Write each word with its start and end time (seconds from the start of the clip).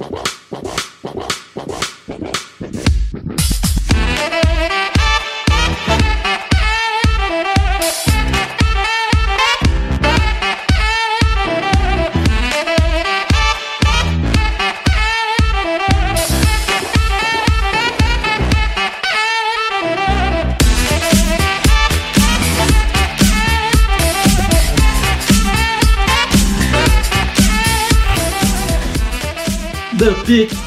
Wow. 0.00 0.29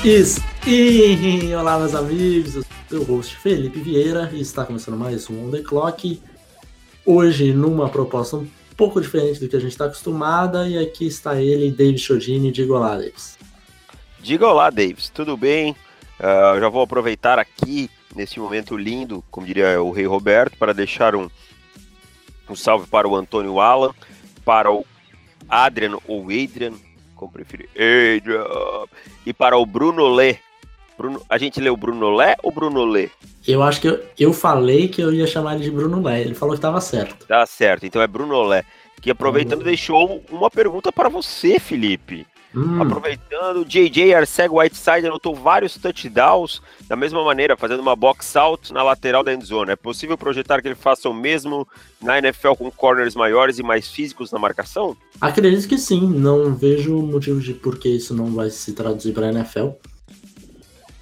Pick 0.03 0.05
is 0.05 0.39
in! 0.67 1.55
Olá, 1.55 1.79
meus 1.79 1.95
amigos, 1.95 2.55
eu 2.55 2.65
sou 2.89 2.99
o 2.99 3.03
host 3.03 3.37
Felipe 3.37 3.79
Vieira 3.79 4.29
e 4.33 4.41
está 4.41 4.65
começando 4.65 4.97
mais 4.97 5.29
um 5.29 5.47
On 5.47 5.49
The 5.51 5.61
Clock. 5.61 6.21
Hoje, 7.05 7.53
numa 7.53 7.87
proposta 7.87 8.35
um 8.37 8.47
pouco 8.75 8.99
diferente 8.99 9.39
do 9.39 9.47
que 9.47 9.55
a 9.55 9.59
gente 9.59 9.71
está 9.71 9.85
acostumada, 9.85 10.67
e 10.67 10.77
aqui 10.77 11.07
está 11.07 11.41
ele, 11.41 11.71
David 11.71 11.99
Chodini. 11.99 12.51
Diga 12.51 12.73
olá, 12.73 12.97
Davis. 12.97 13.37
Diga 14.19 14.47
olá, 14.47 14.69
Davis, 14.69 15.09
tudo 15.09 15.37
bem? 15.37 15.71
Uh, 15.71 16.59
já 16.59 16.67
vou 16.67 16.81
aproveitar 16.81 17.39
aqui, 17.39 17.89
nesse 18.13 18.39
momento 18.39 18.75
lindo, 18.75 19.23
como 19.31 19.47
diria 19.47 19.81
o 19.81 19.91
Rei 19.91 20.05
Roberto, 20.05 20.57
para 20.57 20.73
deixar 20.73 21.15
um, 21.15 21.29
um 22.49 22.55
salve 22.55 22.87
para 22.87 23.07
o 23.07 23.15
Antônio 23.15 23.59
Alan, 23.59 23.93
para 24.43 24.71
o 24.71 24.85
Adrian 25.47 25.97
ou 26.07 26.23
Adrian, 26.23 26.73
como 27.23 27.31
preferir, 27.31 27.69
Adrian, 27.75 28.45
e 29.25 29.33
para 29.33 29.57
o 29.57 29.65
Bruno 29.65 30.13
Lê. 30.13 30.37
Bruno, 30.97 31.21
a 31.27 31.37
gente 31.37 31.59
leu 31.59 31.75
Bruno 31.75 32.15
Lé 32.15 32.35
ou 32.43 32.51
Bruno 32.51 32.85
Lê? 32.85 33.09
Eu 33.47 33.63
acho 33.63 33.81
que 33.81 33.87
eu, 33.87 34.03
eu 34.19 34.31
falei 34.31 34.87
que 34.87 35.01
eu 35.01 35.11
ia 35.11 35.25
chamar 35.25 35.55
ele 35.55 35.63
de 35.63 35.71
Bruno 35.71 36.01
Lé. 36.03 36.21
Ele 36.21 36.35
falou 36.35 36.53
que 36.53 36.59
estava 36.59 36.79
certo. 36.79 37.25
Tá 37.25 37.45
certo, 37.45 37.85
então 37.85 38.01
é 38.01 38.07
Bruno 38.07 38.43
Lé. 38.43 38.63
Que 39.01 39.09
aproveitando 39.09 39.59
uhum. 39.59 39.65
deixou 39.65 40.23
uma 40.29 40.51
pergunta 40.51 40.91
para 40.91 41.09
você, 41.09 41.59
Felipe. 41.59 42.27
Hum. 42.55 42.81
Aproveitando, 42.81 43.65
JJ 43.65 44.13
Arceg 44.13 44.49
Whiteside 44.53 45.07
anotou 45.07 45.33
vários 45.33 45.75
touchdowns 45.75 46.61
da 46.87 46.95
mesma 46.95 47.23
maneira, 47.23 47.57
fazendo 47.57 47.79
uma 47.79 47.95
box 47.95 48.35
out 48.35 48.71
na 48.71 48.83
lateral 48.83 49.23
da 49.23 49.33
endzone. 49.33 49.71
É 49.71 49.75
possível 49.75 50.17
projetar 50.17 50.61
que 50.61 50.67
ele 50.67 50.75
faça 50.75 51.09
o 51.09 51.13
mesmo 51.13 51.67
na 52.01 52.19
NFL 52.19 52.53
com 52.53 52.69
corners 52.69 53.15
maiores 53.15 53.57
e 53.57 53.63
mais 53.63 53.87
físicos 53.87 54.31
na 54.31 54.37
marcação? 54.37 54.95
Acredito 55.19 55.67
que 55.67 55.77
sim. 55.77 56.07
Não 56.07 56.53
vejo 56.53 56.95
motivo 57.01 57.39
de 57.39 57.53
por 57.53 57.79
que 57.79 57.89
isso 57.89 58.13
não 58.13 58.27
vai 58.27 58.49
se 58.49 58.73
traduzir 58.73 59.13
para 59.13 59.27
a 59.27 59.31
NFL. 59.31 59.69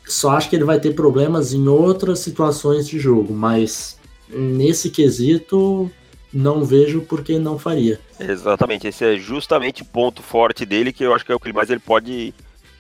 Só 0.08 0.32
acho 0.32 0.50
que 0.50 0.56
ele 0.56 0.66
vai 0.66 0.80
ter 0.80 0.94
problemas 0.94 1.54
em 1.54 1.68
outras 1.68 2.20
situações 2.20 2.88
de 2.88 3.00
jogo, 3.00 3.34
mas 3.34 3.98
nesse 4.30 4.90
quesito 4.90 5.92
não 6.34 6.64
vejo 6.64 7.02
por 7.02 7.24
que 7.24 7.38
não 7.38 7.60
faria. 7.60 8.00
Exatamente, 8.20 8.88
esse 8.88 9.04
é 9.04 9.18
justamente 9.18 9.82
o 9.82 9.86
ponto 9.86 10.22
forte 10.22 10.66
dele, 10.66 10.94
que 10.94 11.04
eu 11.04 11.14
acho 11.14 11.26
que 11.26 11.32
é 11.32 11.36
o 11.36 11.40
que 11.40 11.52
mais 11.52 11.70
ele 11.70 11.80
pode 11.80 12.34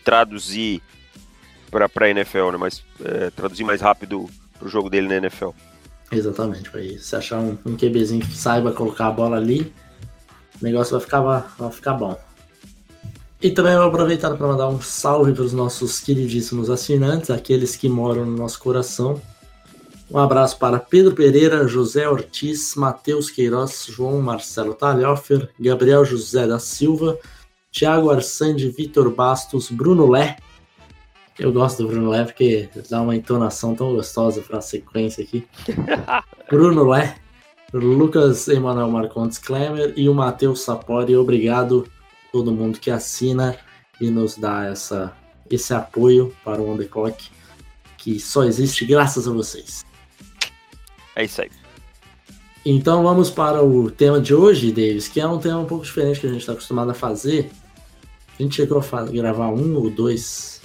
traduzir 0.04 0.82
para 1.70 1.88
a 1.88 2.10
NFL, 2.10 2.52
né? 2.52 2.58
Mas 2.58 2.84
é, 3.04 3.30
traduzir 3.30 3.64
mais 3.64 3.82
rápido 3.82 4.30
para 4.58 4.68
o 4.68 4.70
jogo 4.70 4.90
dele 4.90 5.08
na 5.08 5.16
NFL. 5.16 5.50
Exatamente, 6.12 6.70
aí 6.74 7.00
se 7.00 7.16
achar 7.16 7.40
um, 7.40 7.58
um 7.66 7.78
QBzinho 7.78 8.26
que 8.26 8.36
saiba 8.36 8.74
colocar 8.74 9.08
a 9.08 9.12
bola 9.12 9.38
ali, 9.38 9.74
o 10.62 10.64
negócio 10.64 10.92
vai 10.92 11.02
ficar, 11.02 11.22
vai 11.58 11.72
ficar 11.72 11.94
bom. 11.94 12.18
E 13.42 13.50
também 13.50 13.76
vou 13.76 13.86
aproveitar 13.86 14.36
para 14.36 14.48
mandar 14.48 14.68
um 14.68 14.80
salve 14.80 15.34
para 15.34 15.44
os 15.44 15.54
nossos 15.54 16.00
queridíssimos 16.00 16.70
assinantes, 16.70 17.32
aqueles 17.32 17.76
que 17.76 17.90
moram 17.90 18.24
no 18.24 18.38
nosso 18.38 18.60
coração. 18.60 19.20
Um 20.14 20.17
abraço 20.17 20.58
para 20.59 20.78
Pedro 20.78 21.16
Pereira, 21.16 21.66
José 21.66 22.08
Ortiz, 22.09 22.76
Matheus 22.76 23.30
Queiroz, 23.30 23.86
João 23.90 24.22
Marcelo 24.22 24.74
Talhofer, 24.74 25.50
Gabriel 25.58 26.03
José 26.03 26.46
da 26.46 26.59
Silva, 26.59 27.18
Thiago 27.72 28.09
Arsande, 28.09 28.68
Vitor 28.68 29.09
Bastos, 29.09 29.72
Bruno 29.72 30.09
Lé. 30.09 30.36
Eu 31.40 31.53
gosto 31.53 31.84
do 31.84 31.88
Bruno 31.88 32.09
Lé 32.09 32.25
porque 32.25 32.68
dá 32.90 33.02
uma 33.02 33.16
entonação 33.16 33.74
tão 33.74 33.96
gostosa 33.96 34.41
para 34.41 34.58
a 34.58 34.62
sequência 34.62 35.24
aqui. 35.24 35.47
Bruno 36.52 36.90
Lé, 36.90 37.16
Lucas 37.72 38.50
Emanuel 38.50 38.91
Marcondes 38.91 39.38
Klemer 39.38 39.94
e 39.96 40.09
o 40.09 40.13
Matheus 40.13 40.59
Sapori. 40.59 41.16
Obrigado 41.16 41.88
a 42.28 42.31
todo 42.34 42.52
mundo 42.52 42.80
que 42.80 42.91
assina 42.91 43.57
e 44.02 44.09
nos 44.09 44.36
dá 44.36 44.66
essa, 44.66 45.16
esse 45.50 45.74
apoio 45.74 46.36
para 46.44 46.62
o 46.62 46.69
On 46.69 46.78
The 46.78 46.84
Clock, 46.84 47.30
que 47.97 48.19
só 48.19 48.44
existe 48.44 48.86
graças 48.86 49.25
a 49.25 49.31
vocês. 49.31 49.90
É 51.22 51.26
isso 51.26 51.40
aí. 51.40 51.52
Então 52.66 53.04
vamos 53.04 53.30
para 53.30 53.64
o 53.64 53.92
tema 53.92 54.20
de 54.20 54.34
hoje, 54.34 54.72
Davis, 54.72 55.08
que 55.08 55.22
é 55.22 55.28
um 55.28 55.38
tema 55.38 55.59
um 55.59 55.66
pouco 55.66 55.86
diferente 55.86 56.20
que 56.20 56.26
a 56.26 56.30
gente 56.32 56.42
está 56.42 56.54
acostumado 56.54 56.90
a 56.90 56.96
fazer. 56.96 57.52
A 58.40 58.42
gente 58.42 58.56
chegou 58.56 58.80
a 58.80 59.04
gravar 59.04 59.50
um 59.50 59.76
ou 59.76 59.90
dois 59.92 60.62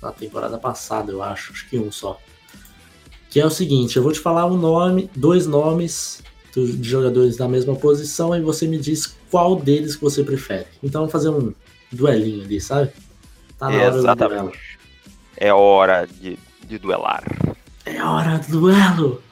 na 0.00 0.12
temporada 0.12 0.56
passada, 0.56 1.10
eu 1.10 1.20
acho, 1.20 1.52
acho 1.52 1.68
que 1.68 1.76
um 1.76 1.90
só. 1.90 2.16
Que 3.28 3.40
é 3.40 3.46
o 3.46 3.50
seguinte, 3.50 3.96
eu 3.96 4.02
vou 4.04 4.12
te 4.12 4.20
falar 4.20 4.46
um 4.46 4.56
nome, 4.56 5.10
dois 5.16 5.46
nomes 5.46 6.22
de 6.54 6.88
jogadores 6.88 7.36
da 7.36 7.48
mesma 7.48 7.74
posição 7.74 8.36
e 8.36 8.40
você 8.40 8.66
me 8.68 8.78
diz 8.78 9.16
qual 9.30 9.56
deles 9.56 9.96
que 9.96 10.02
você 10.02 10.22
prefere. 10.22 10.66
Então 10.80 11.00
vamos 11.00 11.12
fazer 11.12 11.28
um 11.28 11.52
duelinho 11.90 12.44
ali, 12.44 12.60
sabe? 12.60 12.92
Tá 13.58 13.68
na 13.68 13.76
hora 13.76 13.96
Exatamente. 13.96 14.38
do 14.38 14.42
duelo. 14.44 14.52
É 15.36 15.52
hora 15.52 16.06
de, 16.06 16.38
de 16.66 16.78
duelar. 16.78 17.24
É 17.84 18.02
hora 18.02 18.38
do 18.38 18.60
duelo! 18.60 19.27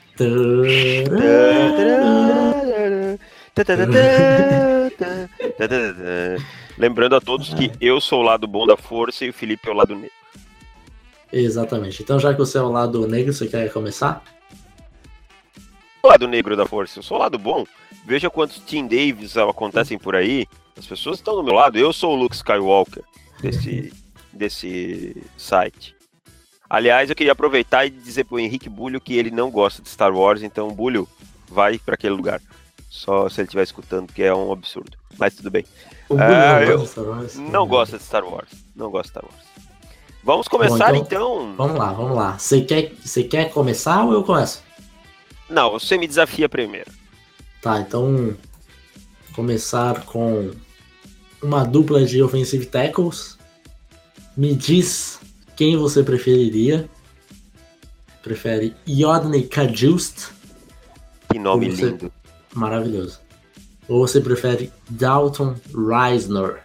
Lembrando 6.79 7.17
a 7.17 7.21
todos 7.21 7.55
que 7.55 7.73
eu 7.81 8.01
sou 8.01 8.21
o 8.21 8.25
lado 8.25 8.47
bom 8.47 8.67
da 8.67 8.77
força 8.77 9.25
e 9.25 9.31
o 9.31 9.33
Felipe 9.33 9.69
é 9.69 9.73
o 9.73 9.75
lado 9.75 9.95
negro. 9.95 10.11
Exatamente. 11.33 12.03
Então, 12.03 12.21
já 12.21 12.33
que 12.33 12.39
você 12.39 12.59
é 12.59 12.63
o 12.63 12.71
lado 12.71 13.07
negro, 13.07 13.33
você 13.33 13.47
quer 13.47 13.73
começar? 13.73 14.23
O 16.03 16.09
lado 16.09 16.29
negro 16.29 16.55
da 16.57 16.67
força, 16.67 16.99
eu 16.99 17.03
sou 17.03 17.17
o 17.17 17.21
lado 17.21 17.39
bom. 17.39 17.65
Veja 18.05 18.31
quantos 18.31 18.59
Team 18.61 18.87
Davis 18.87 19.37
acontecem 19.37 19.99
por 19.99 20.15
aí. 20.15 20.47
As 20.79 20.87
pessoas 20.87 21.19
estão 21.19 21.35
do 21.35 21.43
meu 21.43 21.55
lado. 21.55 21.79
Eu 21.79 21.93
sou 21.93 22.13
o 22.13 22.17
Luke 22.17 22.37
Skywalker 22.37 23.03
desse, 23.41 23.93
desse 24.33 25.17
site. 25.37 25.96
Aliás, 26.69 27.09
eu 27.09 27.17
queria 27.17 27.33
aproveitar 27.33 27.87
e 27.87 27.91
dizer 27.91 28.25
pro 28.25 28.39
Henrique 28.39 28.69
Bulho 28.69 29.01
que 29.01 29.17
ele 29.17 29.31
não 29.31 29.51
gosta 29.51 29.81
de 29.83 29.89
Star 29.89 30.15
Wars, 30.15 30.43
então 30.43 30.69
Bulho, 30.69 31.09
vai 31.49 31.79
para 31.79 31.95
aquele 31.95 32.15
lugar. 32.15 32.41
Só 32.91 33.29
se 33.29 33.41
ele 33.41 33.47
estiver 33.47 33.63
escutando, 33.63 34.13
que 34.13 34.23
é 34.23 34.35
um 34.35 34.51
absurdo. 34.51 34.97
Mas 35.19 35.35
tudo 35.35 35.51
bem. 35.51 35.65
O 36.09 36.17
ah, 36.19 36.63
eu 36.63 36.79
Wars, 36.79 37.37
não 37.37 37.67
gosta 37.67 37.99
de 37.99 38.05
Star 38.05 38.25
Wars. 38.25 38.51
Não 38.75 38.91
gosta 38.91 39.05
de 39.05 39.11
Star 39.11 39.25
Wars. 39.25 39.47
Vamos 40.23 40.49
começar 40.49 40.93
Bom, 40.93 40.99
então, 40.99 41.43
então, 41.43 41.55
Vamos 41.57 41.79
lá, 41.79 41.93
vamos 41.93 42.17
lá. 42.17 42.39
Você 42.39 42.63
quer, 42.63 42.93
você 43.01 43.23
quer 43.23 43.51
começar 43.51 44.05
ou 44.05 44.13
eu 44.13 44.25
começo? 44.25 44.63
Não, 45.49 45.71
você 45.71 45.97
me 45.97 46.07
desafia 46.07 46.49
primeiro. 46.49 46.91
Tá, 47.63 47.79
então 47.81 48.37
começar 49.33 50.05
com 50.05 50.51
uma 51.41 51.65
dupla 51.65 52.05
de 52.05 52.23
offensive 52.23 52.67
tackles. 52.67 53.39
Me 54.37 54.55
diz 54.55 55.21
quem 55.57 55.77
você 55.77 56.03
preferiria? 56.03 56.89
Prefere 58.23 58.75
Yodney 58.89 59.45
Kajust? 59.45 60.29
Que 61.31 61.39
nome 61.39 61.71
você... 61.71 61.87
lindo. 61.87 62.13
Maravilhoso. 62.55 63.21
Ou 63.89 64.07
você 64.07 64.21
prefere 64.21 64.73
Dalton 64.91 65.55
Reisner? 65.75 66.63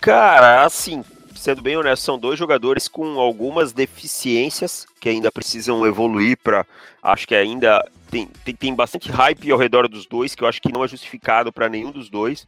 Cara, 0.00 0.64
assim, 0.64 1.04
sendo 1.34 1.62
bem 1.62 1.76
honesto, 1.76 2.04
são 2.04 2.18
dois 2.18 2.38
jogadores 2.38 2.88
com 2.88 3.18
algumas 3.18 3.72
deficiências 3.72 4.86
que 5.00 5.08
ainda 5.08 5.30
precisam 5.30 5.84
evoluir 5.86 6.38
para. 6.42 6.64
Acho 7.02 7.26
que 7.26 7.34
ainda 7.34 7.84
tem, 8.10 8.28
tem, 8.44 8.54
tem, 8.54 8.74
bastante 8.74 9.10
hype 9.10 9.50
ao 9.50 9.58
redor 9.58 9.88
dos 9.88 10.06
dois, 10.06 10.34
que 10.34 10.44
eu 10.44 10.48
acho 10.48 10.62
que 10.62 10.72
não 10.72 10.84
é 10.84 10.88
justificado 10.88 11.52
para 11.52 11.68
nenhum 11.68 11.90
dos 11.90 12.08
dois. 12.08 12.46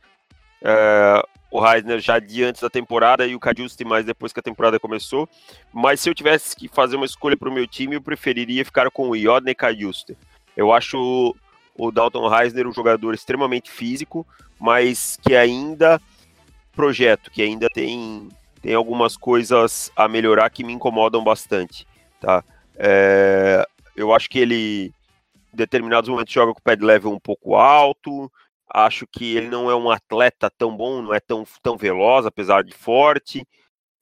É, 0.62 1.22
o 1.50 1.66
Heisner 1.66 1.98
já 1.98 2.18
de 2.18 2.44
antes 2.44 2.60
da 2.60 2.70
temporada 2.70 3.26
e 3.26 3.34
o 3.34 3.40
Cadiusti 3.40 3.84
mais 3.84 4.04
depois 4.04 4.32
que 4.32 4.40
a 4.40 4.42
temporada 4.42 4.78
começou. 4.78 5.28
Mas 5.72 6.00
se 6.00 6.08
eu 6.08 6.14
tivesse 6.14 6.54
que 6.54 6.68
fazer 6.68 6.96
uma 6.96 7.06
escolha 7.06 7.36
para 7.36 7.48
o 7.48 7.52
meu 7.52 7.66
time, 7.66 7.96
eu 7.96 8.02
preferiria 8.02 8.64
ficar 8.64 8.90
com 8.90 9.08
o 9.08 9.16
Iodne 9.16 9.54
Cadiusti. 9.54 10.16
Eu 10.56 10.72
acho 10.72 11.34
o 11.76 11.90
Dalton 11.90 12.32
Heisner 12.32 12.66
um 12.66 12.72
jogador 12.72 13.14
extremamente 13.14 13.70
físico, 13.70 14.26
mas 14.58 15.18
que 15.22 15.34
ainda 15.34 16.00
projeto, 16.72 17.30
que 17.30 17.42
ainda 17.42 17.68
tem, 17.68 18.28
tem 18.62 18.74
algumas 18.74 19.16
coisas 19.16 19.90
a 19.96 20.06
melhorar 20.06 20.50
que 20.50 20.62
me 20.62 20.72
incomodam 20.72 21.24
bastante, 21.24 21.86
tá? 22.20 22.44
É, 22.76 23.66
eu 23.96 24.14
acho 24.14 24.30
que 24.30 24.38
ele 24.38 24.94
em 25.52 25.56
determinados 25.56 26.08
momentos 26.08 26.32
joga 26.32 26.52
com 26.52 26.60
o 26.60 26.62
pad 26.62 26.80
level 26.82 27.12
um 27.12 27.18
pouco 27.18 27.56
alto, 27.56 28.30
Acho 28.72 29.06
que 29.06 29.36
ele 29.36 29.48
não 29.48 29.70
é 29.70 29.74
um 29.76 29.90
atleta 29.90 30.50
tão 30.50 30.76
bom, 30.76 31.02
não 31.02 31.14
é 31.14 31.20
tão, 31.20 31.44
tão 31.62 31.76
veloz, 31.76 32.26
apesar 32.26 32.62
de 32.64 32.72
forte. 32.74 33.44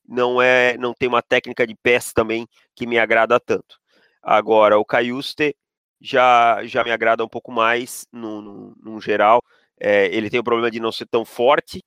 não 0.08 0.40
é, 0.42 0.76
não 0.78 0.94
tem 0.94 1.08
uma 1.08 1.22
técnica 1.22 1.66
de 1.66 1.74
pés 1.76 2.12
também 2.12 2.48
que 2.74 2.86
me 2.86 2.98
agrada 2.98 3.38
tanto. 3.40 3.78
Agora, 4.22 4.78
o 4.78 4.84
Caiuste 4.84 5.56
já, 6.00 6.64
já 6.66 6.84
me 6.84 6.90
agrada 6.92 7.24
um 7.24 7.28
pouco 7.28 7.52
mais 7.52 8.06
no, 8.12 8.40
no, 8.42 8.76
no 8.82 9.00
geral. 9.00 9.42
É, 9.80 10.06
ele 10.14 10.30
tem 10.30 10.40
o 10.40 10.44
problema 10.44 10.70
de 10.70 10.80
não 10.80 10.92
ser 10.92 11.06
tão 11.06 11.24
forte, 11.24 11.82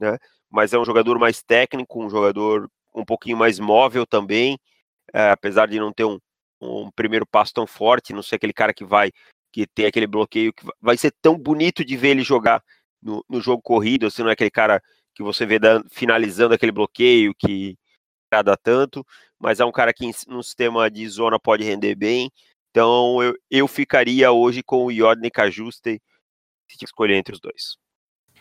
né? 0.00 0.18
Mas 0.50 0.72
é 0.72 0.78
um 0.78 0.84
jogador 0.84 1.18
mais 1.18 1.42
técnico, 1.42 2.04
um 2.04 2.10
jogador 2.10 2.70
um 2.94 3.04
pouquinho 3.04 3.36
mais 3.36 3.58
móvel 3.58 4.06
também, 4.06 4.58
é, 5.12 5.30
apesar 5.30 5.68
de 5.68 5.78
não 5.78 5.92
ter 5.92 6.04
um, 6.04 6.18
um 6.60 6.90
primeiro 6.92 7.26
passo 7.26 7.52
tão 7.54 7.66
forte, 7.66 8.12
não 8.12 8.22
ser 8.22 8.36
aquele 8.36 8.52
cara 8.52 8.74
que 8.74 8.84
vai 8.84 9.12
que 9.66 9.66
tem 9.66 9.86
aquele 9.86 10.06
bloqueio 10.06 10.52
que 10.52 10.64
vai 10.80 10.96
ser 10.96 11.12
tão 11.20 11.36
bonito 11.36 11.84
de 11.84 11.96
ver 11.96 12.10
ele 12.10 12.22
jogar 12.22 12.62
no, 13.02 13.24
no 13.28 13.40
jogo 13.40 13.60
corrido, 13.60 14.06
assim, 14.06 14.22
não 14.22 14.30
é 14.30 14.34
aquele 14.34 14.50
cara 14.50 14.80
que 15.14 15.22
você 15.22 15.44
vê 15.44 15.58
dando, 15.58 15.84
finalizando 15.90 16.54
aquele 16.54 16.70
bloqueio 16.70 17.34
que 17.34 17.76
agrada 18.30 18.56
tanto, 18.56 19.04
mas 19.36 19.58
é 19.58 19.64
um 19.64 19.72
cara 19.72 19.92
que 19.92 20.08
no 20.28 20.42
sistema 20.44 20.88
de 20.88 21.08
zona 21.08 21.40
pode 21.40 21.64
render 21.64 21.96
bem. 21.96 22.30
Então 22.70 23.20
eu, 23.20 23.34
eu 23.50 23.66
ficaria 23.66 24.30
hoje 24.30 24.62
com 24.62 24.84
o 24.84 24.92
Yodney 24.92 25.30
Kajuste 25.30 26.00
se 26.70 26.84
escolher 26.84 27.16
entre 27.16 27.34
os 27.34 27.40
dois. 27.40 27.76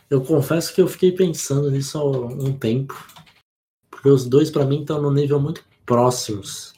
Eu 0.10 0.24
confesso 0.24 0.74
que 0.74 0.82
eu 0.82 0.88
fiquei 0.88 1.12
pensando 1.12 1.72
nisso 1.72 1.98
há 1.98 2.04
um 2.04 2.58
tempo, 2.58 2.94
porque 3.90 4.10
os 4.10 4.28
dois 4.28 4.52
para 4.52 4.66
mim 4.66 4.82
estão 4.82 5.02
no 5.02 5.12
nível 5.12 5.40
muito 5.40 5.66
próximos. 5.84 6.74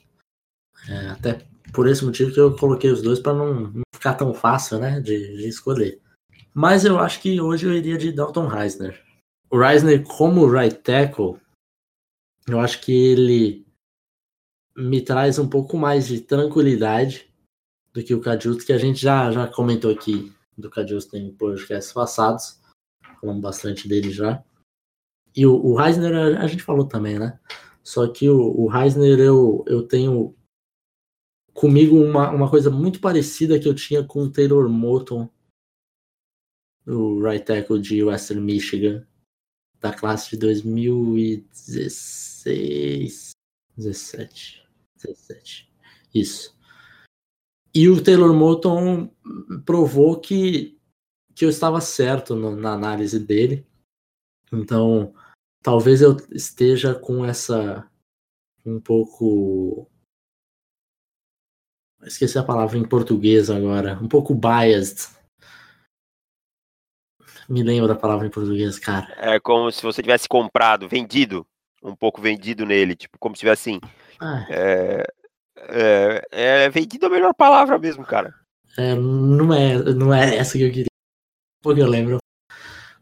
É, 0.88 1.08
até 1.08 1.46
por 1.74 1.88
esse 1.90 2.06
motivo 2.06 2.34
que 2.34 2.40
eu 2.40 2.56
coloquei 2.56 2.90
os 2.90 3.02
dois 3.02 3.20
para 3.20 3.34
não, 3.34 3.54
não, 3.54 3.84
ficar 4.00 4.16
tão 4.16 4.34
fácil, 4.34 4.80
né, 4.80 5.00
de, 5.02 5.38
de, 5.38 5.48
escolher. 5.48 6.02
Mas 6.54 6.86
eu 6.86 6.98
acho 6.98 7.22
que 7.22 7.40
hoje 7.40 7.66
eu 7.68 7.74
iria 7.74 7.98
de 7.98 8.12
Dalton 8.12 8.48
Reisner. 8.48 9.04
O 9.52 9.60
Reisner 9.60 10.04
como 10.04 10.50
right 10.50 10.78
tackle, 10.78 11.38
eu 12.48 12.60
acho 12.60 12.82
que 12.82 12.92
ele 12.92 13.66
me 14.76 15.02
traz 15.02 15.38
um 15.38 15.48
pouco 15.48 15.78
mais 15.78 16.08
de 16.08 16.22
tranquilidade 16.22 17.30
do 17.94 18.04
que 18.04 18.14
o 18.14 18.22
Cadius, 18.22 18.64
que 18.64 18.72
a 18.72 18.78
gente 18.78 19.00
já, 19.00 19.30
já 19.32 19.48
comentou 19.48 19.92
aqui 19.92 20.34
do 20.58 20.70
Cadius 20.70 21.14
em 21.14 21.32
podcasts 21.34 21.92
passados. 21.92 22.60
Falamos 23.20 23.42
bastante 23.42 23.88
dele 23.88 24.12
já. 24.12 24.42
E 25.36 25.46
o, 25.46 25.54
o 25.54 25.76
Reisner 25.76 26.40
a, 26.40 26.48
gente 26.48 26.64
falou 26.64 26.86
também, 26.86 27.20
né? 27.20 27.38
Só 27.84 28.08
que 28.08 28.30
o, 28.30 28.38
o 28.38 28.68
Reisner 28.68 29.20
eu, 29.20 29.64
eu 29.68 29.84
tenho 29.84 30.36
comigo 31.54 31.98
uma, 31.98 32.32
uma 32.32 32.50
coisa 32.50 32.70
muito 32.70 33.00
parecida 33.00 33.58
que 33.60 33.68
eu 33.68 33.76
tinha 33.76 34.04
com 34.04 34.24
o 34.24 34.32
Taylor 34.32 34.68
Moton, 34.70 35.30
o 36.86 37.22
right 37.22 37.46
tackle 37.46 37.80
de 37.80 38.04
Western 38.04 38.42
Michigan, 38.42 39.06
da 39.80 39.94
classe 39.94 40.32
de 40.32 40.38
2016, 40.38 43.32
17, 43.78 44.68
17, 44.96 45.72
isso. 46.14 46.58
E 47.74 47.88
o 47.88 48.04
Taylor 48.04 48.34
Moton 48.34 49.10
provou 49.66 50.20
que, 50.20 50.78
que 51.36 51.46
eu 51.46 51.50
estava 51.50 51.80
certo 51.80 52.36
no, 52.36 52.54
na 52.56 52.74
análise 52.74 53.20
dele. 53.20 53.66
Então, 54.52 55.14
talvez 55.62 56.02
eu 56.02 56.18
esteja 56.32 56.96
com 56.96 57.24
essa 57.24 57.88
um 58.66 58.80
pouco 58.80 59.88
Esqueci 62.04 62.38
a 62.38 62.44
palavra 62.44 62.78
em 62.78 62.84
português 62.84 63.50
agora. 63.50 64.00
Um 64.02 64.08
pouco 64.08 64.34
biased. 64.34 65.10
Me 67.48 67.64
lembro 67.64 67.88
da 67.88 67.96
palavra 67.96 68.28
em 68.28 68.30
português, 68.30 68.80
cara. 68.80 69.14
É 69.18 69.40
como 69.40 69.72
se 69.72 69.82
você 69.82 70.02
tivesse 70.02 70.28
comprado, 70.28 70.88
vendido. 70.88 71.46
Um 71.84 71.96
pouco 71.96 72.22
vendido 72.22 72.66
nele. 72.66 72.96
Tipo, 72.96 73.18
como 73.20 73.36
se 73.36 73.42
tivesse 73.42 73.70
assim. 73.70 73.80
Ah. 74.20 74.46
É, 74.50 75.08
é, 75.58 76.28
é, 76.32 76.70
vendido 76.70 77.08
a 77.08 77.10
melhor 77.10 77.34
palavra 77.34 77.78
mesmo, 77.78 78.06
cara. 78.06 78.34
É, 78.78 78.96
não, 78.96 79.54
é, 79.54 79.94
não 79.94 80.14
é 80.14 80.36
essa 80.38 80.58
que 80.58 80.64
eu 80.64 80.72
queria. 80.72 80.86
Porque 81.62 81.82
eu 81.82 81.88
lembro. 81.88 82.18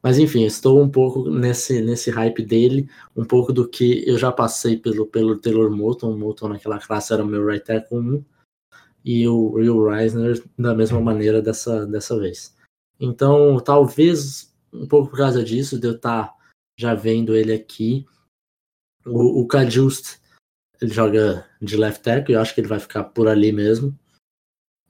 Mas 0.01 0.17
enfim, 0.17 0.45
estou 0.45 0.81
um 0.81 0.89
pouco 0.89 1.29
nesse, 1.29 1.81
nesse 1.81 2.09
hype 2.09 2.41
dele, 2.43 2.89
um 3.15 3.25
pouco 3.25 3.51
do 3.51 3.67
que 3.67 4.07
eu 4.07 4.17
já 4.17 4.31
passei 4.31 4.77
pelo, 4.77 5.05
pelo 5.05 5.37
Taylor 5.37 5.69
Moulton. 5.69 6.13
O 6.13 6.17
Moulton 6.17 6.49
naquela 6.49 6.79
classe 6.79 7.13
era 7.13 7.23
o 7.23 7.27
meu 7.27 7.45
right 7.45 7.65
tackle 7.65 7.97
1 7.97 8.23
e 9.07 9.25
o 9.25 9.51
Will 9.51 9.87
Reisner 9.87 10.43
da 10.59 10.75
mesma 10.75 10.99
maneira 10.99 11.41
dessa, 11.41 11.87
dessa 11.87 12.19
vez. 12.19 12.53
Então, 12.99 13.57
talvez 13.57 14.53
um 14.73 14.85
pouco 14.85 15.11
por 15.11 15.17
causa 15.17 15.41
disso, 15.41 15.79
de 15.79 15.87
eu 15.87 15.95
estar 15.95 16.27
tá 16.27 16.35
já 16.77 16.93
vendo 16.93 17.33
ele 17.33 17.53
aqui, 17.53 18.05
o, 19.05 19.39
o 19.41 19.47
Kajust, 19.47 20.19
ele 20.81 20.93
joga 20.93 21.49
de 21.61 21.77
left 21.77 22.03
tackle, 22.03 22.35
eu 22.35 22.41
acho 22.41 22.53
que 22.53 22.59
ele 22.59 22.67
vai 22.67 22.81
ficar 22.81 23.05
por 23.05 23.29
ali 23.29 23.53
mesmo. 23.53 23.97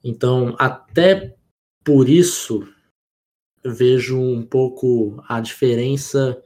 Então, 0.02 0.56
até 0.58 1.36
por 1.84 2.08
isso, 2.08 2.66
vejo 3.64 4.18
um 4.18 4.44
pouco 4.44 5.22
a 5.28 5.40
diferença. 5.40 6.42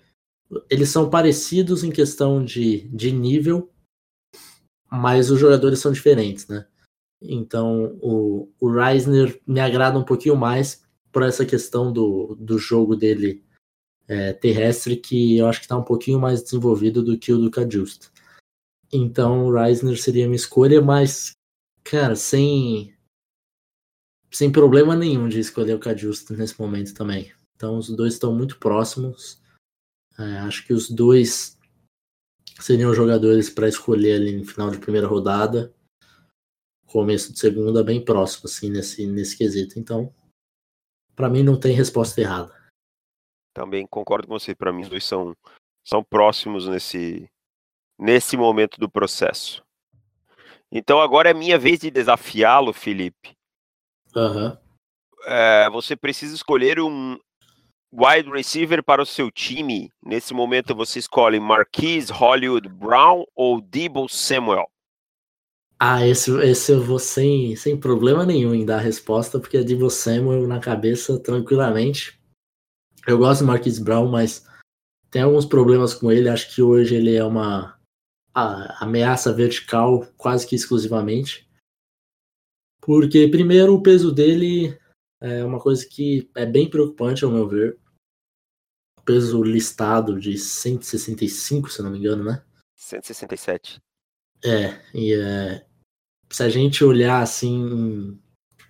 Eles 0.69 0.91
são 0.91 1.09
parecidos 1.09 1.83
em 1.83 1.91
questão 1.91 2.45
de, 2.45 2.87
de 2.89 3.11
nível, 3.11 3.73
mas 4.91 5.31
os 5.31 5.41
jogadores 5.41 5.79
são 5.79 5.91
diferentes, 5.91 6.47
né? 6.49 6.67
Então 7.25 7.99
o, 8.01 8.49
o 8.61 8.71
Reisner 8.71 9.41
me 9.47 9.61
agrada 9.61 9.99
um 9.99 10.05
pouquinho 10.05 10.37
mais 10.37 10.85
por 11.11 11.23
essa 11.23 11.45
questão 11.45 11.93
do, 11.93 12.35
do 12.39 12.59
jogo 12.59 12.97
dele 12.97 13.45
é, 14.09 14.33
terrestre, 14.33 14.97
que 14.97 15.39
eu 15.39 15.47
acho 15.47 15.61
que 15.61 15.67
está 15.67 15.77
um 15.77 15.85
pouquinho 15.85 16.19
mais 16.19 16.43
desenvolvido 16.43 17.03
do 17.03 17.19
que 17.19 17.33
o 17.33 17.39
do 17.39 17.51
Cajust. 17.51 18.11
Então 18.93 19.47
o 19.47 19.53
Reisner 19.53 20.01
seria 20.01 20.27
minha 20.27 20.37
escolha, 20.37 20.81
mas, 20.83 21.33
cara, 21.85 22.17
sem, 22.17 22.95
sem 24.31 24.51
problema 24.51 24.97
nenhum 24.97 25.29
de 25.29 25.39
escolher 25.39 25.75
o 25.75 25.79
Cajust 25.79 26.33
nesse 26.33 26.61
momento 26.61 26.95
também. 26.95 27.33
Então 27.57 27.77
os 27.77 27.89
dois 27.89 28.15
estão 28.15 28.35
muito 28.35 28.59
próximos. 28.59 29.41
É, 30.19 30.39
acho 30.41 30.67
que 30.67 30.73
os 30.73 30.91
dois 30.91 31.59
seriam 32.61 32.93
jogadores 32.95 33.49
para 33.49 33.69
escolher 33.69 34.15
ali 34.15 34.37
no 34.37 34.45
final 34.45 34.71
de 34.71 34.79
primeira 34.79 35.07
rodada 35.07 35.73
começo 36.93 37.33
de 37.33 37.39
segunda 37.39 37.83
bem 37.83 38.05
próximo, 38.05 38.45
assim, 38.45 38.71
nesse, 38.71 39.07
nesse 39.07 39.37
quesito. 39.37 39.79
Então, 39.79 40.13
para 41.17 41.29
mim 41.29 41.43
não 41.43 41.59
tem 41.59 41.75
resposta 41.75 42.21
errada. 42.21 42.55
Também 43.55 43.87
concordo 43.87 44.29
com 44.29 44.39
você. 44.39 44.55
Para 44.55 44.73
mim, 44.73 44.83
os 44.83 44.89
dois 44.89 45.05
são, 45.05 45.37
são 45.85 46.03
próximos 46.05 46.69
nesse, 46.69 47.29
nesse 47.99 48.37
momento 48.37 48.79
do 48.79 48.91
processo. 48.91 49.63
Então, 50.71 51.01
agora 51.01 51.31
é 51.31 51.35
minha 51.35 51.59
vez 51.59 51.81
de 51.81 51.91
desafiá-lo, 51.91 52.73
Felipe. 52.73 53.37
Uhum. 54.17 54.57
É, 55.25 55.69
você 55.71 55.95
precisa 55.95 56.35
escolher 56.35 56.81
um 56.81 57.19
wide 57.93 58.31
receiver 58.31 58.83
para 58.83 59.03
o 59.03 59.07
seu 59.07 59.31
time. 59.31 59.91
Nesse 60.03 60.33
momento, 60.33 60.75
você 60.75 60.99
escolhe 60.99 61.39
Marquise 61.39 62.11
Hollywood 62.11 62.69
Brown 62.69 63.25
ou 63.35 63.61
Debo 63.61 64.09
Samuel. 64.09 64.72
Ah, 65.85 66.07
esse, 66.07 66.31
esse 66.43 66.71
eu 66.71 66.81
vou 66.81 67.01
sem, 67.01 67.57
sem 67.57 67.77
problema 67.77 68.25
nenhum 68.25 68.55
em 68.55 68.65
dar 68.65 68.77
a 68.77 68.81
resposta, 68.81 69.41
porque 69.41 69.57
é 69.57 69.65
de 69.65 69.75
você 69.75 70.21
na 70.21 70.61
cabeça 70.61 71.19
tranquilamente. 71.19 72.23
Eu 73.05 73.19
gosto 73.19 73.41
do 73.41 73.49
Marquis 73.49 73.81
Brown, 73.81 74.09
mas 74.09 74.47
tem 75.11 75.23
alguns 75.23 75.45
problemas 75.45 75.93
com 75.93 76.13
ele. 76.13 76.29
Acho 76.29 76.55
que 76.55 76.63
hoje 76.63 76.95
ele 76.95 77.17
é 77.17 77.25
uma 77.25 77.77
ameaça 78.33 79.33
vertical 79.33 80.07
quase 80.17 80.47
que 80.47 80.55
exclusivamente. 80.55 81.51
Porque, 82.81 83.27
primeiro, 83.27 83.75
o 83.75 83.83
peso 83.83 84.13
dele 84.13 84.79
é 85.21 85.45
uma 85.45 85.59
coisa 85.59 85.85
que 85.85 86.31
é 86.37 86.47
bem 86.47 86.71
preocupante, 86.71 87.25
ao 87.25 87.33
meu 87.33 87.49
ver. 87.49 87.77
O 89.01 89.03
peso 89.03 89.43
listado 89.43 90.21
de 90.21 90.39
165, 90.39 91.69
se 91.69 91.83
não 91.83 91.91
me 91.91 91.99
engano, 91.99 92.23
né? 92.23 92.41
167. 92.77 93.83
É, 94.45 94.81
e 94.95 95.13
é, 95.15 95.67
se 96.33 96.43
a 96.43 96.49
gente 96.49 96.83
olhar 96.83 97.21
assim 97.21 98.19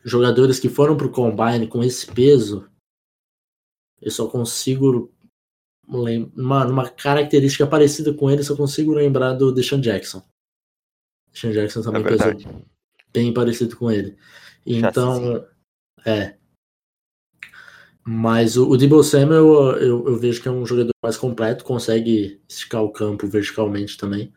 jogadores 0.04 0.58
que 0.58 0.68
foram 0.68 0.96
para 0.96 1.06
o 1.06 1.12
combine 1.12 1.68
com 1.68 1.82
esse 1.82 2.06
peso, 2.06 2.68
eu 4.00 4.10
só 4.10 4.26
consigo 4.26 5.12
uma, 5.86 6.66
uma 6.66 6.90
característica 6.90 7.66
parecida 7.66 8.12
com 8.12 8.30
ele, 8.30 8.42
só 8.42 8.56
consigo 8.56 8.92
lembrar 8.92 9.34
do 9.34 9.52
Deshaun 9.52 9.80
Jackson. 9.80 10.22
Deshaun 11.32 11.52
Jackson 11.52 11.82
também 11.82 12.02
é 12.02 12.08
pesou 12.08 12.62
bem 13.12 13.32
parecido 13.32 13.76
com 13.76 13.90
ele. 13.90 14.16
Então, 14.66 15.46
é. 16.04 16.36
Mas 18.04 18.56
o, 18.56 18.68
o 18.68 18.76
Debo 18.76 19.02
Samuel 19.04 19.76
eu, 19.76 20.08
eu 20.08 20.18
vejo 20.18 20.42
que 20.42 20.48
é 20.48 20.50
um 20.50 20.66
jogador 20.66 20.90
mais 21.02 21.16
completo, 21.16 21.64
consegue 21.64 22.42
esticar 22.48 22.82
o 22.82 22.90
campo 22.90 23.28
verticalmente 23.28 23.96
também. 23.96 24.32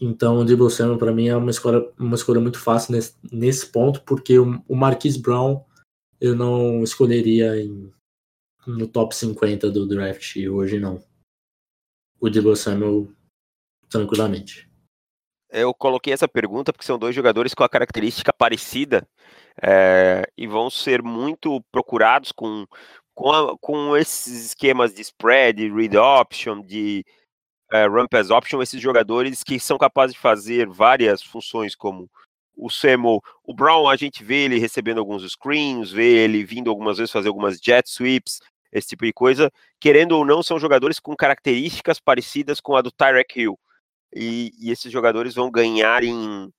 Então, 0.00 0.38
o 0.38 0.44
Debo 0.44 0.68
Samuel 0.68 0.98
para 0.98 1.12
mim 1.12 1.28
é 1.28 1.36
uma 1.36 1.50
escolha, 1.50 1.88
uma 1.98 2.14
escolha 2.14 2.40
muito 2.40 2.58
fácil 2.58 2.92
nesse, 2.92 3.14
nesse 3.32 3.66
ponto, 3.72 4.02
porque 4.02 4.38
o, 4.38 4.62
Marquise 4.68 5.20
Brown 5.20 5.64
eu 6.20 6.34
não 6.34 6.82
escolheria 6.82 7.56
em, 7.56 7.92
no 8.66 8.86
top 8.86 9.14
50 9.14 9.70
do 9.70 9.86
draft 9.86 10.36
hoje, 10.36 10.78
não. 10.78 11.02
O 12.20 12.28
Debo 12.28 12.54
Samuel 12.54 13.08
tranquilamente. 13.88 14.68
Eu 15.50 15.72
coloquei 15.72 16.12
essa 16.12 16.28
pergunta 16.28 16.72
porque 16.72 16.84
são 16.84 16.98
dois 16.98 17.14
jogadores 17.14 17.54
com 17.54 17.64
a 17.64 17.68
característica 17.68 18.32
parecida 18.32 19.08
é, 19.62 20.30
e 20.36 20.46
vão 20.46 20.68
ser 20.68 21.02
muito 21.02 21.62
procurados 21.70 22.32
com, 22.32 22.66
com, 23.14 23.30
a, 23.30 23.56
com 23.58 23.96
esses 23.96 24.46
esquemas 24.46 24.92
de 24.92 25.02
spread, 25.02 25.72
read 25.72 25.96
option, 25.96 26.60
de 26.60 27.04
é, 27.72 27.86
run 27.86 28.06
pass 28.06 28.30
option, 28.30 28.62
esses 28.62 28.80
jogadores 28.80 29.42
que 29.42 29.58
são 29.58 29.78
capazes 29.78 30.14
de 30.14 30.20
fazer 30.20 30.68
várias 30.68 31.22
funções 31.22 31.74
como 31.74 32.10
o 32.56 32.70
Samuel, 32.70 33.20
o 33.44 33.54
Brown, 33.54 33.88
a 33.88 33.96
gente 33.96 34.24
vê 34.24 34.44
ele 34.44 34.58
recebendo 34.58 34.98
alguns 34.98 35.30
screens, 35.30 35.90
vê 35.90 36.24
ele 36.24 36.42
vindo 36.42 36.70
algumas 36.70 36.96
vezes 36.96 37.12
fazer 37.12 37.28
algumas 37.28 37.58
jet 37.58 37.86
sweeps, 37.86 38.40
esse 38.72 38.88
tipo 38.88 39.04
de 39.04 39.12
coisa. 39.12 39.52
Querendo 39.78 40.12
ou 40.12 40.24
não, 40.24 40.42
são 40.42 40.58
jogadores 40.58 40.98
com 40.98 41.14
características 41.14 42.00
parecidas 42.00 42.60
com 42.60 42.74
a 42.74 42.80
do 42.80 42.90
Tyrek 42.90 43.40
Hill. 43.40 43.58
E, 44.14 44.52
e 44.58 44.70
esses 44.70 44.90
jogadores 44.90 45.34
vão 45.34 45.50
ganhar 45.50 46.02
em, 46.02 46.50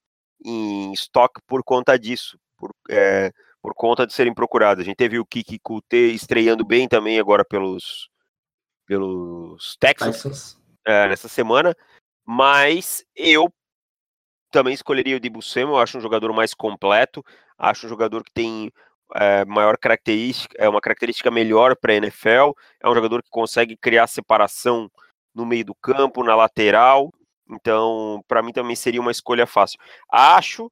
em 0.45 0.93
estoque 0.93 1.41
por 1.47 1.63
conta 1.63 1.97
disso, 1.97 2.37
por, 2.55 2.71
é, 2.89 3.31
por 3.61 3.73
conta 3.73 4.05
de 4.05 4.13
serem 4.13 4.33
procurados. 4.33 4.83
A 4.83 4.85
gente 4.85 4.97
teve 4.97 5.17
o 5.17 5.25
Kiki 5.25 5.57
Kute 5.59 6.13
estreando 6.13 6.63
bem 6.63 6.87
também 6.87 7.19
agora 7.19 7.43
pelos, 7.43 8.09
pelos 8.85 9.75
Texans. 9.79 10.56
É, 10.89 11.05
nessa 11.09 11.27
semana, 11.27 11.75
mas 12.25 13.03
eu 13.13 13.51
também 14.49 14.73
escolheria 14.73 15.17
o 15.17 15.19
Dibu 15.19 15.41
Samuel, 15.41 15.79
acho 15.79 15.97
um 15.97 16.01
jogador 16.01 16.31
mais 16.31 16.53
completo, 16.53 17.21
acho 17.57 17.85
um 17.85 17.89
jogador 17.89 18.23
que 18.23 18.31
tem 18.31 18.71
é, 19.15 19.43
maior 19.43 19.77
característica, 19.77 20.55
é 20.57 20.69
uma 20.69 20.79
característica 20.79 21.29
melhor 21.29 21.75
para 21.75 21.91
a 21.91 21.97
NFL, 21.97 22.51
é 22.81 22.89
um 22.89 22.95
jogador 22.95 23.21
que 23.21 23.29
consegue 23.29 23.75
criar 23.75 24.07
separação 24.07 24.89
no 25.35 25.45
meio 25.45 25.65
do 25.65 25.75
campo, 25.75 26.23
na 26.23 26.37
lateral, 26.37 27.11
então 27.49 28.23
para 28.25 28.41
mim 28.41 28.53
também 28.53 28.75
seria 28.77 29.01
uma 29.01 29.11
escolha 29.11 29.45
fácil. 29.45 29.77
Acho 30.09 30.71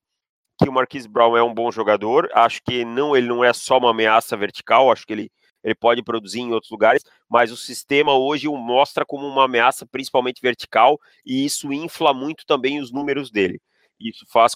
que 0.58 0.70
o 0.70 0.72
Marquise 0.72 1.10
Brown 1.10 1.36
é 1.36 1.44
um 1.44 1.54
bom 1.54 1.70
jogador, 1.74 2.30
acho 2.34 2.62
que 2.64 2.86
não 2.86 3.18
ele 3.18 3.28
não 3.28 3.44
é 3.44 3.52
só 3.52 3.80
uma 3.80 3.92
ameaça 3.92 4.38
vertical, 4.38 4.90
acho 4.90 5.06
que 5.06 5.12
ele 5.12 5.30
ele 5.66 5.74
pode 5.74 6.04
produzir 6.04 6.42
em 6.42 6.54
outros 6.54 6.72
lugares, 6.72 7.04
mas 7.28 7.52
o 7.52 7.58
sistema 7.58 8.14
hoje 8.14 8.48
o 8.48 8.56
mostra 8.56 9.04
como 9.04 9.28
uma 9.28 9.46
ameaça 9.46 9.84
principalmente 9.84 10.40
vertical 10.40 11.02
e 11.26 11.44
isso 11.44 11.74
infla 11.74 12.14
muito 12.14 12.46
também 12.46 12.80
os 12.80 12.92
números 12.92 13.32
dele. 13.32 13.60
Isso 14.00 14.26
faz 14.28 14.56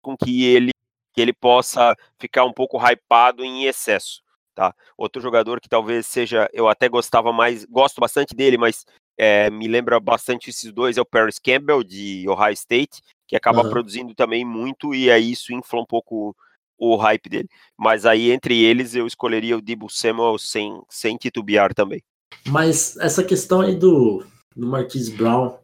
com 0.00 0.16
que 0.16 0.44
ele 0.44 0.72
que 1.12 1.20
ele 1.20 1.34
possa 1.34 1.94
ficar 2.18 2.46
um 2.46 2.52
pouco 2.54 2.78
hypado 2.78 3.44
em 3.44 3.66
excesso, 3.66 4.22
tá? 4.54 4.74
Outro 4.96 5.20
jogador 5.20 5.60
que 5.60 5.68
talvez 5.68 6.06
seja, 6.06 6.48
eu 6.54 6.66
até 6.66 6.88
gostava 6.88 7.30
mais, 7.34 7.66
gosto 7.66 8.00
bastante 8.00 8.34
dele, 8.34 8.56
mas 8.56 8.86
é, 9.18 9.50
me 9.50 9.68
lembra 9.68 10.00
bastante 10.00 10.48
esses 10.48 10.72
dois, 10.72 10.96
é 10.96 11.02
o 11.02 11.04
Paris 11.04 11.38
Campbell 11.38 11.84
de 11.84 12.26
Ohio 12.26 12.54
State, 12.54 13.02
que 13.26 13.36
acaba 13.36 13.62
uhum. 13.62 13.68
produzindo 13.68 14.14
também 14.14 14.42
muito 14.42 14.94
e 14.94 15.10
aí 15.10 15.32
isso 15.32 15.52
infla 15.52 15.82
um 15.82 15.86
pouco 15.86 16.34
o 16.82 16.96
hype 16.96 17.28
dele. 17.28 17.48
Mas 17.78 18.04
aí, 18.04 18.32
entre 18.32 18.60
eles, 18.60 18.96
eu 18.96 19.06
escolheria 19.06 19.56
o 19.56 19.62
Debo 19.62 19.88
Samuel 19.88 20.36
sem, 20.36 20.82
sem 20.90 21.16
titubear 21.16 21.72
também. 21.72 22.02
Mas 22.48 22.96
essa 22.96 23.22
questão 23.22 23.60
aí 23.60 23.76
do, 23.76 24.26
do 24.56 24.66
Marquise 24.66 25.12
Brown, 25.12 25.58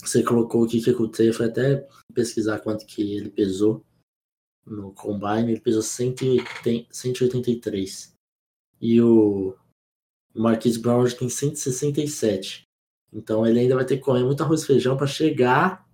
você 0.00 0.22
colocou 0.22 0.62
o 0.62 0.66
que 0.66 0.82
eu 0.88 1.34
fui 1.34 1.46
até 1.46 1.86
pesquisar 2.14 2.60
quanto 2.60 2.86
que 2.86 3.16
ele 3.16 3.28
pesou 3.28 3.84
no 4.64 4.92
Combine, 4.92 5.52
ele 5.52 5.60
pesou 5.60 5.82
180, 5.82 6.88
183. 6.90 8.14
E 8.80 9.02
o 9.02 9.54
Marquise 10.34 10.80
Brown 10.80 11.00
hoje 11.00 11.16
tem 11.16 11.28
167. 11.28 12.62
Então 13.12 13.46
ele 13.46 13.60
ainda 13.60 13.74
vai 13.74 13.84
ter 13.84 13.98
que 13.98 14.02
comer 14.02 14.24
muito 14.24 14.42
arroz 14.42 14.62
e 14.62 14.66
feijão 14.66 14.96
para 14.96 15.06
chegar 15.06 15.86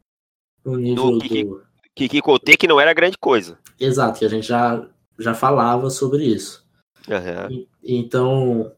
no 0.65 0.77
nível 0.77 1.19
do, 1.19 1.67
Kiki 1.97 2.21
Kote, 2.21 2.57
que 2.57 2.67
não 2.67 2.81
era 2.81 2.95
grande 2.95 3.19
coisa. 3.19 3.59
Exato, 3.79 4.19
que 4.19 4.25
a 4.25 4.29
gente 4.29 4.47
já, 4.47 4.87
já 5.19 5.35
falava 5.35 5.91
sobre 5.91 6.25
isso. 6.25 6.67
Uhum. 7.09 7.67
E, 7.83 7.97
então, 7.97 8.73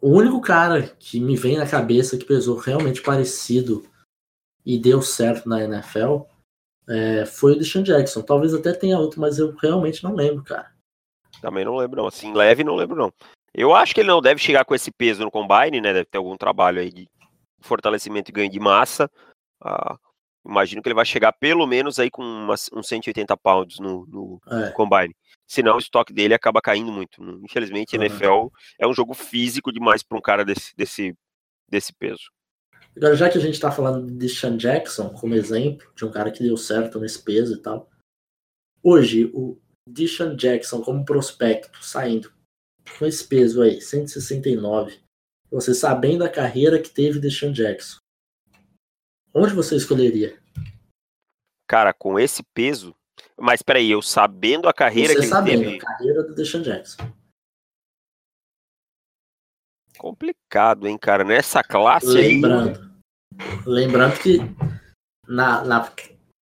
o 0.00 0.10
único 0.10 0.40
cara 0.40 0.82
que 0.82 1.20
me 1.20 1.36
vem 1.36 1.56
na 1.56 1.66
cabeça 1.66 2.18
que 2.18 2.24
pesou 2.24 2.56
realmente 2.56 3.02
parecido 3.02 3.84
e 4.64 4.78
deu 4.78 5.02
certo 5.02 5.48
na 5.48 5.62
NFL 5.62 6.22
é, 6.88 7.26
foi 7.26 7.52
o 7.52 7.58
Deshaun 7.58 7.82
Jackson. 7.82 8.22
Talvez 8.22 8.54
até 8.54 8.72
tenha 8.72 8.98
outro, 8.98 9.20
mas 9.20 9.38
eu 9.38 9.54
realmente 9.54 10.04
não 10.04 10.14
lembro, 10.14 10.44
cara. 10.44 10.72
Também 11.40 11.64
não 11.64 11.76
lembro, 11.76 11.96
não. 11.96 12.06
Assim, 12.06 12.32
leve, 12.32 12.64
não 12.64 12.74
lembro, 12.74 12.96
não. 12.96 13.12
Eu 13.54 13.74
acho 13.74 13.94
que 13.94 14.00
ele 14.00 14.08
não 14.08 14.20
deve 14.20 14.40
chegar 14.40 14.64
com 14.64 14.74
esse 14.74 14.90
peso 14.90 15.22
no 15.22 15.30
combine, 15.30 15.80
né? 15.80 15.92
Deve 15.92 16.06
ter 16.06 16.18
algum 16.18 16.36
trabalho 16.36 16.80
aí 16.80 16.90
de 16.90 17.08
fortalecimento 17.60 18.30
e 18.30 18.34
ganho 18.34 18.50
de 18.50 18.60
massa. 18.60 19.10
Ah, 19.62 19.96
Imagino 20.46 20.82
que 20.82 20.88
ele 20.88 20.94
vai 20.94 21.04
chegar 21.04 21.32
pelo 21.32 21.66
menos 21.66 21.98
aí 21.98 22.10
com 22.10 22.22
umas, 22.22 22.68
uns 22.72 22.86
180 22.86 23.36
pounds 23.36 23.78
no, 23.78 24.06
no 24.06 24.40
é. 24.50 24.70
combine. 24.70 25.14
Senão 25.46 25.76
o 25.76 25.78
estoque 25.78 26.12
dele 26.12 26.34
acaba 26.34 26.60
caindo 26.60 26.92
muito. 26.92 27.22
Infelizmente, 27.42 27.96
uhum. 27.96 28.02
NFL 28.02 28.46
é 28.78 28.86
um 28.86 28.94
jogo 28.94 29.14
físico 29.14 29.72
demais 29.72 30.02
para 30.02 30.18
um 30.18 30.22
cara 30.22 30.44
desse, 30.44 30.74
desse, 30.76 31.16
desse 31.68 31.92
peso. 31.92 32.30
Agora, 32.96 33.16
já 33.16 33.28
que 33.28 33.38
a 33.38 33.40
gente 33.40 33.54
está 33.54 33.72
falando 33.72 34.10
de 34.10 34.28
Sean 34.28 34.56
Jackson 34.56 35.10
como 35.10 35.34
exemplo, 35.34 35.90
de 35.96 36.04
um 36.04 36.10
cara 36.10 36.30
que 36.30 36.42
deu 36.42 36.56
certo 36.56 37.00
nesse 37.00 37.22
peso 37.22 37.54
e 37.54 37.58
tal, 37.58 37.90
hoje 38.82 39.30
o 39.34 39.58
Deshaun 39.88 40.36
Jackson 40.36 40.80
como 40.80 41.04
prospecto 41.04 41.84
saindo 41.84 42.32
com 42.98 43.06
esse 43.06 43.26
peso 43.26 43.62
aí, 43.62 43.80
169, 43.80 45.00
você 45.50 45.74
sabendo 45.74 46.24
a 46.24 46.28
carreira 46.28 46.80
que 46.80 46.90
teve 46.90 47.18
Deshaun 47.18 47.52
Jackson, 47.52 47.98
Onde 49.34 49.52
você 49.52 49.74
escolheria? 49.74 50.38
Cara, 51.66 51.92
com 51.92 52.18
esse 52.18 52.42
peso. 52.54 52.94
Mas 53.36 53.62
peraí, 53.62 53.90
eu 53.90 54.00
sabendo 54.00 54.68
a 54.68 54.72
carreira 54.72 55.14
você 55.14 55.20
que 55.20 55.26
sabendo, 55.26 55.62
ele 55.62 55.72
teve. 55.72 55.76
A 55.78 55.86
carreira 55.86 56.22
do 56.22 56.34
Deshaun 56.34 56.62
Jackson. 56.62 57.12
Complicado, 59.98 60.86
hein, 60.86 60.96
cara? 60.98 61.24
Nessa 61.24 61.62
classe 61.62 62.06
lembrando, 62.06 62.78
aí. 62.78 63.62
Lembrando 63.66 64.20
que 64.20 64.38
na, 65.26 65.64
na 65.64 65.92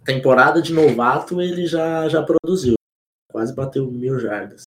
temporada 0.05 0.63
de 0.63 0.73
novato 0.73 1.41
ele 1.41 1.67
já, 1.67 2.09
já 2.09 2.23
produziu. 2.23 2.75
Quase 3.31 3.55
bateu 3.55 3.91
mil 3.91 4.19
jardas. 4.19 4.63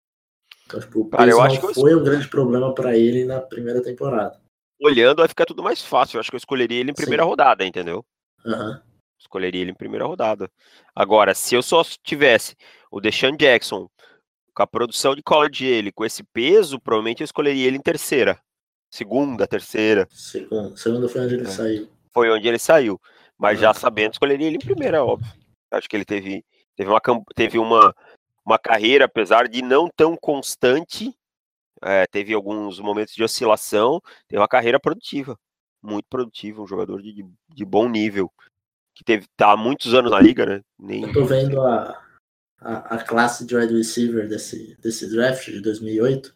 Então, 0.66 0.78
tipo, 0.78 1.00
o 1.00 1.08
cara, 1.08 1.30
eu 1.30 1.40
acho 1.40 1.60
que 1.60 1.74
foi 1.74 1.92
eu... 1.92 2.00
um 2.00 2.04
grande 2.04 2.28
problema 2.28 2.74
para 2.74 2.96
ele 2.96 3.24
na 3.24 3.40
primeira 3.40 3.82
temporada. 3.82 4.40
Olhando, 4.82 5.18
vai 5.18 5.28
ficar 5.28 5.46
tudo 5.46 5.62
mais 5.62 5.80
fácil. 5.80 6.16
Eu 6.16 6.20
acho 6.20 6.30
que 6.30 6.34
eu 6.34 6.38
escolheria 6.38 6.80
ele 6.80 6.90
em 6.90 6.94
primeira 6.94 7.22
Sim. 7.22 7.28
rodada, 7.28 7.64
entendeu? 7.64 8.04
Uhum. 8.44 8.80
Escolheria 9.18 9.60
ele 9.60 9.70
em 9.70 9.74
primeira 9.74 10.04
rodada. 10.04 10.50
Agora, 10.94 11.34
se 11.34 11.54
eu 11.54 11.62
só 11.62 11.82
tivesse 12.02 12.56
o 12.90 13.00
Deshaun 13.00 13.36
Jackson 13.36 13.88
com 14.52 14.62
a 14.62 14.66
produção 14.66 15.14
de 15.14 15.22
college 15.22 15.64
dele, 15.64 15.92
com 15.92 16.04
esse 16.04 16.24
peso, 16.24 16.80
provavelmente 16.80 17.20
eu 17.20 17.24
escolheria 17.24 17.66
ele 17.66 17.76
em 17.76 17.82
terceira. 17.82 18.38
Segunda, 18.90 19.46
terceira. 19.46 20.06
Segunda, 20.10 20.76
segunda 20.76 21.08
foi 21.08 21.20
onde 21.22 21.34
ele 21.34 21.46
é. 21.46 21.50
saiu. 21.50 21.88
Foi 22.12 22.30
onde 22.30 22.48
ele 22.48 22.58
saiu. 22.58 23.00
Mas 23.38 23.58
uhum. 23.58 23.62
já 23.62 23.74
sabendo, 23.74 24.12
escolheria 24.12 24.48
ele 24.48 24.56
em 24.56 24.60
primeira, 24.60 25.04
óbvio. 25.04 25.32
Acho 25.70 25.88
que 25.88 25.96
ele 25.96 26.04
teve, 26.04 26.44
teve, 26.76 26.90
uma, 26.90 27.00
teve 27.34 27.58
uma, 27.58 27.94
uma 28.44 28.58
carreira, 28.58 29.06
apesar 29.06 29.48
de 29.48 29.62
não 29.62 29.88
tão 29.88 30.16
constante, 30.16 31.14
é, 31.82 32.06
teve 32.06 32.32
alguns 32.32 32.78
momentos 32.78 33.14
de 33.14 33.24
oscilação, 33.24 34.00
teve 34.28 34.40
uma 34.40 34.48
carreira 34.48 34.78
produtiva 34.78 35.36
muito 35.82 36.06
produtivo, 36.08 36.62
um 36.62 36.66
jogador 36.66 37.02
de, 37.02 37.26
de 37.48 37.64
bom 37.64 37.88
nível, 37.88 38.30
que 38.94 39.02
teve 39.04 39.26
tá 39.36 39.52
há 39.52 39.56
muitos 39.56 39.92
anos 39.94 40.10
na 40.10 40.20
liga, 40.20 40.46
né? 40.46 40.60
Nem... 40.78 41.02
Eu 41.02 41.12
tô 41.12 41.24
vendo 41.24 41.60
a, 41.60 42.00
a, 42.60 42.94
a, 42.94 43.04
classe 43.04 43.44
de 43.44 43.56
wide 43.56 43.74
receiver 43.74 44.28
desse, 44.28 44.76
desse 44.80 45.10
draft 45.10 45.46
de 45.46 45.60
2008, 45.60 46.34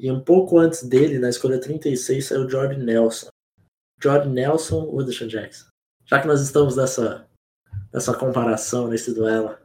e 0.00 0.10
um 0.10 0.20
pouco 0.20 0.58
antes 0.58 0.82
dele, 0.82 1.18
na 1.18 1.28
escolha 1.28 1.60
36, 1.60 2.26
saiu 2.26 2.44
o 2.44 2.50
Jordan 2.50 2.78
Nelson. 2.78 3.28
Jordan 4.00 4.30
Nelson 4.30 4.84
ou 4.84 5.04
Deshaun 5.04 5.28
Jackson? 5.28 5.66
Já 6.04 6.20
que 6.20 6.26
nós 6.26 6.40
estamos 6.40 6.76
nessa, 6.76 7.28
nessa 7.92 8.16
comparação, 8.16 8.88
nesse 8.88 9.12
duelo. 9.12 9.58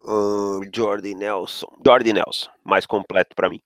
Uh, 0.00 0.60
Jordan 0.74 1.14
Nelson. 1.14 1.68
Jordan 1.84 2.14
Nelson, 2.14 2.50
mais 2.64 2.86
completo 2.86 3.36
para 3.36 3.48
mim. 3.48 3.60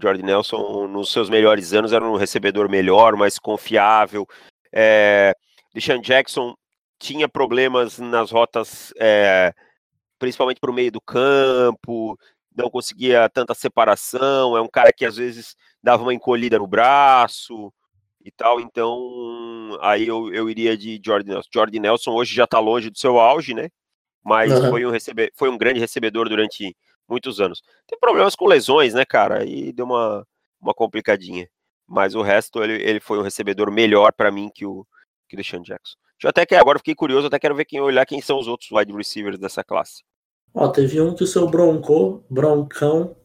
Jordan 0.00 0.26
Nelson, 0.26 0.86
nos 0.88 1.12
seus 1.12 1.30
melhores 1.30 1.72
anos, 1.72 1.92
era 1.92 2.04
um 2.04 2.16
recebedor 2.16 2.68
melhor, 2.68 3.16
mais 3.16 3.38
confiável. 3.38 4.26
É, 4.72 5.34
Deshaun 5.72 6.00
Jackson 6.00 6.54
tinha 6.98 7.28
problemas 7.28 7.98
nas 7.98 8.30
rotas, 8.30 8.92
é, 8.98 9.52
principalmente 10.18 10.60
para 10.60 10.70
o 10.70 10.74
meio 10.74 10.90
do 10.90 11.00
campo, 11.00 12.18
não 12.56 12.70
conseguia 12.70 13.28
tanta 13.28 13.54
separação. 13.54 14.56
É 14.56 14.60
um 14.60 14.68
cara 14.68 14.92
que 14.92 15.04
às 15.04 15.16
vezes 15.16 15.56
dava 15.82 16.02
uma 16.02 16.14
encolhida 16.14 16.58
no 16.58 16.66
braço 16.66 17.72
e 18.24 18.30
tal. 18.30 18.60
Então, 18.60 19.76
aí 19.80 20.06
eu, 20.06 20.32
eu 20.32 20.48
iria 20.48 20.76
de 20.76 21.00
Jordan 21.04 21.34
Nelson. 21.34 21.48
Jordan 21.52 21.80
Nelson 21.80 22.12
hoje 22.12 22.34
já 22.34 22.44
está 22.44 22.58
longe 22.58 22.90
do 22.90 22.98
seu 22.98 23.18
auge, 23.18 23.54
né? 23.54 23.68
Mas 24.24 24.52
uhum. 24.52 24.70
foi, 24.70 24.86
um 24.86 24.90
recebe... 24.90 25.30
foi 25.34 25.50
um 25.50 25.58
grande 25.58 25.80
recebedor 25.80 26.28
durante 26.28 26.74
muitos 27.08 27.40
anos. 27.40 27.62
Tem 27.86 27.98
problemas 27.98 28.34
com 28.34 28.46
lesões, 28.46 28.94
né, 28.94 29.04
cara? 29.04 29.40
Aí 29.42 29.72
deu 29.72 29.86
uma, 29.86 30.26
uma 30.60 30.74
complicadinha. 30.74 31.48
Mas 31.86 32.14
o 32.14 32.22
resto, 32.22 32.62
ele, 32.62 32.82
ele 32.82 33.00
foi 33.00 33.18
um 33.18 33.22
recebedor 33.22 33.70
melhor 33.70 34.12
para 34.12 34.30
mim 34.30 34.50
que 34.52 34.64
o, 34.64 34.86
Deshaun 35.32 35.62
Jackson. 35.62 35.96
Deixa 36.12 36.26
eu 36.26 36.30
até 36.30 36.46
que 36.46 36.54
agora 36.54 36.78
fiquei 36.78 36.94
curioso, 36.94 37.26
até 37.26 37.38
quero 37.38 37.54
ver 37.54 37.64
quem 37.64 37.80
olhar 37.80 38.06
quem 38.06 38.20
são 38.20 38.38
os 38.38 38.46
outros 38.46 38.70
wide 38.70 38.92
receivers 38.92 39.38
dessa 39.38 39.64
classe. 39.64 40.02
Ó, 40.54 40.68
teve 40.68 41.00
um 41.00 41.14
que 41.14 41.24
o 41.24 41.26
seu 41.26 41.48
Bronco, 41.48 42.24
Broncão, 42.30 43.16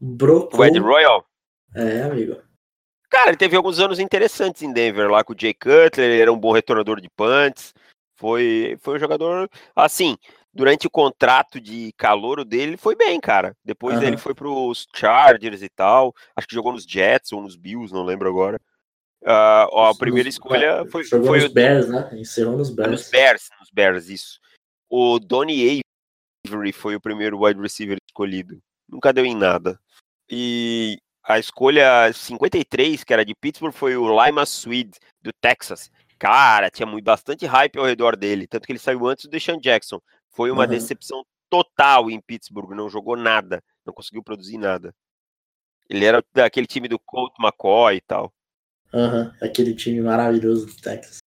brocou. 0.00 0.60
O 0.60 0.64
Ed 0.64 0.78
Royal? 0.78 1.24
É, 1.74 2.02
amigo. 2.02 2.42
Cara, 3.08 3.28
ele 3.28 3.36
teve 3.36 3.54
alguns 3.54 3.78
anos 3.78 3.98
interessantes 3.98 4.62
em 4.62 4.72
Denver, 4.72 5.10
lá 5.10 5.22
com 5.22 5.32
o 5.32 5.36
Jay 5.38 5.54
Cutler, 5.54 6.10
ele 6.10 6.20
era 6.20 6.32
um 6.32 6.38
bom 6.38 6.50
retornador 6.50 7.00
de 7.00 7.08
punts, 7.10 7.72
foi, 8.16 8.76
foi 8.80 8.96
um 8.96 8.98
jogador, 8.98 9.48
assim, 9.76 10.16
durante 10.52 10.86
o 10.86 10.90
contrato 10.90 11.60
de 11.60 11.92
calouro 11.96 12.44
dele, 12.44 12.76
foi 12.76 12.94
bem, 12.94 13.18
cara. 13.20 13.56
Depois 13.64 13.96
Aham. 13.96 14.06
ele 14.06 14.16
foi 14.16 14.34
pros 14.34 14.86
Chargers 14.94 15.62
e 15.62 15.68
tal, 15.68 16.12
acho 16.36 16.46
que 16.46 16.54
jogou 16.54 16.72
nos 16.72 16.84
Jets 16.84 17.32
ou 17.32 17.40
nos 17.42 17.56
Bills, 17.56 17.92
não 17.92 18.04
lembro 18.04 18.28
agora. 18.28 18.60
Ah, 19.24 19.66
ó, 19.70 19.90
a 19.90 19.94
primeira 19.94 20.26
nos- 20.26 20.34
escolha 20.34 20.84
foi, 20.90 21.04
Jogou 21.04 21.28
foi 21.28 21.40
nos 21.40 21.50
o 21.50 21.54
Bears, 21.54 21.88
né? 21.88 22.10
Encerrou 22.14 22.56
nos 22.56 22.70
Bears. 22.70 22.90
nos 22.90 23.10
Bears, 23.10 23.48
nos 23.60 23.70
Bears, 23.70 24.08
isso. 24.08 24.40
O 24.90 25.18
Donnie 25.20 25.80
Avery 26.46 26.72
foi 26.72 26.96
o 26.96 27.00
primeiro 27.00 27.40
wide 27.44 27.60
receiver 27.60 27.96
escolhido. 28.08 28.58
Nunca 28.88 29.12
deu 29.12 29.24
em 29.24 29.34
nada. 29.34 29.78
E 30.28 30.98
a 31.22 31.38
escolha 31.38 32.12
53, 32.12 33.04
que 33.04 33.12
era 33.12 33.24
de 33.24 33.34
Pittsburgh, 33.34 33.72
foi 33.72 33.96
o 33.96 34.08
Lima 34.24 34.44
Swede, 34.44 34.98
do 35.22 35.30
Texas. 35.40 35.90
Cara, 36.18 36.68
tinha 36.70 36.86
muito, 36.86 37.04
bastante 37.04 37.46
hype 37.46 37.78
ao 37.78 37.84
redor 37.86 38.16
dele, 38.16 38.46
tanto 38.46 38.66
que 38.66 38.72
ele 38.72 38.78
saiu 38.78 39.06
antes 39.06 39.24
do 39.26 39.30
Deshaun 39.30 39.58
Jackson. 39.60 40.00
Foi 40.32 40.50
uma 40.50 40.64
Aham. 40.64 40.70
decepção 40.70 41.24
total 41.50 42.10
em 42.10 42.20
Pittsburgh, 42.20 42.70
não 42.74 42.88
jogou 42.88 43.16
nada, 43.16 43.62
não 43.84 43.92
conseguiu 43.92 44.22
produzir 44.22 44.56
nada. 44.58 44.94
Ele 45.88 46.04
era 46.04 46.24
daquele 46.32 46.66
time 46.66 46.88
do 46.88 46.98
Colt 46.98 47.34
McCoy 47.38 47.96
e 47.96 48.00
tal. 48.00 48.32
Aham, 48.94 49.34
Aquele 49.40 49.74
time 49.74 50.00
maravilhoso 50.00 50.66
do 50.66 50.76
Texas. 50.76 51.18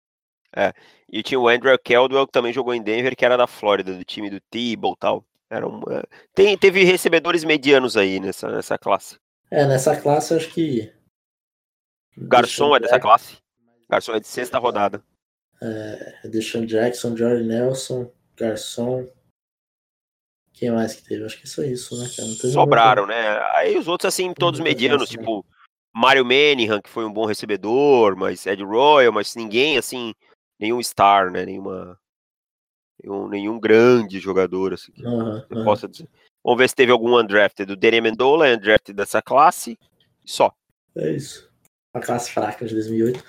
E 1.11 1.21
tinha 1.21 1.39
o 1.39 1.47
Andrew 1.47 1.77
Caldwell, 1.77 2.25
que 2.25 2.31
também 2.31 2.53
jogou 2.53 2.73
em 2.73 2.81
Denver, 2.81 3.15
que 3.15 3.25
era 3.25 3.37
da 3.37 3.45
Flórida, 3.45 3.93
do 3.93 4.03
time 4.03 4.29
do 4.29 4.39
Tebow 4.39 4.93
e 4.93 4.99
tal. 4.99 5.25
Era 5.49 5.65
é, 5.67 6.03
tem, 6.33 6.57
teve 6.57 6.83
recebedores 6.83 7.43
medianos 7.43 7.95
aí 7.95 8.19
nessa, 8.19 8.49
nessa 8.49 8.77
classe. 8.77 9.17
É, 9.51 9.65
nessa 9.67 9.95
classe 9.99 10.33
eu 10.33 10.37
acho 10.37 10.51
que. 10.51 10.91
Garçom 12.17 12.75
é 12.75 12.79
dessa 12.79 12.99
classe. 12.99 13.37
Garçom 13.89 14.13
é 14.15 14.19
de 14.19 14.27
sexta 14.27 14.57
rodada. 14.57 15.03
Jack- 15.61 16.29
Deshaun 16.29 16.65
Jackson, 16.65 17.15
Jordan 17.15 17.43
Nelson, 17.43 18.11
Garçom. 18.37 19.07
Quem 20.53 20.71
mais 20.71 20.95
que 20.95 21.03
teve? 21.03 21.25
Acho 21.25 21.39
que 21.39 21.47
só 21.47 21.63
isso, 21.63 21.97
né, 22.01 22.09
cara? 22.15 22.29
Sobraram, 22.51 23.05
né? 23.05 23.39
Aí 23.53 23.77
os 23.77 23.87
outros, 23.87 24.07
assim, 24.07 24.33
todos 24.33 24.59
muita 24.59 24.73
medianos, 24.73 25.09
né? 25.11 25.17
tipo 25.17 25.45
Mario 25.93 26.23
Manningham, 26.23 26.81
que 26.81 26.89
foi 26.89 27.05
um 27.05 27.11
bom 27.11 27.25
recebedor, 27.25 28.15
mas 28.15 28.45
Ed 28.45 28.63
Royal, 28.63 29.11
mas 29.11 29.35
ninguém, 29.35 29.77
assim, 29.77 30.13
nenhum 30.59 30.81
star, 30.81 31.29
né? 31.31 31.45
Nenhuma, 31.45 31.99
nenhum, 33.03 33.27
nenhum 33.27 33.59
grande 33.59 34.19
jogador, 34.19 34.73
assim, 34.73 34.91
que 34.91 35.05
Aham, 35.05 35.45
eu 35.49 35.63
possa 35.63 35.87
dizer. 35.87 36.07
Vamos 36.43 36.59
ver 36.59 36.69
se 36.69 36.75
teve 36.75 36.91
algum 36.91 37.17
undrafted. 37.17 37.71
O 37.71 37.75
Danny 37.75 37.99
Mendola 37.99 38.47
é 38.47 38.55
undrafted 38.55 38.95
dessa 38.95 39.21
classe. 39.21 39.79
Só. 40.23 40.53
É 40.95 41.11
isso. 41.11 41.51
A 41.93 41.99
classe 41.99 42.31
fraca 42.31 42.65
de 42.65 42.75
2008. 42.75 43.23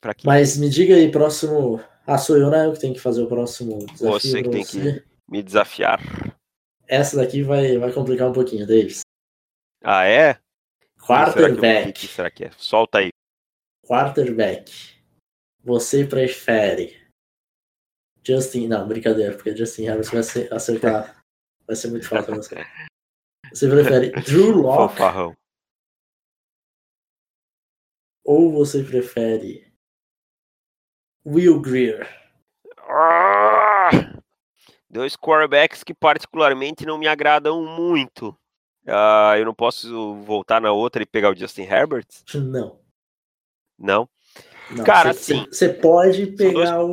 Pra 0.00 0.14
quem 0.14 0.26
Mas 0.26 0.56
me 0.56 0.70
diga 0.70 0.94
aí, 0.94 1.10
próximo. 1.10 1.82
Ah, 2.06 2.18
sou 2.18 2.36
eu, 2.36 2.50
né? 2.50 2.66
Eu 2.66 2.72
que 2.72 2.80
tenho 2.80 2.94
que 2.94 3.00
fazer 3.00 3.22
o 3.22 3.28
próximo 3.28 3.78
desafio. 3.86 4.12
Você 4.20 4.42
que 4.42 4.50
tem 4.50 4.64
você. 4.64 5.04
me 5.28 5.42
desafiar. 5.42 5.98
Essa 6.86 7.16
daqui 7.16 7.42
vai, 7.42 7.78
vai 7.78 7.92
complicar 7.92 8.28
um 8.28 8.32
pouquinho, 8.32 8.66
Davis. 8.66 9.00
Ah, 9.82 10.04
é? 10.04 10.34
Será 10.34 10.40
que 10.96 11.06
Quarterback. 11.06 11.92
que 11.92 12.06
será 12.06 12.30
que 12.30 12.44
é? 12.44 12.50
Solta 12.58 12.98
aí. 12.98 13.08
Quarterback. 13.86 14.72
Você 15.62 16.06
prefere 16.06 17.02
Justin. 18.22 18.68
Não, 18.68 18.86
brincadeira, 18.86 19.34
porque 19.34 19.56
Justin 19.56 19.84
Herbert 19.84 20.10
vai 20.10 20.22
ser- 20.22 20.52
acertar. 20.52 21.22
Vai 21.66 21.76
ser 21.76 21.88
muito 21.90 22.06
fácil 22.08 22.26
pra 22.26 22.36
você. 22.36 22.54
Você 23.50 23.68
prefere 23.68 24.10
Drew 24.24 24.50
Lock 24.62 24.92
Fanfarrão. 24.92 25.34
ou 28.24 28.52
você 28.52 28.82
prefere 28.82 29.63
Will 31.26 31.60
Greer? 31.60 32.08
Ah! 32.88 33.90
Dois 34.88 35.16
quarterbacks 35.16 35.82
que 35.82 35.94
particularmente 35.94 36.86
não 36.86 36.98
me 36.98 37.08
agradam 37.08 37.64
muito. 37.64 38.36
Ah, 38.86 39.34
eu 39.38 39.44
não 39.44 39.54
posso 39.54 40.14
voltar 40.22 40.60
na 40.60 40.72
outra 40.72 41.02
e 41.02 41.06
pegar 41.06 41.30
o 41.32 41.36
Justin 41.36 41.62
Herbert? 41.62 42.06
Não. 42.34 42.78
Não. 43.78 44.08
não. 44.70 44.84
Cara, 44.84 45.10
assim, 45.10 45.44
Você 45.46 45.68
pode 45.72 46.26
dois- 46.26 46.54
pegar 46.54 46.84
o, 46.84 46.92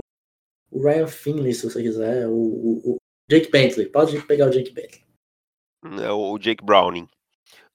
o 0.72 0.82
Ryan 0.84 1.08
Finley 1.08 1.54
se 1.54 1.70
você 1.70 1.82
quiser. 1.84 2.28
O, 2.28 2.32
o- 2.34 2.91
o 2.94 2.98
Jake 3.30 3.52
Bentley. 3.52 3.88
Pode 3.89 4.20
pegar 4.26 4.48
o 4.48 4.50
Jake 4.50 4.72
Bentley. 4.72 5.04
É 6.04 6.12
o 6.12 6.38
Jake 6.39 6.63
Browning. 6.63 7.08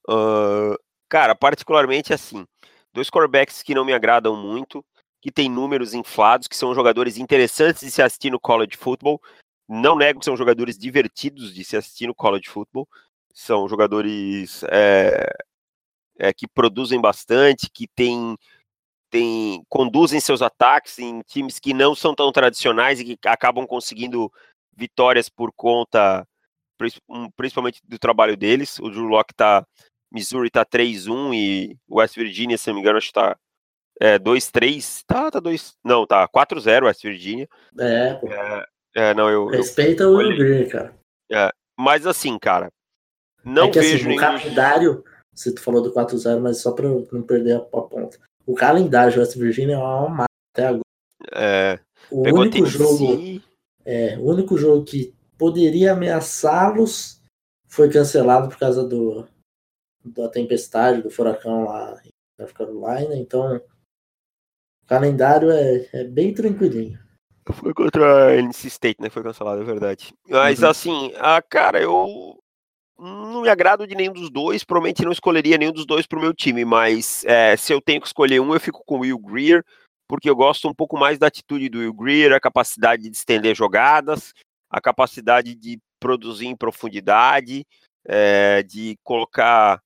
Ah, 0.09 0.75
cara, 1.07 1.35
particularmente 1.35 2.11
assim, 2.13 2.45
dois 2.91 3.09
quarterbacks 3.09 3.61
que 3.63 3.75
não 3.75 3.85
me 3.85 3.93
agradam 3.93 4.35
muito, 4.35 4.83
que 5.27 5.31
tem 5.31 5.49
números 5.49 5.93
inflados, 5.93 6.47
que 6.47 6.55
são 6.55 6.73
jogadores 6.73 7.17
interessantes 7.17 7.81
de 7.81 7.91
se 7.91 8.01
assistir 8.01 8.29
no 8.29 8.39
college 8.39 8.77
football. 8.77 9.21
Não 9.67 9.93
nego 9.93 10.19
que 10.19 10.25
são 10.25 10.37
jogadores 10.37 10.77
divertidos 10.77 11.53
de 11.53 11.65
se 11.65 11.75
assistir 11.75 12.07
no 12.07 12.15
college 12.15 12.47
football. 12.47 12.87
São 13.33 13.67
jogadores 13.67 14.63
é, 14.69 15.29
é, 16.17 16.31
que 16.31 16.47
produzem 16.47 17.01
bastante, 17.01 17.69
que 17.69 17.89
tem, 17.93 18.37
tem, 19.09 19.61
conduzem 19.67 20.21
seus 20.21 20.41
ataques 20.41 20.97
em 20.97 21.19
times 21.23 21.59
que 21.59 21.73
não 21.73 21.93
são 21.93 22.15
tão 22.15 22.31
tradicionais 22.31 23.01
e 23.01 23.17
que 23.17 23.27
acabam 23.27 23.67
conseguindo 23.67 24.31
vitórias 24.77 25.27
por 25.27 25.51
conta 25.51 26.25
principalmente 27.35 27.81
do 27.83 27.99
trabalho 27.99 28.37
deles. 28.37 28.79
O 28.79 28.89
Drew 28.89 29.03
Locke 29.03 29.33
tá. 29.33 29.67
Missouri 30.09 30.49
tá 30.49 30.65
3-1 30.65 31.33
e 31.35 31.77
West 31.91 32.15
Virginia, 32.15 32.57
se 32.57 32.69
não 32.69 32.75
me 32.75 32.79
engano, 32.79 32.97
acho 32.97 33.07
que 33.07 33.13
tá 33.13 33.37
é, 33.99 34.17
2-3. 34.19 35.03
Tá, 35.05 35.29
tá 35.31 35.39
2. 35.39 35.73
Não, 35.83 36.05
tá 36.05 36.27
4-0 36.27 36.85
West 36.85 37.03
Virginia. 37.03 37.47
É, 37.79 38.13
pô. 38.15 38.27
É, 38.95 39.13
não, 39.13 39.29
eu. 39.29 39.43
eu- 39.45 39.57
Respeita 39.57 40.07
o 40.07 40.15
Will 40.17 40.27
olhei. 40.27 40.37
Greer, 40.37 40.69
cara. 40.71 40.93
mas 41.77 42.05
assim, 42.07 42.37
cara. 42.39 42.69
Não 43.43 43.65
é 43.65 43.71
que 43.71 43.79
vejo 43.79 43.95
assim, 43.95 44.05
o 44.05 44.07
nenhum. 44.09 44.19
calendário. 44.21 45.03
Você 45.33 45.55
falou 45.57 45.81
do 45.83 45.93
4-0, 45.93 46.39
mas 46.41 46.59
só 46.61 46.71
pra 46.71 46.87
eu 46.87 47.07
não 47.11 47.21
perder 47.21 47.57
a, 47.57 47.57
a 47.57 47.61
ponta. 47.81 48.17
O 48.45 48.55
calendário 48.55 49.13
de 49.13 49.19
West 49.19 49.35
Virginia 49.37 49.75
é 49.75 49.77
uma 49.77 50.09
mata 50.09 50.25
até 50.53 50.67
agora. 50.67 50.81
É, 51.33 51.79
O 52.09 52.21
único 52.27 52.65
jogo. 52.65 53.41
É, 53.85 54.17
o 54.17 54.23
único 54.31 54.57
jogo 54.57 54.83
que 54.83 55.13
poderia 55.37 55.93
ameaçá-los 55.93 57.21
foi 57.69 57.89
cancelado 57.89 58.49
por 58.49 58.57
causa 58.57 58.83
do 58.87 59.27
da 60.03 60.27
tempestade, 60.29 61.01
do 61.01 61.09
furacão 61.11 61.65
lá 61.65 61.99
em 62.03 62.09
North 62.39 62.53
Carolina. 62.53 63.15
Então, 63.15 63.61
o 64.87 64.89
calendário 64.89 65.51
é, 65.51 65.85
é 65.91 66.03
bem 66.05 66.33
tranquilinho. 66.33 66.97
Foi 67.51 67.73
contra 67.73 68.27
a 68.27 68.35
NC 68.37 68.67
State, 68.67 69.01
né? 69.01 69.09
Foi 69.09 69.21
cancelado, 69.21 69.61
é 69.61 69.65
verdade. 69.65 70.13
Mas 70.29 70.61
Uhum. 70.63 70.69
assim, 70.69 71.13
ah, 71.17 71.41
cara, 71.41 71.81
eu 71.81 72.37
não 72.97 73.41
me 73.41 73.49
agrado 73.49 73.85
de 73.85 73.95
nenhum 73.95 74.13
dos 74.13 74.29
dois. 74.29 74.63
Provavelmente 74.63 75.03
não 75.03 75.11
escolheria 75.11 75.57
nenhum 75.57 75.73
dos 75.73 75.85
dois 75.85 76.07
pro 76.07 76.21
meu 76.21 76.33
time, 76.33 76.63
mas 76.63 77.25
é, 77.25 77.55
se 77.57 77.73
eu 77.73 77.81
tenho 77.81 77.99
que 77.99 78.07
escolher 78.07 78.39
um, 78.39 78.53
eu 78.53 78.59
fico 78.61 78.81
com 78.85 78.95
o 78.95 78.99
Will 79.01 79.19
Greer, 79.19 79.61
porque 80.07 80.29
eu 80.29 80.35
gosto 80.35 80.69
um 80.69 80.73
pouco 80.73 80.97
mais 80.97 81.19
da 81.19 81.27
atitude 81.27 81.67
do 81.67 81.79
Will 81.79 81.93
Greer, 81.93 82.33
a 82.33 82.39
capacidade 82.39 83.03
de 83.09 83.15
estender 83.15 83.53
jogadas, 83.55 84.33
a 84.69 84.79
capacidade 84.79 85.53
de 85.53 85.77
produzir 85.99 86.47
em 86.47 86.55
profundidade, 86.55 87.65
é, 88.07 88.63
de 88.63 88.97
colocar 89.03 89.81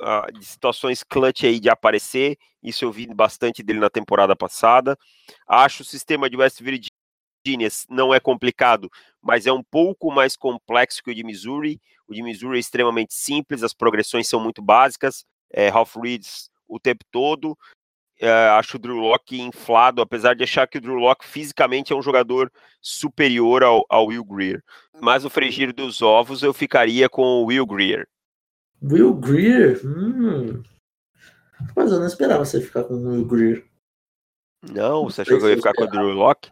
ah, 0.00 0.26
de 0.32 0.44
situações 0.44 1.02
clutch 1.02 1.44
aí 1.44 1.60
de 1.60 1.68
aparecer. 1.68 2.36
Isso 2.62 2.84
eu 2.84 2.92
vi 2.92 3.06
bastante 3.06 3.62
dele 3.62 3.80
na 3.80 3.90
temporada 3.90 4.34
passada. 4.34 4.96
Acho 5.46 5.82
o 5.82 5.86
sistema 5.86 6.28
de 6.28 6.36
West 6.36 6.60
Virginia 6.60 6.90
não 7.88 8.12
é 8.12 8.18
complicado, 8.18 8.90
mas 9.22 9.46
é 9.46 9.52
um 9.52 9.62
pouco 9.62 10.10
mais 10.10 10.36
complexo 10.36 11.02
que 11.02 11.10
o 11.10 11.14
de 11.14 11.22
Missouri. 11.22 11.80
O 12.08 12.14
de 12.14 12.22
Missouri 12.22 12.56
é 12.56 12.60
extremamente 12.60 13.14
simples, 13.14 13.62
as 13.62 13.72
progressões 13.72 14.28
são 14.28 14.40
muito 14.40 14.60
básicas, 14.60 15.24
é, 15.52 15.68
half 15.68 15.96
reads 15.96 16.50
o 16.68 16.80
tempo 16.80 17.04
todo. 17.10 17.56
É, 18.18 18.30
acho 18.48 18.76
o 18.76 18.80
Drew 18.80 18.96
Locke 18.96 19.40
inflado, 19.40 20.00
apesar 20.00 20.34
de 20.34 20.42
achar 20.42 20.66
que 20.66 20.78
o 20.78 20.80
Drew 20.80 20.94
Locke 20.94 21.26
fisicamente 21.26 21.92
é 21.92 21.96
um 21.96 22.02
jogador 22.02 22.50
superior 22.80 23.62
ao, 23.62 23.84
ao 23.90 24.06
Will 24.06 24.24
Greer. 24.24 24.62
Mas 25.00 25.22
no 25.22 25.30
frigir 25.30 25.72
dos 25.72 26.00
ovos 26.00 26.42
eu 26.42 26.54
ficaria 26.54 27.08
com 27.08 27.22
o 27.22 27.44
Will 27.44 27.66
Greer. 27.66 28.08
Will 28.82 29.14
Greer? 29.14 29.80
Hum. 29.84 30.62
Mas 31.74 31.90
eu 31.90 31.98
não 31.98 32.06
esperava 32.06 32.44
você 32.44 32.60
ficar 32.60 32.84
com 32.84 32.94
o 32.94 33.08
Will 33.08 33.24
Greer. 33.24 33.66
Não, 34.72 35.04
você 35.04 35.22
achou 35.22 35.38
que 35.38 35.44
eu 35.44 35.50
ia 35.50 35.56
ficar 35.56 35.74
com 35.74 35.84
o 35.84 35.90
Drew 35.90 36.12
Locke? 36.12 36.50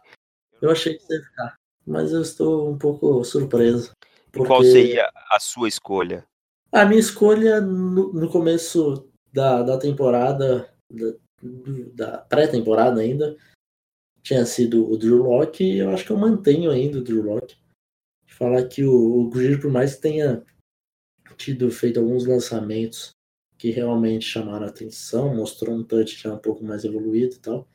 Eu 0.61 0.71
achei 0.71 0.95
que 0.95 1.03
você 1.03 1.15
ia 1.15 1.23
ficar. 1.23 1.55
Mas 1.85 2.11
eu 2.11 2.21
estou 2.21 2.71
um 2.71 2.77
pouco 2.77 3.23
surpreso. 3.23 3.91
E 4.33 4.37
qual 4.37 4.59
porque 4.59 4.71
seria 4.71 5.09
a 5.31 5.39
sua 5.39 5.67
escolha? 5.67 6.25
A 6.71 6.85
minha 6.85 6.99
escolha 6.99 7.61
no, 7.61 8.11
no 8.11 8.29
começo 8.29 9.09
da, 9.31 9.61
da 9.63 9.77
temporada, 9.77 10.73
da, 10.89 11.13
da 11.93 12.17
pré-temporada 12.17 13.01
ainda, 13.01 13.37
tinha 14.23 14.45
sido 14.45 14.91
o 14.91 14.97
Drew 14.97 15.23
Locke, 15.23 15.63
e 15.63 15.77
eu 15.77 15.91
acho 15.91 16.05
que 16.05 16.11
eu 16.11 16.17
mantenho 16.17 16.71
ainda 16.71 16.97
o 16.97 17.03
Drew 17.03 17.21
Locke. 17.21 17.55
Falar 18.27 18.67
que 18.67 18.83
o, 18.83 19.19
o 19.19 19.29
Greer, 19.29 19.61
por 19.61 19.71
mais 19.71 19.95
que 19.95 20.01
tenha 20.01 20.43
tido 21.37 21.69
feito 21.71 21.99
alguns 21.99 22.25
lançamentos 22.25 23.11
que 23.57 23.71
realmente 23.71 24.25
chamaram 24.25 24.65
a 24.65 24.69
atenção, 24.69 25.33
mostrou 25.33 25.75
um 25.75 25.83
touch 25.83 26.17
já 26.17 26.33
um 26.33 26.37
pouco 26.37 26.63
mais 26.63 26.83
evoluído 26.83 27.35
e 27.35 27.39
tal, 27.39 27.67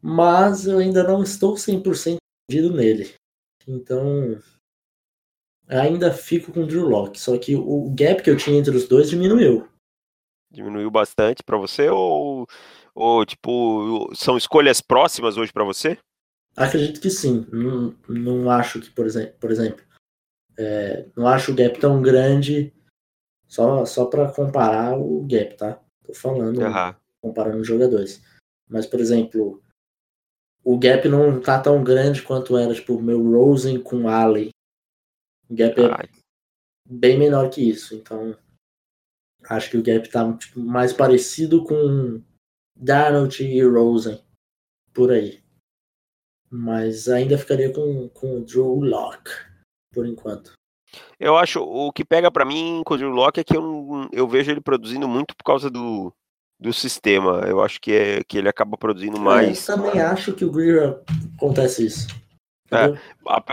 mas 0.00 0.66
eu 0.66 0.78
ainda 0.78 1.02
não 1.02 1.22
estou 1.22 1.54
100% 1.54 2.16
perdido 2.48 2.74
nele. 2.74 3.14
Então, 3.66 4.38
ainda 5.68 6.12
fico 6.12 6.52
com 6.52 6.64
o 6.64 6.66
Drew 6.66 6.88
Locke, 6.88 7.20
só 7.20 7.38
que 7.38 7.54
o 7.56 7.90
gap 7.94 8.22
que 8.22 8.30
eu 8.30 8.36
tinha 8.36 8.58
entre 8.58 8.76
os 8.76 8.86
dois 8.86 9.08
diminuiu. 9.08 9.68
Diminuiu 10.50 10.90
bastante 10.90 11.42
para 11.42 11.56
você 11.56 11.88
ou, 11.88 12.46
ou 12.94 13.24
tipo 13.24 14.14
são 14.14 14.36
escolhas 14.36 14.82
próximas 14.82 15.38
hoje 15.38 15.52
para 15.52 15.64
você? 15.64 15.96
Acredito 16.54 17.00
que 17.00 17.08
sim. 17.08 17.46
Não, 17.50 17.96
não 18.06 18.50
acho 18.50 18.80
que, 18.80 18.90
por 18.90 19.06
exemplo, 19.06 19.34
por 19.40 19.50
exemplo 19.50 19.82
é, 20.58 21.08
não 21.16 21.26
acho 21.26 21.52
o 21.52 21.54
gap 21.54 21.78
tão 21.78 22.00
grande 22.00 22.72
só, 23.46 23.84
só 23.84 24.06
para 24.06 24.32
comparar 24.32 24.98
o 24.98 25.26
gap, 25.26 25.56
tá? 25.56 25.80
Tô 26.04 26.14
falando, 26.14 26.60
uhum. 26.60 26.94
comparando 27.20 27.58
os 27.58 27.66
jogadores. 27.66 28.22
Mas, 28.68 28.86
por 28.86 29.00
exemplo, 29.00 29.62
o 30.64 30.78
gap 30.78 31.06
não 31.08 31.40
tá 31.40 31.60
tão 31.60 31.82
grande 31.84 32.22
quanto 32.22 32.56
era, 32.56 32.74
tipo, 32.74 33.00
meu 33.00 33.22
Rosen 33.22 33.82
com 33.82 34.08
Allen. 34.08 34.50
O 35.50 35.54
gap 35.54 35.80
é 35.80 35.84
Ai. 35.84 36.08
bem 36.88 37.18
menor 37.18 37.50
que 37.50 37.68
isso. 37.68 37.94
Então, 37.94 38.36
acho 39.44 39.70
que 39.70 39.76
o 39.76 39.82
gap 39.82 40.08
tá 40.08 40.32
tipo, 40.34 40.60
mais 40.60 40.92
parecido 40.92 41.64
com 41.64 42.22
Darnold 42.76 43.44
e 43.44 43.62
Rosen. 43.62 44.22
Por 44.94 45.10
aí. 45.10 45.42
Mas 46.48 47.08
ainda 47.08 47.38
ficaria 47.38 47.72
com, 47.72 48.08
com 48.10 48.38
o 48.38 48.44
Drew 48.44 48.80
Locke, 48.80 49.30
por 49.92 50.06
enquanto. 50.06 50.52
Eu 51.18 51.36
acho, 51.36 51.60
o 51.60 51.92
que 51.92 52.04
pega 52.04 52.30
para 52.30 52.44
mim 52.44 52.82
com 52.84 52.94
o 52.94 52.96
Drew 52.98 53.10
Locke 53.10 53.40
é 53.40 53.44
que 53.44 53.56
eu, 53.56 54.08
eu 54.12 54.28
vejo 54.28 54.50
ele 54.50 54.60
produzindo 54.60 55.08
muito 55.08 55.34
por 55.34 55.44
causa 55.44 55.70
do, 55.70 56.12
do 56.60 56.72
sistema. 56.72 57.44
Eu 57.46 57.62
acho 57.62 57.80
que, 57.80 57.92
é, 57.92 58.24
que 58.24 58.38
ele 58.38 58.48
acaba 58.48 58.76
produzindo 58.76 59.18
mais. 59.18 59.68
Eu 59.68 59.76
também 59.76 60.00
acho 60.00 60.32
que 60.32 60.44
o 60.44 60.50
Greer 60.50 61.00
acontece 61.36 61.86
isso. 61.86 62.06
É, 62.70 62.98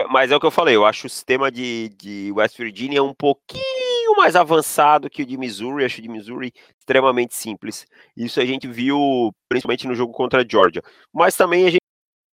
mas 0.08 0.30
é 0.30 0.36
o 0.36 0.40
que 0.40 0.46
eu 0.46 0.50
falei, 0.50 0.74
eu 0.74 0.86
acho 0.86 1.06
o 1.06 1.10
sistema 1.10 1.50
de, 1.50 1.90
de 1.90 2.32
West 2.34 2.56
Virginia 2.56 3.02
um 3.02 3.12
pouquinho 3.12 4.16
mais 4.16 4.34
avançado 4.34 5.10
que 5.10 5.22
o 5.22 5.26
de 5.26 5.36
Missouri, 5.36 5.84
acho 5.84 5.98
o 5.98 6.02
de 6.02 6.08
Missouri 6.08 6.52
extremamente 6.78 7.34
simples. 7.34 7.86
Isso 8.16 8.40
a 8.40 8.46
gente 8.46 8.66
viu 8.66 9.30
principalmente 9.46 9.86
no 9.86 9.94
jogo 9.94 10.14
contra 10.14 10.40
a 10.40 10.46
Georgia. 10.48 10.82
Mas 11.12 11.36
também 11.36 11.66
a 11.66 11.70
gente, 11.70 11.82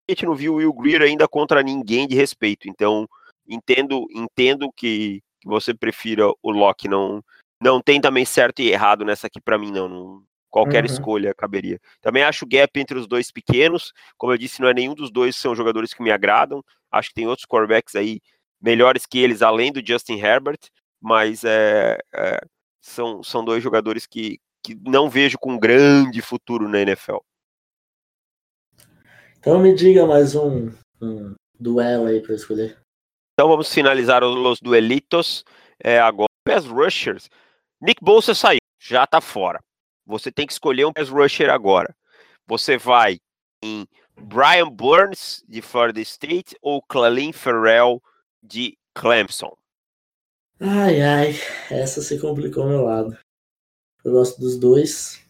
a 0.09 0.11
gente 0.13 0.25
não 0.25 0.33
viu 0.33 0.53
o 0.53 0.55
Will 0.57 0.73
Greer 0.73 1.01
ainda 1.01 1.27
contra 1.27 1.61
ninguém 1.61 2.07
de 2.07 2.15
respeito. 2.15 2.69
Então, 2.69 3.05
entendo, 3.47 4.05
entendo 4.11 4.71
que, 4.75 5.21
que 5.41 5.47
você 5.47 5.73
prefira 5.73 6.27
o 6.41 6.51
Locke, 6.51 6.87
não, 6.87 7.23
não 7.61 7.81
tem 7.81 8.01
também 8.01 8.25
certo 8.25 8.61
e 8.61 8.71
errado 8.71 9.05
nessa 9.05 9.27
aqui 9.27 9.41
para 9.41 9.57
mim, 9.57 9.71
não, 9.71 9.87
não 9.87 10.23
Qualquer 10.49 10.85
uhum. 10.85 10.91
escolha 10.91 11.33
caberia. 11.35 11.79
Também 12.01 12.23
acho 12.23 12.45
o 12.45 12.47
gap 12.47 12.79
entre 12.79 12.97
os 12.97 13.07
dois 13.07 13.31
pequenos. 13.31 13.93
Como 14.17 14.31
eu 14.31 14.37
disse, 14.37 14.61
não 14.61 14.69
é 14.69 14.73
nenhum 14.73 14.95
dos 14.95 15.11
dois 15.11 15.35
são 15.35 15.53
jogadores 15.53 15.93
que 15.93 16.01
me 16.01 16.09
agradam. 16.09 16.63
Acho 16.91 17.09
que 17.09 17.15
tem 17.15 17.27
outros 17.27 17.45
quarterbacks 17.45 17.95
aí 17.95 18.21
melhores 18.59 19.05
que 19.05 19.19
eles, 19.19 19.41
além 19.41 19.71
do 19.71 19.85
Justin 19.85 20.17
Herbert. 20.17 20.59
Mas 21.01 21.43
é, 21.43 21.97
é, 22.13 22.39
são, 22.81 23.21
são 23.21 23.43
dois 23.43 23.61
jogadores 23.61 24.07
que, 24.07 24.39
que 24.63 24.73
não 24.75 25.09
vejo 25.09 25.37
com 25.37 25.59
grande 25.59 26.21
futuro 26.21 26.67
na 26.67 26.79
NFL. 26.79 27.17
Então 29.37 29.59
me 29.59 29.75
diga 29.75 30.05
mais 30.05 30.33
um, 30.33 30.71
um 31.01 31.35
duelo 31.59 32.07
aí 32.07 32.21
para 32.21 32.35
escolher. 32.35 32.77
Então 33.39 33.49
vamos 33.49 33.71
finalizar 33.71 34.23
os 34.23 34.59
duelitos. 34.59 35.45
É, 35.79 35.99
agora, 35.99 36.27
pass 36.43 36.65
rushers. 36.65 37.29
Nick 37.79 38.03
Bolsa 38.03 38.33
saiu, 38.33 38.57
já 38.81 39.05
tá 39.05 39.21
fora. 39.21 39.63
Você 40.07 40.31
tem 40.31 40.47
que 40.47 40.53
escolher 40.53 40.85
um 40.85 40.91
pass 40.91 41.09
rusher 41.09 41.51
agora. 41.51 41.95
Você 42.47 42.79
vai 42.79 43.19
em 43.63 43.87
Brian 44.19 44.67
Burns, 44.71 45.43
de 45.47 45.61
Florida 45.61 46.01
State, 46.01 46.57
ou 46.63 46.81
Clalin 46.81 47.31
Ferrell, 47.31 48.01
de 48.41 48.75
Clemson? 48.95 49.55
Ai, 50.59 50.99
ai, 51.01 51.35
essa 51.69 52.01
se 52.01 52.19
complicou 52.19 52.67
meu 52.67 52.85
lado. 52.85 53.15
Eu 54.03 54.13
gosto 54.13 54.41
dos 54.41 54.57
dois, 54.57 55.23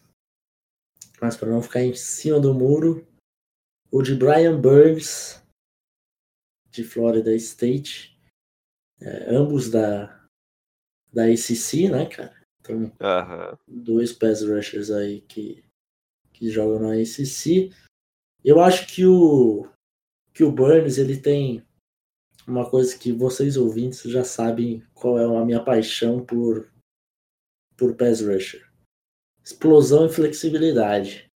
mas 1.19 1.35
para 1.35 1.49
não 1.49 1.61
ficar 1.61 1.81
em 1.81 1.93
cima 1.93 2.39
do 2.39 2.53
muro, 2.53 3.05
o 3.91 4.01
de 4.01 4.15
Brian 4.15 4.57
Burns, 4.61 5.43
de 6.71 6.83
Florida 6.83 7.33
State, 7.35 8.19
é, 9.01 9.35
ambos 9.35 9.69
da, 9.69 10.27
da 11.13 11.25
ACC, 11.25 11.89
né, 11.89 12.05
cara? 12.05 12.35
Então, 12.59 12.91
dois 13.67 14.11
pass 14.11 14.43
rushers 14.43 14.91
aí 14.91 15.21
que, 15.21 15.63
que 16.33 16.49
jogam 16.49 16.79
na 16.79 16.93
ACC. 16.93 17.71
Eu 18.43 18.59
acho 18.59 18.87
que 18.87 19.05
o, 19.05 19.69
que 20.33 20.43
o 20.43 20.51
Burns 20.51 20.97
ele 20.97 21.19
tem 21.19 21.65
uma 22.45 22.69
coisa 22.69 22.97
que 22.97 23.11
vocês 23.11 23.57
ouvintes 23.57 24.01
já 24.03 24.23
sabem 24.23 24.83
qual 24.93 25.17
é 25.17 25.25
a 25.25 25.45
minha 25.45 25.63
paixão 25.63 26.23
por, 26.23 26.71
por 27.75 27.95
pass 27.95 28.21
rusher. 28.21 28.69
Explosão 29.43 30.05
e 30.05 30.09
flexibilidade. 30.09 31.29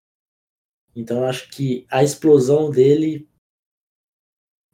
Então 0.95 1.19
eu 1.19 1.25
acho 1.27 1.49
que 1.51 1.87
a 1.88 2.03
explosão 2.03 2.71
dele 2.71 3.30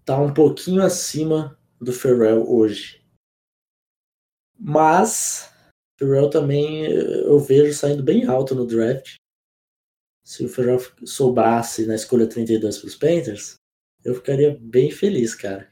tá 0.06 0.16
um 0.18 0.32
pouquinho 0.32 0.82
acima 0.82 1.58
do 1.80 1.92
Ferrell 1.92 2.48
hoje. 2.48 3.04
Mas 4.58 5.52
Ferrell 5.98 6.30
também 6.30 6.86
eu 6.86 7.38
vejo 7.38 7.74
saindo 7.74 8.02
bem 8.02 8.24
alto 8.24 8.54
no 8.54 8.66
draft. 8.66 9.16
Se 10.24 10.44
o 10.44 10.48
Ferrell 10.48 10.80
sobrasse 11.04 11.86
na 11.86 11.94
escolha 11.94 12.26
32 12.26 12.78
para 12.78 12.86
os 12.86 12.94
Panthers, 12.94 13.56
eu 14.04 14.14
ficaria 14.14 14.56
bem 14.60 14.90
feliz, 14.90 15.34
cara. 15.34 15.70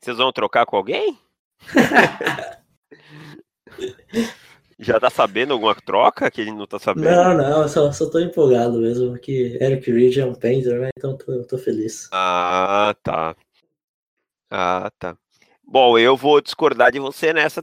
Vocês 0.00 0.18
vão 0.18 0.32
trocar 0.32 0.66
com 0.66 0.76
alguém? 0.76 1.18
Já 4.78 4.98
tá 4.98 5.08
sabendo 5.10 5.52
alguma 5.52 5.74
troca 5.74 6.30
que 6.30 6.40
ele 6.40 6.52
não 6.52 6.66
tá 6.66 6.78
sabendo? 6.78 7.04
Não, 7.04 7.36
não, 7.36 7.68
só, 7.68 7.92
só 7.92 8.10
tô 8.10 8.18
empolgado 8.18 8.80
mesmo, 8.80 9.10
porque 9.10 9.56
Eric 9.60 9.90
Reed 9.92 10.18
é 10.18 10.24
um 10.24 10.34
Panther, 10.34 10.80
né? 10.80 10.88
Então 10.98 11.16
tô, 11.16 11.44
tô 11.44 11.56
feliz. 11.56 12.08
Ah, 12.12 12.94
tá. 13.02 13.36
Ah, 14.54 14.90
tá. 14.98 15.16
Bom, 15.64 15.98
eu 15.98 16.14
vou 16.14 16.38
discordar 16.42 16.92
de 16.92 16.98
você 16.98 17.32
nessa 17.32 17.62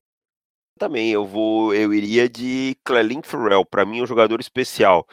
também. 0.80 1.12
Eu 1.12 1.23
vou, 1.23 1.71
eu 1.71 1.93
iria 1.93 2.28
de 2.28 2.75
Clelin 2.84 3.21
Farrell. 3.21 3.63
Para 3.63 3.86
mim, 3.86 3.99
é 3.99 4.02
um 4.02 4.08
jogador 4.08 4.39
especial. 4.39 5.06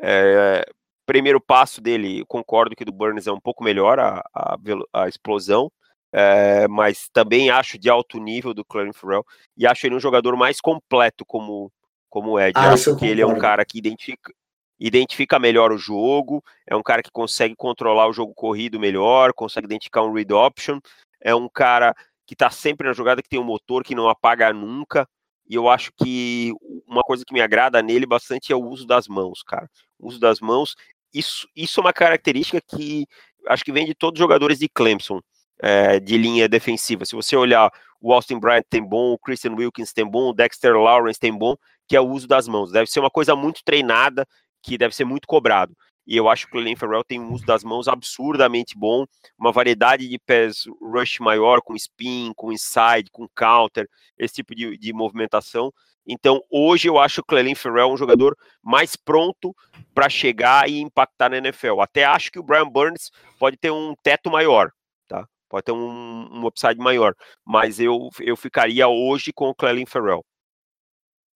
É, 0.00 0.64
primeiro 1.06 1.40
passo 1.40 1.80
dele, 1.80 2.24
concordo 2.26 2.74
que 2.74 2.84
do 2.84 2.90
Burns 2.90 3.28
é 3.28 3.32
um 3.32 3.38
pouco 3.38 3.62
melhor 3.62 4.00
a, 4.00 4.24
a, 4.34 4.56
a 4.92 5.08
explosão, 5.08 5.70
é, 6.12 6.66
mas 6.66 7.08
também 7.12 7.48
acho 7.48 7.78
de 7.78 7.88
alto 7.88 8.18
nível 8.18 8.52
do 8.52 8.64
Clelin 8.64 8.92
Farrell 8.92 9.24
e 9.56 9.68
acho 9.68 9.86
ele 9.86 9.94
um 9.94 10.00
jogador 10.00 10.36
mais 10.36 10.60
completo 10.60 11.24
como 11.24 11.70
como 12.08 12.40
Ed. 12.40 12.54
Ah, 12.56 12.72
acho 12.72 12.96
que 12.96 13.06
ele 13.06 13.20
é 13.20 13.26
um 13.26 13.38
cara 13.38 13.64
que 13.64 13.78
identifica 13.78 14.32
identifica 14.80 15.38
melhor 15.38 15.70
o 15.70 15.78
jogo, 15.78 16.42
é 16.66 16.74
um 16.74 16.82
cara 16.82 17.02
que 17.02 17.10
consegue 17.10 17.54
controlar 17.54 18.08
o 18.08 18.12
jogo 18.12 18.34
corrido 18.34 18.80
melhor, 18.80 19.32
consegue 19.34 19.66
identificar 19.66 20.02
um 20.02 20.12
read 20.12 20.32
option, 20.32 20.80
é 21.20 21.34
um 21.34 21.48
cara 21.48 21.94
que 22.26 22.34
está 22.34 22.50
sempre 22.50 22.86
na 22.86 22.92
jogada, 22.92 23.22
que 23.22 23.28
tem 23.28 23.40
um 23.40 23.44
motor 23.44 23.82
que 23.82 23.94
não 23.94 24.08
apaga 24.08 24.52
nunca. 24.52 25.08
E 25.48 25.54
eu 25.54 25.68
acho 25.68 25.90
que 25.92 26.52
uma 26.86 27.02
coisa 27.02 27.24
que 27.24 27.34
me 27.34 27.40
agrada 27.40 27.82
nele 27.82 28.06
bastante 28.06 28.52
é 28.52 28.56
o 28.56 28.64
uso 28.64 28.86
das 28.86 29.08
mãos, 29.08 29.42
cara. 29.42 29.68
O 29.98 30.08
uso 30.08 30.20
das 30.20 30.40
mãos. 30.40 30.76
Isso, 31.12 31.48
isso 31.56 31.80
é 31.80 31.82
uma 31.82 31.92
característica 31.92 32.60
que 32.60 33.04
acho 33.48 33.64
que 33.64 33.72
vem 33.72 33.84
de 33.84 33.94
todos 33.94 34.18
os 34.18 34.22
jogadores 34.22 34.58
de 34.58 34.68
Clemson, 34.68 35.20
é, 35.60 35.98
de 35.98 36.16
linha 36.16 36.48
defensiva. 36.48 37.04
Se 37.04 37.16
você 37.16 37.36
olhar, 37.36 37.70
o 38.00 38.12
Austin 38.12 38.38
Bryant 38.38 38.64
tem 38.68 38.82
bom, 38.82 39.12
o 39.12 39.18
Christian 39.18 39.54
Wilkins 39.54 39.92
tem 39.92 40.06
bom, 40.06 40.30
o 40.30 40.32
Dexter 40.32 40.76
Lawrence 40.76 41.18
tem 41.18 41.36
bom, 41.36 41.56
que 41.88 41.96
é 41.96 42.00
o 42.00 42.08
uso 42.08 42.26
das 42.26 42.46
mãos. 42.46 42.70
Deve 42.70 42.90
ser 42.90 43.00
uma 43.00 43.10
coisa 43.10 43.34
muito 43.34 43.62
treinada, 43.64 44.26
que 44.62 44.78
deve 44.78 44.94
ser 44.94 45.04
muito 45.04 45.26
cobrado. 45.26 45.76
E 46.10 46.16
eu 46.16 46.28
acho 46.28 46.48
que 46.48 46.58
o 46.58 46.60
Glenn 46.60 46.74
Farrell 46.74 47.04
tem 47.04 47.20
um 47.20 47.32
uso 47.32 47.46
das 47.46 47.62
mãos 47.62 47.86
absurdamente 47.86 48.76
bom, 48.76 49.06
uma 49.38 49.52
variedade 49.52 50.08
de 50.08 50.18
pés 50.18 50.64
rush 50.82 51.20
maior, 51.20 51.62
com 51.62 51.76
spin, 51.76 52.32
com 52.34 52.50
inside, 52.50 53.08
com 53.12 53.28
counter, 53.28 53.88
esse 54.18 54.34
tipo 54.34 54.52
de, 54.52 54.76
de 54.76 54.92
movimentação. 54.92 55.72
Então, 56.04 56.42
hoje 56.50 56.88
eu 56.88 56.98
acho 56.98 57.20
o 57.20 57.24
Clelin 57.24 57.54
Ferrell 57.54 57.92
um 57.92 57.96
jogador 57.96 58.36
mais 58.60 58.96
pronto 58.96 59.54
para 59.94 60.08
chegar 60.08 60.68
e 60.68 60.80
impactar 60.80 61.28
na 61.28 61.36
NFL. 61.36 61.80
Até 61.80 62.02
acho 62.02 62.32
que 62.32 62.40
o 62.40 62.42
Brian 62.42 62.68
Burns 62.68 63.12
pode 63.38 63.56
ter 63.56 63.70
um 63.70 63.94
teto 64.02 64.32
maior, 64.32 64.72
tá? 65.06 65.24
Pode 65.48 65.66
ter 65.66 65.72
um, 65.72 66.28
um 66.32 66.44
upside 66.44 66.80
maior. 66.80 67.14
Mas 67.46 67.78
eu, 67.78 68.08
eu 68.18 68.36
ficaria 68.36 68.88
hoje 68.88 69.32
com 69.32 69.48
o 69.50 69.54
Clelin 69.54 69.86
Ferrell. 69.86 70.24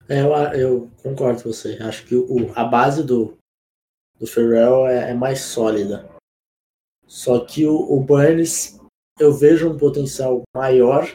É, 0.09 0.21
eu, 0.21 0.33
eu 0.55 0.91
concordo 1.01 1.45
com 1.45 1.53
você. 1.53 1.79
Acho 1.81 2.05
que 2.07 2.17
o, 2.17 2.51
a 2.57 2.65
base 2.65 3.05
do, 3.05 3.39
do 4.25 4.31
Ferrell 4.31 4.87
é, 4.87 5.11
é 5.11 5.15
mais 5.15 5.41
sólida. 5.41 6.09
Só 7.07 7.45
que 7.45 7.67
o, 7.67 7.77
o 7.77 8.01
Burns, 8.01 8.81
eu 9.21 9.33
vejo 9.33 9.71
um 9.71 9.77
potencial 9.77 10.43
maior 10.55 11.07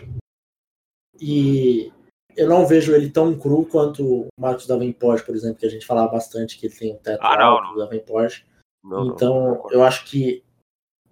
e 1.19 1.91
eu 2.38 2.48
não 2.48 2.65
vejo 2.65 2.93
ele 2.93 3.10
tão 3.10 3.38
cru 3.38 3.65
quanto 3.65 4.06
o 4.06 4.28
Marcos 4.39 4.67
Davenport, 4.67 5.26
por 5.26 5.36
exemplo, 5.36 5.58
que 5.58 5.65
a 5.65 5.69
gente 5.69 5.86
falava 5.86 6.12
bastante 6.12 6.58
que 6.58 6.67
ele 6.67 6.76
tem 6.76 6.93
um 6.93 6.98
teto 6.98 7.22
ah, 7.22 7.43
alto 7.43 7.74
do 7.74 7.80
Davenport. 7.80 8.43
Não, 8.84 9.08
então, 9.08 9.56
não, 9.56 9.72
eu 9.72 9.84
acho 9.84 10.06
que 10.06 10.43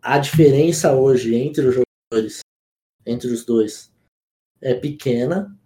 a 0.02 0.20
diferença 0.20 0.96
hoje 0.96 1.36
entre 1.36 1.66
os 1.66 1.76
jogadores, 1.76 2.40
entre 3.06 3.28
os 3.28 3.44
dois, 3.44 3.92
é 4.62 4.74
pequena. 4.74 5.58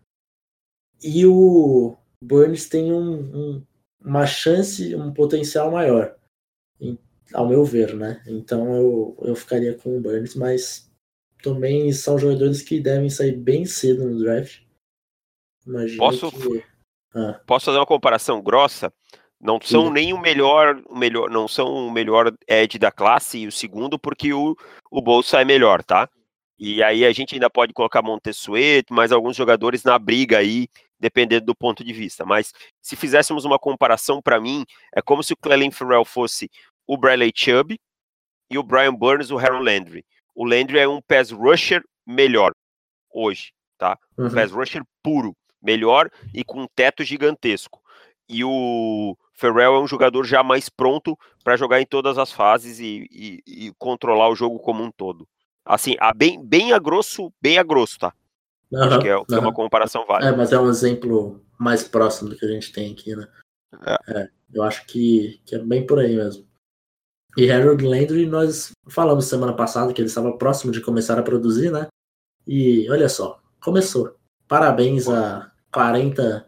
E 1.03 1.25
o 1.25 1.97
Burns 2.23 2.69
tem 2.69 2.91
um, 2.91 3.19
um, 3.35 3.63
uma 4.03 4.25
chance, 4.25 4.95
um 4.95 5.13
potencial 5.13 5.71
maior, 5.71 6.15
ao 7.33 7.47
meu 7.47 7.63
ver, 7.63 7.95
né? 7.95 8.21
Então 8.27 8.75
eu, 8.75 9.17
eu 9.21 9.35
ficaria 9.35 9.73
com 9.75 9.97
o 9.97 10.01
Burns, 10.01 10.35
mas 10.35 10.91
também 11.41 11.91
são 11.91 12.17
jogadores 12.17 12.61
que 12.61 12.79
devem 12.79 13.09
sair 13.09 13.35
bem 13.35 13.65
cedo 13.65 14.05
no 14.05 14.19
draft. 14.19 14.61
Imagino 15.65 15.97
posso, 15.97 16.31
que... 16.31 16.63
ah. 17.15 17.39
posso 17.45 17.65
fazer 17.65 17.77
uma 17.77 17.85
comparação 17.85 18.41
grossa? 18.41 18.91
Não 19.39 19.59
são 19.61 19.87
Sim. 19.87 19.93
nem 19.93 20.13
o 20.13 20.21
melhor, 20.21 20.81
o 20.87 20.95
melhor, 20.95 21.29
não 21.29 21.47
são 21.47 21.87
o 21.87 21.91
melhor 21.91 22.31
edge 22.47 22.77
da 22.77 22.91
classe 22.91 23.39
e 23.39 23.47
o 23.47 23.51
segundo 23.51 23.97
porque 23.97 24.31
o, 24.33 24.55
o 24.91 25.01
Bolsa 25.01 25.41
é 25.41 25.45
melhor, 25.45 25.83
tá? 25.83 26.07
E 26.59 26.83
aí 26.83 27.03
a 27.03 27.11
gente 27.11 27.33
ainda 27.33 27.49
pode 27.49 27.73
colocar 27.73 28.03
Montesueto, 28.03 28.93
mais 28.93 29.11
alguns 29.11 29.35
jogadores 29.35 29.83
na 29.83 29.97
briga 29.97 30.37
aí, 30.37 30.67
dependendo 30.99 31.47
do 31.47 31.55
ponto 31.55 31.83
de 31.83 31.91
vista. 31.91 32.23
Mas 32.23 32.53
se 32.79 32.95
fizéssemos 32.95 33.45
uma 33.45 33.57
comparação 33.57 34.21
para 34.21 34.39
mim, 34.39 34.63
é 34.95 35.01
como 35.01 35.23
se 35.23 35.33
o 35.33 35.37
Clelin 35.37 35.71
Ferrell 35.71 36.05
fosse 36.05 36.51
o 36.91 36.97
Bradley 36.97 37.31
Chubb 37.33 37.79
e 38.49 38.57
o 38.57 38.63
Brian 38.63 38.93
Burns 38.93 39.31
o 39.31 39.37
Harold 39.37 39.63
Landry. 39.63 40.05
O 40.35 40.43
Landry 40.43 40.79
é 40.79 40.87
um 40.89 41.01
pass 41.01 41.31
rusher 41.31 41.81
melhor 42.05 42.51
hoje, 43.13 43.53
tá? 43.77 43.97
Um 44.17 44.25
uhum. 44.25 44.33
pass 44.33 44.51
rusher 44.51 44.83
puro, 45.01 45.33
melhor 45.63 46.09
e 46.33 46.43
com 46.43 46.63
um 46.63 46.67
teto 46.75 47.01
gigantesco. 47.01 47.81
E 48.27 48.43
o 48.43 49.15
Ferrell 49.33 49.75
é 49.75 49.79
um 49.79 49.87
jogador 49.87 50.25
já 50.25 50.43
mais 50.43 50.67
pronto 50.67 51.17
para 51.45 51.55
jogar 51.55 51.79
em 51.79 51.85
todas 51.85 52.17
as 52.17 52.33
fases 52.33 52.81
e, 52.81 53.07
e, 53.09 53.39
e, 53.47 53.73
controlar 53.77 54.27
o 54.27 54.35
jogo 54.35 54.59
como 54.59 54.83
um 54.83 54.91
todo. 54.91 55.25
Assim, 55.63 55.95
a 55.97 56.13
bem, 56.13 56.45
bem 56.45 56.73
a 56.73 56.79
grosso, 56.79 57.31
bem 57.41 57.57
a 57.57 57.63
grosso, 57.63 57.99
tá? 57.99 58.13
Uhum, 58.69 58.83
Acho 58.83 58.99
que 58.99 59.07
é, 59.07 59.15
uhum. 59.15 59.25
é, 59.31 59.39
uma 59.39 59.53
comparação 59.53 60.05
válida. 60.05 60.31
É, 60.31 60.35
mas 60.35 60.51
é 60.51 60.59
um 60.59 60.69
exemplo 60.69 61.41
mais 61.57 61.85
próximo 61.85 62.29
do 62.29 62.35
que 62.35 62.45
a 62.45 62.49
gente 62.49 62.73
tem 62.73 62.91
aqui, 62.91 63.15
né? 63.15 63.29
É. 63.85 64.19
É, 64.19 64.29
eu 64.53 64.63
acho 64.63 64.85
que, 64.85 65.41
que 65.45 65.55
é 65.55 65.59
bem 65.59 65.87
por 65.87 65.97
aí 65.97 66.17
mesmo. 66.17 66.50
E 67.37 67.49
Harold 67.49 67.85
Landry, 67.85 68.25
nós 68.25 68.71
falamos 68.89 69.25
semana 69.25 69.53
passada 69.53 69.93
que 69.93 70.01
ele 70.01 70.09
estava 70.09 70.37
próximo 70.37 70.71
de 70.71 70.81
começar 70.81 71.17
a 71.17 71.23
produzir, 71.23 71.71
né? 71.71 71.87
E 72.45 72.89
olha 72.89 73.07
só, 73.07 73.39
começou. 73.61 74.15
Parabéns 74.47 75.07
a 75.07 75.51
40, 75.71 76.47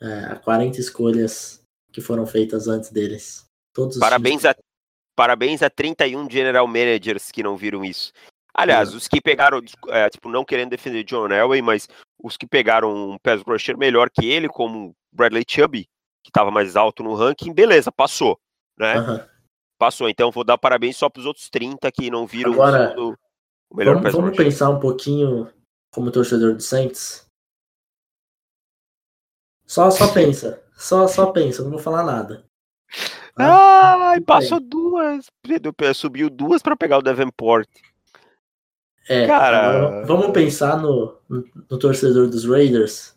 é, 0.00 0.06
a 0.32 0.36
40 0.36 0.80
escolhas 0.80 1.60
que 1.92 2.00
foram 2.00 2.26
feitas 2.26 2.66
antes 2.66 2.90
deles. 2.90 3.44
Todos 3.74 3.98
parabéns, 3.98 4.44
a, 4.46 4.56
parabéns 5.14 5.62
a 5.62 5.68
31 5.68 6.30
general 6.30 6.66
managers 6.66 7.30
que 7.30 7.42
não 7.42 7.56
viram 7.56 7.84
isso. 7.84 8.12
Aliás, 8.54 8.94
é. 8.94 8.96
os 8.96 9.06
que 9.06 9.20
pegaram, 9.20 9.60
é, 9.88 10.08
tipo, 10.08 10.30
não 10.30 10.44
querendo 10.44 10.70
defender 10.70 11.04
John 11.04 11.28
Elway, 11.28 11.60
mas 11.60 11.86
os 12.22 12.38
que 12.38 12.46
pegaram 12.46 13.12
um 13.12 13.18
pass 13.18 13.42
rusher 13.42 13.76
melhor 13.76 14.08
que 14.08 14.24
ele, 14.24 14.48
como 14.48 14.94
Bradley 15.12 15.44
Chubb, 15.46 15.84
que 16.24 16.30
estava 16.30 16.50
mais 16.50 16.74
alto 16.74 17.02
no 17.02 17.14
ranking, 17.14 17.52
beleza, 17.52 17.92
passou, 17.92 18.38
né? 18.78 18.98
Uhum. 18.98 19.35
Passou, 19.78 20.08
então 20.08 20.30
vou 20.30 20.44
dar 20.44 20.56
parabéns 20.56 20.96
só 20.96 21.08
para 21.08 21.20
os 21.20 21.26
outros 21.26 21.50
30 21.50 21.90
que 21.92 22.10
não 22.10 22.26
viram 22.26 22.52
Agora, 22.52 22.98
o, 22.98 23.14
o 23.70 23.76
melhor 23.76 23.96
vamos, 23.96 24.12
vamos 24.12 24.36
pensar 24.36 24.70
um 24.70 24.80
pouquinho 24.80 25.50
como 25.90 26.10
torcedor 26.10 26.54
do 26.54 26.62
Saints. 26.62 27.26
Só, 29.66 29.90
só 29.90 30.12
pensa. 30.14 30.62
Só, 30.76 31.06
só 31.08 31.30
pensa, 31.32 31.62
não 31.62 31.70
vou 31.70 31.78
falar 31.78 32.04
nada. 32.04 32.44
Ah, 33.38 34.14
ah 34.14 34.20
passou 34.26 34.60
duas. 34.60 35.26
Subiu 35.94 36.30
duas 36.30 36.62
para 36.62 36.76
pegar 36.76 36.98
o 36.98 37.02
Davenport. 37.02 37.68
É, 39.08 39.26
cara. 39.26 40.04
Vamos 40.04 40.32
pensar 40.32 40.80
no, 40.80 41.16
no 41.28 41.78
torcedor 41.78 42.28
dos 42.28 42.44
Raiders. 42.44 43.14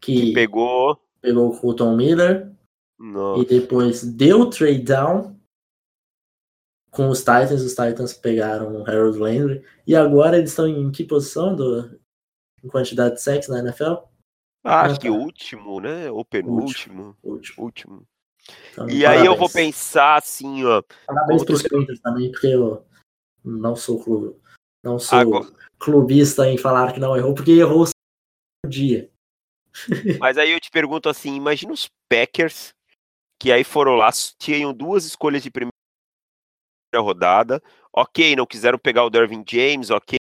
Que, 0.00 0.26
que 0.26 0.32
pegou. 0.32 0.98
Pegou 1.20 1.50
o 1.50 1.58
Colton 1.58 1.96
Miller. 1.96 2.50
Nossa. 2.98 3.42
E 3.42 3.46
depois 3.46 4.02
deu 4.02 4.50
trade 4.50 4.82
down 4.82 5.38
com 6.90 7.08
os 7.08 7.20
Titans. 7.20 7.62
Os 7.62 7.74
Titans 7.74 8.12
pegaram 8.14 8.80
o 8.80 8.86
Harold 8.86 9.18
Landry. 9.18 9.64
E 9.86 9.94
agora 9.94 10.36
eles 10.36 10.50
estão 10.50 10.66
em 10.66 10.90
que 10.90 11.04
posição 11.04 11.54
do, 11.54 11.98
em 12.62 12.68
quantidade 12.68 13.16
de 13.16 13.22
sexo 13.22 13.52
na 13.52 13.60
NFL? 13.60 13.94
Ah, 14.64 14.82
acho 14.82 15.00
que 15.00 15.08
último, 15.08 15.80
né? 15.80 16.10
Ou 16.10 16.24
penúltimo. 16.24 17.16
Último. 17.22 17.64
último. 17.64 18.06
Então, 18.72 18.88
e 18.88 19.02
parabéns. 19.02 19.20
aí 19.20 19.26
eu 19.26 19.36
vou 19.36 19.48
pensar 19.48 20.16
assim, 20.16 20.64
ó. 20.64 20.82
Parabéns 21.06 21.44
para 21.44 21.54
os 21.54 21.62
Panthers 21.62 22.00
também, 22.00 22.30
porque 22.30 22.48
eu 22.48 22.84
não 23.44 23.76
sou 23.76 24.02
clube, 24.02 24.36
não 24.82 24.98
sou 24.98 25.18
Agora... 25.18 25.46
clubista 25.78 26.48
em 26.48 26.58
falar 26.58 26.92
que 26.92 27.00
não 27.00 27.16
errou, 27.16 27.34
porque 27.34 27.52
errou 27.52 27.84
um 28.64 28.68
dia. 28.68 29.10
Mas 30.18 30.38
aí 30.38 30.50
eu 30.50 30.60
te 30.60 30.70
pergunto 30.70 31.08
assim, 31.08 31.34
imagina 31.34 31.72
os 31.72 31.88
Packers 32.10 32.72
que 33.38 33.52
aí 33.52 33.62
foram 33.64 33.94
lá, 33.94 34.10
tinham 34.38 34.72
duas 34.72 35.04
escolhas 35.04 35.42
de 35.42 35.50
primeira 35.50 35.72
rodada, 36.96 37.62
ok, 37.92 38.34
não 38.34 38.46
quiseram 38.46 38.78
pegar 38.78 39.04
o 39.04 39.10
Dervin 39.10 39.44
James, 39.46 39.90
ok, 39.90 40.18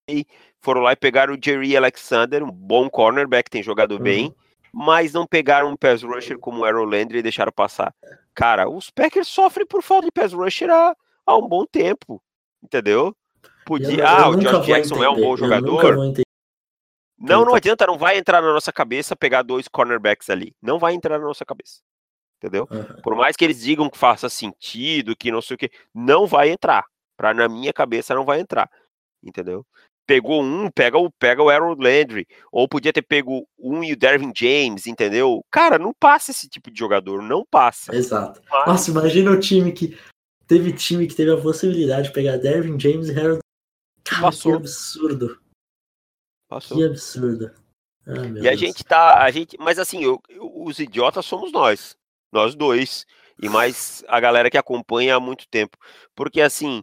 foram 0.61 0.81
lá 0.81 0.93
e 0.93 0.95
pegaram 0.95 1.33
o 1.33 1.37
Jerry 1.41 1.75
Alexander, 1.75 2.43
um 2.43 2.51
bom 2.51 2.89
cornerback, 2.89 3.49
tem 3.49 3.63
jogado 3.63 3.93
uhum. 3.93 4.01
bem, 4.01 4.35
mas 4.71 5.13
não 5.13 5.25
pegaram 5.25 5.69
um 5.69 5.75
pass 5.75 6.03
rusher 6.03 6.37
como 6.37 6.59
o 6.59 6.65
Aaron 6.65 6.85
Landry 6.85 7.19
e 7.19 7.23
deixaram 7.23 7.51
passar. 7.51 7.93
Cara, 8.35 8.69
os 8.69 8.89
Packers 8.89 9.27
sofrem 9.27 9.65
por 9.65 9.81
falta 9.81 10.05
de 10.05 10.11
pass 10.11 10.33
rusher 10.33 10.69
há, 10.69 10.95
há 11.25 11.37
um 11.37 11.47
bom 11.47 11.65
tempo, 11.65 12.21
entendeu? 12.61 13.15
Podia, 13.65 13.99
eu, 13.99 14.07
ah, 14.07 14.29
o 14.29 14.35
Josh 14.37 14.65
Jackson 14.65 15.03
é 15.03 15.09
um 15.09 15.15
bom 15.15 15.35
jogador. 15.35 16.13
Não, 17.19 17.43
não 17.43 17.55
adianta, 17.55 17.87
não 17.87 17.97
vai 17.97 18.17
entrar 18.17 18.41
na 18.41 18.53
nossa 18.53 18.71
cabeça 18.71 19.15
pegar 19.15 19.41
dois 19.41 19.67
cornerbacks 19.67 20.29
ali. 20.29 20.55
Não 20.61 20.77
vai 20.77 20.93
entrar 20.93 21.17
na 21.17 21.25
nossa 21.25 21.43
cabeça. 21.43 21.81
Entendeu? 22.37 22.67
Uhum. 22.69 23.01
Por 23.01 23.15
mais 23.15 23.35
que 23.35 23.43
eles 23.43 23.61
digam 23.61 23.89
que 23.89 23.97
faça 23.97 24.29
sentido, 24.29 25.15
que 25.15 25.31
não 25.31 25.41
sei 25.41 25.55
o 25.55 25.57
que, 25.57 25.71
não 25.93 26.27
vai 26.27 26.49
entrar. 26.49 26.85
Pra, 27.15 27.33
na 27.33 27.47
minha 27.49 27.73
cabeça 27.73 28.13
não 28.13 28.23
vai 28.23 28.39
entrar. 28.39 28.69
Entendeu? 29.23 29.65
pegou 30.07 30.41
um, 30.41 30.71
pega 30.71 30.97
o, 30.97 31.11
pega 31.11 31.43
o 31.43 31.49
Aaron 31.49 31.75
Landry, 31.77 32.25
ou 32.49 32.67
podia 32.67 32.93
ter 32.93 33.01
pego 33.01 33.45
um 33.59 33.83
e 33.83 33.91
o 33.91 33.97
Dervin 33.97 34.31
James, 34.33 34.87
entendeu? 34.87 35.45
Cara, 35.51 35.77
não 35.77 35.93
passa 35.93 36.31
esse 36.31 36.47
tipo 36.47 36.71
de 36.71 36.79
jogador, 36.79 37.21
não 37.21 37.45
passa. 37.45 37.93
Exato. 37.93 38.41
Mas... 38.49 38.67
Nossa, 38.67 38.89
imagina 38.89 39.29
o 39.29 39.39
time 39.39 39.73
que 39.73 39.99
teve 40.47 40.71
time 40.71 41.05
que 41.05 41.13
teve 41.13 41.31
a 41.31 41.41
possibilidade 41.41 42.07
de 42.07 42.13
pegar 42.13 42.37
Dervin 42.37 42.79
James 42.79 43.09
e 43.09 43.19
Harold. 43.19 43.41
Cara, 44.05 44.21
Passou. 44.21 44.53
que 44.53 44.57
absurdo. 44.57 45.41
Passou. 46.47 46.77
Que 46.77 46.85
absurdo. 46.85 47.51
Ah, 48.07 48.25
e 48.25 48.31
Deus. 48.31 48.47
a 48.47 48.55
gente 48.55 48.83
tá, 48.85 49.21
a 49.21 49.29
gente, 49.29 49.57
mas 49.59 49.77
assim, 49.77 50.01
eu, 50.01 50.21
eu, 50.29 50.49
os 50.63 50.79
idiotas 50.79 51.25
somos 51.25 51.51
nós, 51.51 51.97
nós 52.31 52.55
dois, 52.55 53.05
e 53.41 53.47
mais 53.49 54.03
a 54.07 54.19
galera 54.19 54.49
que 54.49 54.57
acompanha 54.57 55.15
há 55.15 55.19
muito 55.19 55.47
tempo, 55.49 55.77
porque 56.15 56.41
assim, 56.41 56.81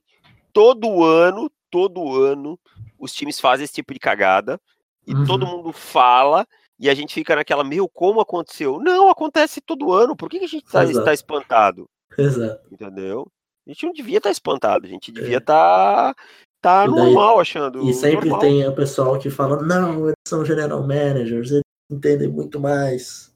todo 0.53 1.03
ano, 1.03 1.51
todo 1.71 2.23
ano 2.23 2.59
os 2.99 3.13
times 3.13 3.41
fazem 3.41 3.65
esse 3.65 3.75
tipo 3.75 3.93
de 3.93 3.99
cagada 3.99 4.61
e 5.07 5.15
uhum. 5.15 5.25
todo 5.25 5.47
mundo 5.47 5.73
fala 5.73 6.47
e 6.79 6.89
a 6.89 6.95
gente 6.95 7.15
fica 7.15 7.37
naquela, 7.37 7.63
meu, 7.63 7.89
como 7.89 8.21
aconteceu? 8.21 8.79
Não, 8.81 9.09
acontece 9.09 9.61
todo 9.61 9.93
ano, 9.93 10.17
por 10.17 10.29
que, 10.29 10.39
que 10.39 10.45
a 10.45 10.49
gente 10.49 10.65
está 10.65 11.05
tá 11.05 11.13
espantado? 11.13 11.89
Exato. 12.17 12.63
Entendeu? 12.73 13.27
A 13.67 13.71
gente 13.71 13.87
não 13.87 13.93
devia 13.93 14.19
estar 14.19 14.29
tá 14.29 14.33
espantado, 14.33 14.87
a 14.87 14.89
gente 14.89 15.11
devia 15.11 15.39
estar. 15.39 16.11
É. 16.11 16.15
Tá, 16.61 16.85
tá 16.85 16.87
normal 16.87 17.41
achando. 17.41 17.89
E 17.89 17.95
sempre 17.95 18.29
normal. 18.29 18.41
tem 18.41 18.67
o 18.67 18.75
pessoal 18.75 19.19
que 19.19 19.31
fala, 19.31 19.63
não, 19.63 20.07
eles 20.07 20.15
são 20.27 20.45
general 20.45 20.83
managers, 20.83 21.51
eles 21.51 21.63
entendem 21.91 22.29
muito 22.29 22.59
mais. 22.61 23.34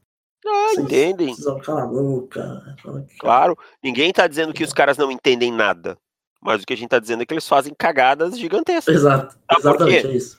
Ah, 0.48 0.68
Vocês 0.68 0.78
entendem. 0.78 1.26
Precisam 1.26 1.58
calar 1.60 1.84
a 1.84 1.86
boca. 1.86 2.76
Claro, 3.18 3.58
ninguém 3.82 4.12
tá 4.12 4.26
dizendo 4.26 4.52
que 4.52 4.64
os 4.64 4.72
caras 4.72 4.96
não 4.96 5.10
entendem 5.10 5.52
nada. 5.52 5.98
Mas 6.40 6.62
o 6.62 6.66
que 6.66 6.72
a 6.72 6.76
gente 6.76 6.88
tá 6.88 6.98
dizendo 6.98 7.22
é 7.22 7.26
que 7.26 7.34
eles 7.34 7.48
fazem 7.48 7.74
cagadas 7.76 8.38
gigantescas. 8.38 8.94
Exato. 8.94 9.34
Sabe 9.34 9.60
Exatamente 9.60 10.06
é 10.06 10.10
isso. 10.12 10.38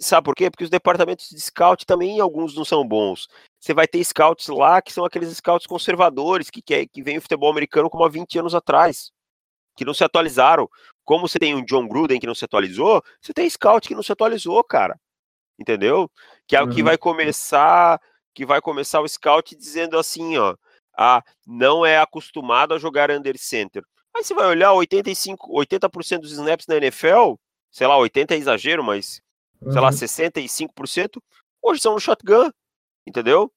Sabe 0.00 0.24
por 0.24 0.34
quê? 0.34 0.50
Porque 0.50 0.64
os 0.64 0.70
departamentos 0.70 1.28
de 1.28 1.40
scout 1.40 1.84
também, 1.84 2.20
alguns 2.20 2.54
não 2.54 2.64
são 2.64 2.86
bons. 2.86 3.28
Você 3.60 3.74
vai 3.74 3.86
ter 3.86 4.02
scouts 4.02 4.48
lá 4.48 4.80
que 4.80 4.92
são 4.92 5.04
aqueles 5.04 5.36
scouts 5.36 5.66
conservadores 5.66 6.48
que, 6.48 6.62
que, 6.62 6.86
que 6.86 7.02
vêm 7.02 7.18
o 7.18 7.22
futebol 7.22 7.50
americano 7.50 7.90
como 7.90 8.04
há 8.04 8.08
20 8.08 8.38
anos 8.38 8.54
atrás, 8.54 9.10
que 9.76 9.84
não 9.84 9.92
se 9.92 10.04
atualizaram. 10.04 10.68
Como 11.04 11.28
você 11.28 11.38
tem 11.38 11.54
um 11.54 11.64
John 11.64 11.86
Gruden 11.86 12.18
que 12.18 12.26
não 12.26 12.34
se 12.34 12.44
atualizou, 12.44 13.02
você 13.20 13.32
tem 13.32 13.48
scout 13.48 13.86
que 13.86 13.94
não 13.94 14.02
se 14.02 14.12
atualizou, 14.12 14.62
cara. 14.64 14.98
Entendeu? 15.58 16.10
Que 16.46 16.56
é 16.56 16.62
o 16.62 16.66
uhum. 16.66 16.70
que 16.70 16.82
vai 16.82 16.96
começar, 16.96 18.00
que 18.38 18.46
vai 18.46 18.60
começar 18.60 19.00
o 19.00 19.08
scout 19.08 19.56
dizendo 19.56 19.98
assim, 19.98 20.38
ó, 20.38 20.54
ah, 20.96 21.24
não 21.44 21.84
é 21.84 21.98
acostumado 21.98 22.72
a 22.72 22.78
jogar 22.78 23.10
under 23.10 23.36
center. 23.36 23.82
Aí 24.14 24.22
você 24.22 24.32
vai 24.32 24.46
olhar 24.46 24.72
85, 24.74 25.52
80% 25.52 26.20
dos 26.20 26.30
snaps 26.30 26.64
na 26.68 26.76
NFL, 26.76 27.34
sei 27.68 27.88
lá, 27.88 27.98
80 27.98 28.34
é 28.34 28.36
exagero, 28.36 28.84
mas 28.84 29.20
uhum. 29.60 29.72
sei 29.72 29.80
lá, 29.80 29.90
65%, 29.90 31.16
uhum. 31.16 31.22
hoje 31.60 31.80
são 31.80 31.94
no 31.94 32.00
shotgun, 32.00 32.48
entendeu? 33.04 33.52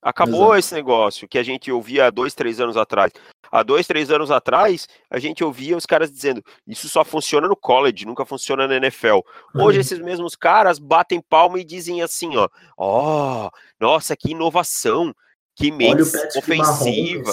Acabou 0.00 0.54
Exato. 0.54 0.58
esse 0.58 0.74
negócio 0.74 1.28
que 1.28 1.38
a 1.38 1.42
gente 1.42 1.72
ouvia 1.72 2.06
há 2.06 2.10
dois, 2.10 2.34
três 2.34 2.60
anos 2.60 2.76
atrás. 2.76 3.12
Há 3.50 3.62
dois, 3.62 3.86
três 3.86 4.10
anos 4.10 4.30
atrás, 4.30 4.86
a 5.10 5.18
gente 5.18 5.42
ouvia 5.42 5.76
os 5.76 5.86
caras 5.86 6.10
dizendo 6.10 6.42
isso 6.66 6.88
só 6.88 7.04
funciona 7.04 7.48
no 7.48 7.56
college, 7.56 8.06
nunca 8.06 8.24
funciona 8.24 8.68
na 8.68 8.76
NFL. 8.76 9.20
Hoje, 9.54 9.78
uhum. 9.78 9.80
esses 9.80 9.98
mesmos 9.98 10.36
caras 10.36 10.78
batem 10.78 11.20
palma 11.20 11.58
e 11.58 11.64
dizem 11.64 12.02
assim: 12.02 12.36
ó, 12.36 12.48
ó, 12.76 13.46
oh, 13.46 13.50
nossa, 13.80 14.16
que 14.16 14.30
inovação, 14.30 15.14
que 15.56 15.72
mente 15.72 16.02
ofensiva. 16.36 17.32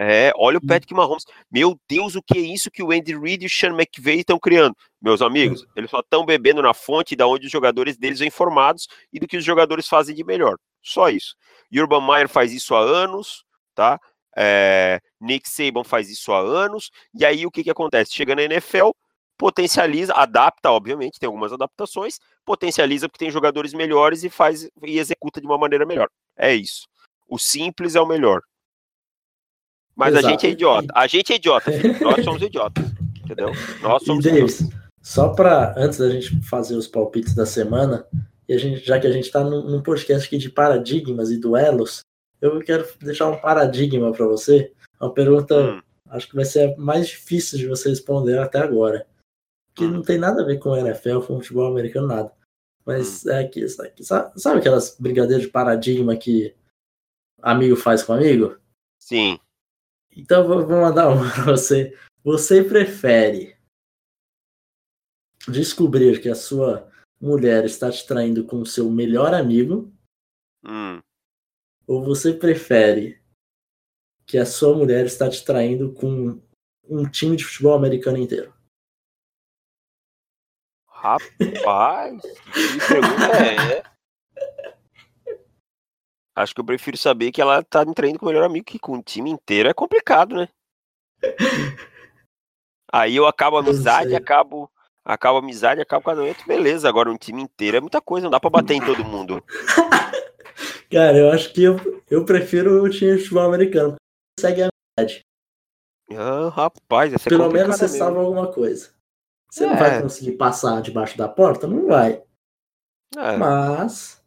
É, 0.00 0.32
olha 0.36 0.58
o 0.58 0.60
hum. 0.62 0.66
Patrick 0.66 0.94
Mahomes. 0.94 1.24
Meu 1.50 1.76
Deus, 1.88 2.14
o 2.14 2.22
que 2.22 2.38
é 2.38 2.40
isso 2.40 2.70
que 2.70 2.84
o 2.84 2.92
Andy 2.92 3.18
Reid 3.18 3.42
e 3.42 3.46
o 3.46 3.50
Sean 3.50 3.74
McVay 3.74 4.20
estão 4.20 4.38
criando? 4.38 4.76
Meus 5.02 5.20
amigos, 5.20 5.62
hum. 5.62 5.66
eles 5.74 5.90
só 5.90 5.98
estão 5.98 6.24
bebendo 6.24 6.62
na 6.62 6.72
fonte 6.72 7.16
da 7.16 7.26
onde 7.26 7.46
os 7.46 7.52
jogadores 7.52 7.96
deles 7.96 8.20
vêm 8.20 8.30
formados 8.30 8.86
e 9.12 9.18
do 9.18 9.26
que 9.26 9.36
os 9.36 9.44
jogadores 9.44 9.88
fazem 9.88 10.14
de 10.14 10.22
melhor. 10.22 10.56
Só 10.82 11.08
isso. 11.08 11.34
Urban 11.72 12.06
Meyer 12.06 12.28
faz 12.28 12.52
isso 12.52 12.74
há 12.74 12.80
anos, 12.80 13.44
tá? 13.74 14.00
É, 14.36 15.00
Nick 15.20 15.48
Saban 15.48 15.84
faz 15.84 16.08
isso 16.08 16.32
há 16.32 16.40
anos. 16.40 16.90
E 17.14 17.24
aí 17.24 17.44
o 17.44 17.50
que, 17.50 17.64
que 17.64 17.70
acontece? 17.70 18.14
Chega 18.14 18.34
na 18.34 18.42
NFL, 18.42 18.90
potencializa, 19.36 20.12
adapta, 20.14 20.70
obviamente, 20.70 21.18
tem 21.18 21.26
algumas 21.26 21.52
adaptações, 21.52 22.18
potencializa 22.44 23.08
porque 23.08 23.24
tem 23.24 23.30
jogadores 23.30 23.72
melhores 23.72 24.24
e 24.24 24.28
faz 24.28 24.68
e 24.82 24.98
executa 24.98 25.40
de 25.40 25.46
uma 25.46 25.58
maneira 25.58 25.86
melhor. 25.86 26.08
É 26.36 26.54
isso. 26.54 26.86
O 27.28 27.38
simples 27.38 27.94
é 27.94 28.00
o 28.00 28.06
melhor. 28.06 28.42
Mas 29.94 30.14
Exato. 30.14 30.26
a 30.26 30.30
gente 30.30 30.46
é 30.46 30.50
idiota. 30.50 30.92
A 30.94 31.06
gente 31.06 31.32
é 31.32 31.36
idiota, 31.36 31.72
filho. 31.72 32.00
Nós 32.00 32.24
somos 32.24 32.40
idiotas. 32.40 32.84
Entendeu? 33.24 33.52
Nós 33.82 34.04
somos 34.04 34.24
e 34.24 34.30
Davis, 34.30 34.68
só 35.02 35.30
para 35.30 35.74
antes 35.76 35.98
da 35.98 36.08
gente 36.08 36.40
fazer 36.48 36.76
os 36.76 36.86
palpites 36.86 37.34
da 37.34 37.44
semana, 37.44 38.06
e 38.48 38.54
a 38.54 38.58
gente, 38.58 38.84
já 38.84 38.98
que 38.98 39.06
a 39.06 39.12
gente 39.12 39.24
está 39.24 39.44
num, 39.44 39.62
num, 39.62 39.82
podcast 39.82 40.26
aqui 40.26 40.38
de 40.38 40.48
paradigmas 40.48 41.30
e 41.30 41.36
duelos, 41.36 42.00
eu 42.40 42.58
quero 42.60 42.88
deixar 42.98 43.28
um 43.28 43.38
paradigma 43.38 44.10
para 44.10 44.26
você. 44.26 44.72
Uma 44.98 45.12
pergunta, 45.12 45.54
hum. 45.54 45.82
acho 46.06 46.28
que 46.28 46.34
vai 46.34 46.46
ser 46.46 46.74
mais 46.78 47.08
difícil 47.08 47.58
de 47.58 47.66
você 47.66 47.90
responder 47.90 48.38
até 48.38 48.58
agora. 48.58 49.06
Que 49.74 49.84
hum. 49.84 49.90
não 49.90 50.02
tem 50.02 50.16
nada 50.16 50.42
a 50.42 50.46
ver 50.46 50.58
com 50.58 50.74
NFL, 50.74 51.20
com 51.20 51.38
futebol 51.40 51.70
americano, 51.70 52.06
nada. 52.06 52.32
Mas 52.86 53.26
hum. 53.26 53.32
é 53.32 53.46
que, 53.46 53.68
sabe, 53.68 54.40
sabe 54.40 54.60
aquelas 54.60 54.96
brincadeiras 54.98 55.44
de 55.44 55.52
paradigma 55.52 56.16
que 56.16 56.54
amigo 57.42 57.76
faz 57.76 58.02
com 58.02 58.14
amigo? 58.14 58.56
Sim. 58.98 59.38
Então 60.16 60.48
vou 60.48 60.66
mandar 60.66 61.10
uma 61.10 61.30
para 61.30 61.52
você. 61.52 61.94
Você 62.24 62.64
prefere 62.64 63.56
descobrir 65.46 66.20
que 66.20 66.28
a 66.28 66.34
sua 66.34 66.87
mulher 67.20 67.64
está 67.64 67.90
te 67.90 68.06
traindo 68.06 68.44
com 68.44 68.60
o 68.60 68.66
seu 68.66 68.90
melhor 68.90 69.34
amigo? 69.34 69.92
Hum. 70.64 71.00
Ou 71.86 72.04
você 72.04 72.32
prefere 72.32 73.22
que 74.26 74.38
a 74.38 74.44
sua 74.44 74.76
mulher 74.76 75.06
está 75.06 75.28
te 75.28 75.44
traindo 75.44 75.92
com 75.94 76.40
um 76.84 77.08
time 77.10 77.36
de 77.36 77.44
futebol 77.44 77.74
americano 77.74 78.18
inteiro? 78.18 78.52
Rapaz, 80.86 82.20
que 82.22 82.88
pergunta 82.88 83.36
é? 83.44 83.82
Acho 86.34 86.54
que 86.54 86.60
eu 86.60 86.64
prefiro 86.64 86.96
saber 86.96 87.32
que 87.32 87.40
ela 87.40 87.64
tá 87.64 87.84
me 87.84 87.94
traindo 87.94 88.18
com 88.18 88.26
o 88.26 88.28
melhor 88.28 88.44
amigo, 88.44 88.64
que 88.64 88.78
com 88.78 88.98
o 88.98 89.02
time 89.02 89.30
inteiro 89.30 89.68
é 89.68 89.74
complicado, 89.74 90.36
né? 90.36 90.48
Aí 92.92 93.16
eu 93.16 93.26
acabo 93.26 93.56
a 93.56 93.60
amizade, 93.60 94.14
acabo, 94.14 94.70
acabo 95.08 95.38
a 95.38 95.40
amizade, 95.40 95.80
acabo 95.80 96.04
casamento, 96.04 96.46
beleza. 96.46 96.88
Agora 96.88 97.10
um 97.10 97.16
time 97.16 97.42
inteiro 97.42 97.78
é 97.78 97.80
muita 97.80 98.00
coisa, 98.00 98.24
não 98.24 98.30
dá 98.30 98.38
pra 98.38 98.50
bater 98.50 98.74
em 98.74 98.84
todo 98.84 99.04
mundo. 99.04 99.42
Cara, 100.90 101.16
eu 101.16 101.30
acho 101.30 101.52
que 101.52 101.62
eu, 101.62 102.02
eu 102.10 102.24
prefiro 102.24 102.82
o 102.82 102.90
time 102.90 103.16
de 103.16 103.22
futebol 103.22 103.46
americano. 103.46 103.96
Segue 104.38 104.62
a 104.62 104.68
amizade. 104.98 105.20
Ah, 106.12 106.48
rapaz, 106.48 107.12
essa 107.12 107.28
é 107.28 107.30
Pelo 107.30 107.50
menos 107.50 107.76
você 107.76 107.84
mesmo. 107.84 107.98
salva 107.98 108.20
alguma 108.20 108.52
coisa. 108.52 108.90
Você 109.50 109.64
é. 109.64 109.66
não 109.68 109.76
vai 109.76 110.02
conseguir 110.02 110.32
passar 110.32 110.82
debaixo 110.82 111.16
da 111.16 111.28
porta? 111.28 111.66
Não 111.66 111.86
vai. 111.86 112.22
É. 113.16 113.36
Mas 113.36 114.22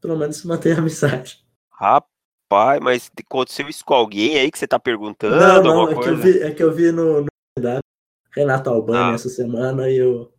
pelo 0.00 0.16
menos 0.16 0.44
manter 0.44 0.76
a 0.76 0.78
amizade. 0.78 1.44
Rapaz, 1.72 2.80
mas 2.80 3.10
aconteceu 3.18 3.68
isso 3.68 3.84
com 3.84 3.94
alguém 3.94 4.38
aí 4.38 4.50
que 4.50 4.58
você 4.58 4.66
tá 4.66 4.78
perguntando? 4.78 5.36
Não, 5.36 5.62
não, 5.62 5.90
é 5.90 6.02
que, 6.02 6.08
eu 6.08 6.16
vi, 6.16 6.42
é 6.42 6.50
que 6.52 6.62
eu 6.62 6.72
vi 6.72 6.92
no, 6.92 7.22
no 7.22 7.28
Renato 8.34 8.70
Albani 8.70 9.12
ah. 9.12 9.14
essa 9.14 9.28
semana 9.28 9.88
e 9.88 9.96
eu, 9.96 10.32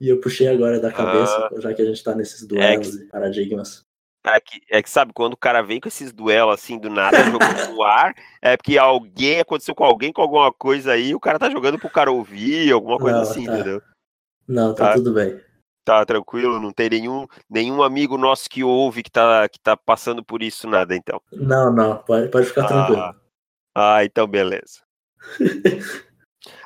e 0.00 0.08
eu 0.08 0.20
puxei 0.20 0.48
agora 0.48 0.80
da 0.80 0.92
cabeça, 0.92 1.36
ah. 1.36 1.60
já 1.60 1.72
que 1.72 1.82
a 1.82 1.84
gente 1.84 2.02
tá 2.02 2.14
nesses 2.14 2.46
duelos 2.46 2.94
é 2.94 2.98
que, 2.98 3.04
e 3.04 3.08
paradigmas. 3.08 3.82
É 4.24 4.40
que, 4.40 4.60
é 4.70 4.82
que 4.82 4.90
sabe, 4.90 5.12
quando 5.12 5.32
o 5.32 5.38
cara 5.38 5.62
vem 5.62 5.80
com 5.80 5.88
esses 5.88 6.12
duelos 6.12 6.54
assim 6.54 6.78
do 6.78 6.88
nada, 6.88 7.16
jogando 7.30 7.74
no 7.74 7.82
ar, 7.82 8.14
é 8.40 8.56
porque 8.56 8.78
alguém 8.78 9.40
aconteceu 9.40 9.74
com 9.74 9.84
alguém 9.84 10.12
com 10.12 10.22
alguma 10.22 10.52
coisa 10.52 10.92
aí, 10.92 11.14
o 11.14 11.20
cara 11.20 11.38
tá 11.38 11.50
jogando 11.50 11.78
pro 11.78 11.90
cara 11.90 12.10
ouvir, 12.10 12.70
alguma 12.72 12.98
coisa 12.98 13.16
não, 13.16 13.22
assim, 13.22 13.46
tá. 13.46 13.54
entendeu? 13.54 13.82
Não, 14.46 14.74
tá, 14.74 14.88
tá 14.88 14.94
tudo 14.94 15.12
bem 15.12 15.40
tá 15.84 16.04
tranquilo, 16.04 16.60
não 16.60 16.72
tem 16.72 16.88
nenhum, 16.88 17.26
nenhum 17.50 17.82
amigo 17.82 18.16
nosso 18.16 18.48
que 18.48 18.62
ouve 18.62 19.02
que 19.02 19.10
tá, 19.10 19.48
que 19.48 19.58
tá 19.60 19.76
passando 19.76 20.24
por 20.24 20.42
isso, 20.42 20.68
nada, 20.68 20.94
então. 20.94 21.20
Não, 21.32 21.72
não, 21.72 21.98
pode, 21.98 22.28
pode 22.28 22.46
ficar 22.46 22.64
ah, 22.64 22.68
tranquilo. 22.68 23.14
Ah, 23.74 24.04
então 24.04 24.26
beleza. 24.26 24.80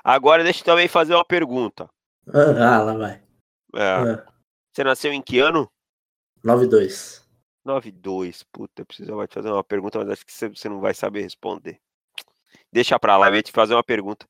Agora 0.02 0.42
deixa 0.42 0.60
eu 0.60 0.64
também 0.64 0.88
fazer 0.88 1.14
uma 1.14 1.24
pergunta. 1.24 1.88
Ah, 2.32 2.82
lá 2.82 2.94
vai. 2.94 3.22
É. 3.74 3.82
Ah. 3.82 4.26
Você 4.72 4.84
nasceu 4.84 5.12
em 5.12 5.22
que 5.22 5.38
ano? 5.38 5.70
92. 6.44 7.24
92, 7.64 8.44
puta, 8.52 8.82
eu 8.82 8.86
preciso 8.86 9.26
te 9.26 9.34
fazer 9.34 9.50
uma 9.50 9.64
pergunta, 9.64 9.98
mas 9.98 10.10
acho 10.10 10.24
que 10.24 10.32
você 10.32 10.68
não 10.68 10.80
vai 10.80 10.94
saber 10.94 11.22
responder. 11.22 11.80
Deixa 12.72 12.98
pra 12.98 13.16
lá, 13.16 13.28
eu 13.28 13.34
ia 13.34 13.42
te 13.42 13.50
fazer 13.50 13.74
uma 13.74 13.82
pergunta. 13.82 14.26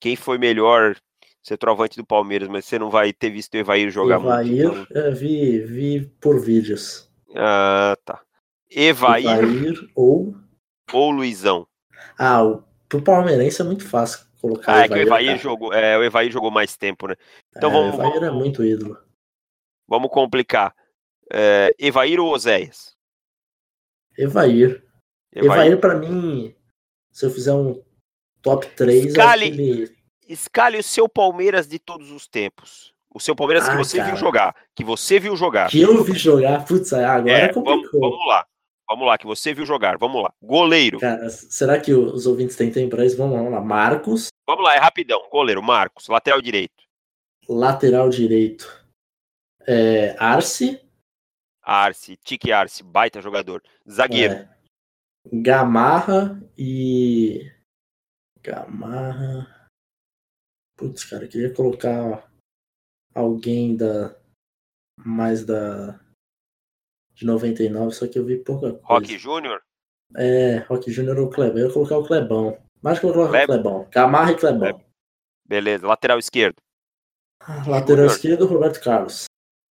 Quem 0.00 0.14
foi 0.14 0.38
melhor 0.38 0.96
centroavante 1.42 1.96
do 1.96 2.06
Palmeiras, 2.06 2.48
mas 2.48 2.64
você 2.64 2.78
não 2.78 2.90
vai 2.90 3.12
ter 3.12 3.30
visto 3.30 3.54
o 3.54 3.56
Evair 3.56 3.90
jogar 3.90 4.20
Evair, 4.20 4.68
muito. 4.68 4.90
Então... 4.90 5.14
vi, 5.14 5.58
vi 5.60 6.06
por 6.20 6.40
vídeos. 6.40 7.10
Ah, 7.34 7.96
tá. 8.04 8.22
Evair, 8.70 9.26
Evair 9.26 9.90
ou... 9.94 10.36
Ou 10.92 11.10
Luizão. 11.10 11.66
Ah, 12.18 12.44
o, 12.44 12.62
pro 12.88 13.02
palmeirense 13.02 13.60
é 13.60 13.64
muito 13.64 13.88
fácil 13.88 14.27
colocar 14.40 14.74
ah, 14.74 14.84
é 14.84 14.88
que 14.88 14.94
o 14.94 14.98
Evair 14.98 15.32
tá. 15.32 15.36
jogou, 15.36 15.72
é, 15.72 15.98
o 15.98 16.02
Evair 16.04 16.30
jogou 16.30 16.50
mais 16.50 16.76
tempo, 16.76 17.06
né? 17.06 17.14
Então 17.56 17.70
é, 17.70 17.72
vamos, 17.72 17.96
o 17.96 18.02
Evair 18.02 18.24
é 18.24 18.30
muito 18.30 18.64
ídolo. 18.64 18.98
Vamos 19.86 20.10
complicar. 20.10 20.74
É, 21.32 21.74
Evair 21.78 22.20
ou 22.20 22.32
Oséias? 22.32 22.96
Evair. 24.16 24.82
Evair, 25.32 25.62
Evair 25.62 25.80
para 25.80 25.94
mim, 25.94 26.54
se 27.10 27.26
eu 27.26 27.30
fizer 27.30 27.52
um 27.52 27.82
top 28.42 28.66
3, 28.68 29.06
Escale, 29.06 29.96
escale 30.28 30.78
o 30.78 30.82
seu 30.82 31.08
Palmeiras 31.08 31.66
de 31.66 31.78
todos 31.78 32.10
os 32.10 32.26
tempos. 32.26 32.92
O 33.12 33.20
seu 33.20 33.34
Palmeiras 33.34 33.68
ah, 33.68 33.72
que 33.72 33.76
você 33.78 33.96
cara. 33.98 34.10
viu 34.10 34.16
jogar. 34.16 34.54
Que 34.74 34.84
você 34.84 35.18
viu 35.18 35.36
jogar. 35.36 35.70
Que 35.70 35.80
eu 35.80 36.04
vi 36.04 36.12
jogar. 36.12 36.64
Putz, 36.64 36.92
agora 36.92 37.30
é, 37.30 37.52
vamos, 37.52 37.90
vamos, 37.90 38.28
lá. 38.28 38.46
Vamos 38.88 39.06
lá, 39.06 39.18
que 39.18 39.26
você 39.26 39.52
viu 39.52 39.66
jogar. 39.66 39.98
Vamos 39.98 40.22
lá. 40.22 40.32
Goleiro. 40.42 40.98
Cara, 40.98 41.28
será 41.28 41.78
que 41.78 41.92
os 41.92 42.26
ouvintes 42.26 42.56
têm 42.56 42.72
tempo 42.72 42.96
para 42.96 43.04
isso? 43.04 43.18
Vamos 43.18 43.52
lá. 43.52 43.60
Marcos. 43.60 44.28
Vamos 44.46 44.64
lá, 44.64 44.74
é 44.74 44.78
rapidão. 44.78 45.28
Goleiro, 45.30 45.62
Marcos. 45.62 46.08
Lateral 46.08 46.40
direito. 46.40 46.82
Lateral 47.46 48.08
direito. 48.08 48.66
É, 49.66 50.16
Arce. 50.18 50.80
Arce. 51.62 52.16
Tique 52.16 52.50
Arce. 52.50 52.82
Baita 52.82 53.20
jogador. 53.20 53.62
Zagueiro. 53.88 54.34
É. 54.34 54.58
Gamarra 55.30 56.42
e. 56.56 57.52
Gamarra. 58.42 59.70
Putz, 60.78 61.04
cara, 61.04 61.24
eu 61.24 61.28
queria 61.28 61.52
colocar 61.52 62.26
alguém 63.14 63.76
da. 63.76 64.16
Mais 64.96 65.44
da. 65.44 66.00
De 67.18 67.26
99, 67.26 67.90
só 67.92 68.06
que 68.06 68.16
eu 68.16 68.24
vi 68.24 68.36
pouca 68.36 68.70
coisa. 68.70 68.80
Rock 68.84 69.18
Júnior? 69.18 69.60
É, 70.16 70.58
Rock 70.68 70.88
Júnior 70.88 71.18
ou 71.18 71.28
Clebão. 71.28 71.58
Eu 71.58 71.66
ia 71.66 71.72
colocar 71.72 71.98
o 71.98 72.06
Clebão. 72.06 72.56
Mais 72.80 73.00
que 73.00 73.06
eu 73.06 73.12
vou 73.12 73.26
colocar 73.26 73.44
Cleb... 73.44 73.50
o 73.50 73.62
Clebão. 73.62 73.88
Camarra 73.90 74.30
e 74.30 74.36
Clebão. 74.36 74.80
Beleza, 75.44 75.84
lateral 75.84 76.20
esquerdo. 76.20 76.62
Ah, 77.40 77.64
lateral 77.66 78.04
Junior. 78.04 78.12
esquerdo, 78.12 78.46
Roberto 78.46 78.80
Carlos. 78.80 79.24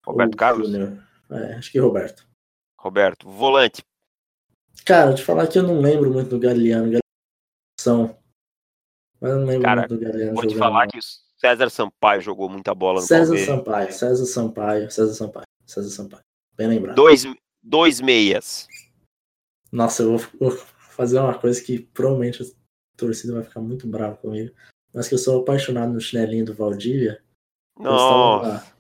Roberto 0.06 0.34
ou 0.34 0.38
Carlos? 0.38 0.70
É, 1.32 1.54
acho 1.54 1.72
que 1.72 1.80
Roberto. 1.80 2.28
Roberto. 2.78 3.30
Volante. 3.30 3.82
Cara, 4.86 5.14
te 5.14 5.24
falar 5.24 5.48
que 5.48 5.58
eu 5.58 5.64
não 5.64 5.80
lembro 5.80 6.12
muito 6.12 6.30
do 6.30 6.40
Galeano. 6.40 6.84
Galeano 6.84 7.00
são 7.80 8.18
mas 9.22 9.32
eu 9.32 9.40
não 9.40 9.46
lembro 9.46 9.64
Cara, 9.64 9.88
do 9.88 9.98
Galeano 9.98 10.36
vou 10.36 10.46
te 10.46 10.56
falar 10.56 10.88
que 10.88 11.00
o 11.00 11.02
César 11.38 11.70
Sampaio 11.70 12.22
jogou 12.22 12.50
muita 12.50 12.76
bola 12.76 13.00
no 13.00 13.08
César 13.08 13.34
Palmeiras. 13.34 13.48
Sampaio, 13.48 13.94
César 13.94 14.26
Sampaio, 14.26 14.92
César 14.92 15.14
Sampaio, 15.14 15.46
César 15.66 15.90
Sampaio. 15.90 16.27
Bem 16.58 16.68
lembrado. 16.68 16.96
Dois, 16.96 17.24
dois 17.62 18.02
meias. 18.02 18.68
Nossa, 19.72 20.02
eu 20.02 20.18
vou, 20.18 20.52
fazer 20.98 21.20
uma 21.20 21.38
coisa 21.38 21.62
que 21.64 21.80
provavelmente 21.80 22.56
torcida 22.98 23.36
vai 23.36 23.44
ficar 23.44 23.62
muito 23.62 23.86
brava 23.88 24.16
comigo. 24.18 24.54
Mas 24.92 25.08
que 25.08 25.14
eu 25.14 25.20
sou 25.20 25.42
apaixonado 25.42 25.94
no 25.94 26.02
chinelinho 26.02 26.46
do 26.46 26.56
Valdívia. 26.56 27.22
Nossa. 27.78 28.74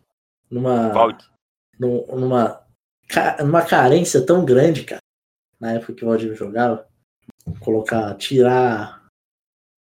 Numa, 0.49 0.91
numa, 1.80 2.07
numa, 2.09 2.67
numa 3.39 3.61
carência 3.61 4.25
tão 4.25 4.43
grande, 4.43 4.84
cara. 4.84 5.01
Na 5.59 5.73
época 5.73 5.93
que 5.93 6.03
o 6.03 6.07
Valdívia 6.07 6.36
jogava. 6.36 6.88
Colocar, 7.59 8.15
tirar 8.15 9.05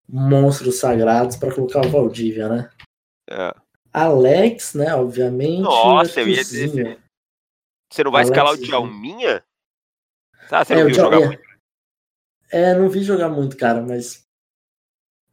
monstros 0.10 0.80
sagrados 0.80 1.38
para 1.38 1.54
colocar 1.54 1.86
o 1.86 1.90
Valdívia, 1.90 2.50
né? 2.50 2.70
É. 3.30 3.56
Alex, 3.94 4.74
né? 4.74 4.94
Obviamente. 4.94 5.62
Nossa, 5.62 6.20
eu 6.20 6.28
ia 6.28 6.44
dizer. 6.44 7.05
Você 7.92 8.04
não 8.04 8.12
vai 8.12 8.24
Alex, 8.24 8.32
escalar 8.32 8.54
o 8.54 8.58
Djalminha? 8.58 9.44
Tá, 10.50 10.64
você 10.64 10.74
é, 10.74 10.78
não 10.78 10.86
viu 10.86 10.96
jogar 10.96 11.22
é, 11.22 11.26
muito? 11.26 11.44
É, 12.52 12.74
não 12.74 12.90
vi 12.90 13.04
jogar 13.04 13.30
muito, 13.30 13.58
cara, 13.58 13.82
mas. 13.82 14.26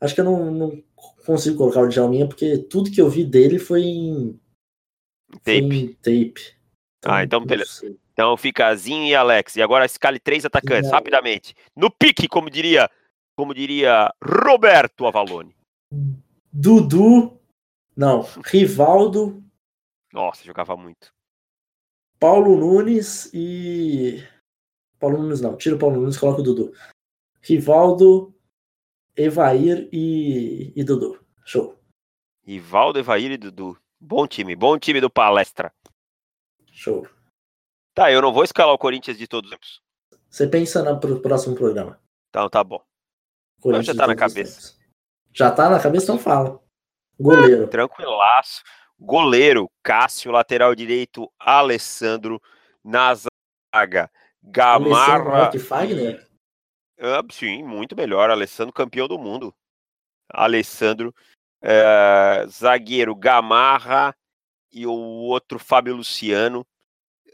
Acho 0.01 0.15
que 0.15 0.21
eu 0.21 0.25
não, 0.25 0.51
não 0.51 0.83
consigo 1.25 1.57
colocar 1.57 1.81
o 1.81 1.89
Djalminha, 1.89 2.27
porque 2.27 2.59
tudo 2.59 2.91
que 2.91 3.01
eu 3.01 3.09
vi 3.09 3.25
dele 3.25 3.59
foi 3.59 3.83
em. 3.83 4.41
Tape. 5.45 5.69
Foi 5.69 5.77
em 5.77 5.93
tape. 5.95 6.57
Então, 6.99 7.13
ah, 7.13 7.25
então 7.25 7.45
beleza. 7.45 7.97
Então 8.13 8.37
fica 8.37 8.75
Zinho 8.77 9.07
e 9.07 9.15
Alex. 9.15 9.57
E 9.57 9.63
agora 9.63 9.87
escale 9.87 10.21
três 10.21 10.45
atacantes, 10.45 10.91
rapidamente. 10.91 11.55
No 11.75 11.91
pique, 11.91 12.29
como 12.29 12.51
diria, 12.51 12.91
como 13.35 13.55
diria 13.55 14.13
Roberto 14.23 15.07
Avalone. 15.07 15.57
Dudu. 16.53 17.39
Não, 17.97 18.27
Rivaldo. 18.45 19.43
Nossa, 20.13 20.45
jogava 20.45 20.77
muito. 20.77 21.13
Paulo 22.23 22.57
Nunes 22.57 23.29
e. 23.35 24.23
Paulo 25.01 25.21
Nunes 25.21 25.41
não, 25.41 25.57
tira 25.57 25.75
o 25.75 25.79
Paulo 25.79 26.01
Nunes 26.01 26.17
coloca 26.17 26.41
o 26.41 26.45
Dudu. 26.45 26.73
Rivaldo, 27.41 28.33
Evair 29.17 29.89
e, 29.93 30.73
e 30.77 30.85
Dudu. 30.85 31.21
Show. 31.45 31.77
Rivaldo, 32.47 33.01
Evair 33.01 33.33
e 33.33 33.37
Dudu. 33.37 33.77
Bom 33.99 34.25
time, 34.29 34.55
bom 34.55 34.79
time 34.79 35.01
do 35.01 35.11
palestra. 35.11 35.75
Show. 36.71 37.09
Tá, 37.93 38.13
eu 38.13 38.23
não 38.23 38.33
vou 38.33 38.45
escalar 38.45 38.73
o 38.73 38.79
Corinthians 38.79 39.19
de 39.19 39.27
todos 39.27 39.51
os 39.51 39.57
tempos. 39.57 39.83
Você 40.31 40.47
pensa 40.47 40.81
no 40.81 41.21
próximo 41.21 41.57
programa. 41.57 41.99
Então 42.31 42.49
tá 42.49 42.63
bom. 42.63 42.81
Corinthians 43.61 43.97
já 43.97 44.01
tá 44.01 44.07
na 44.07 44.15
cabeça. 44.15 44.79
Já 45.33 45.51
tá 45.51 45.69
na 45.69 45.83
cabeça, 45.83 46.05
então 46.05 46.19
fala. 46.21 46.63
Goleiro. 47.19 47.67
Tranquilaço. 47.67 48.63
Goleiro, 49.05 49.69
Cássio, 49.83 50.31
lateral 50.31 50.77
direito, 50.77 51.29
Alessandro, 51.37 52.41
na 52.85 53.13
zaga, 53.75 54.09
Gamarra. 54.41 55.51
Fagner? 55.59 56.25
Ah, 57.01 57.21
sim, 57.33 57.65
muito 57.65 57.97
melhor. 57.97 58.31
Alessandro, 58.31 58.73
campeão 58.73 59.09
do 59.09 59.19
mundo. 59.19 59.53
Alessandro, 60.33 61.13
é, 61.61 62.47
zagueiro, 62.49 63.17
Gamarra 63.17 64.15
e 64.73 64.87
o 64.87 64.93
outro, 64.93 65.59
Fábio 65.59 65.97
Luciano. 65.97 66.65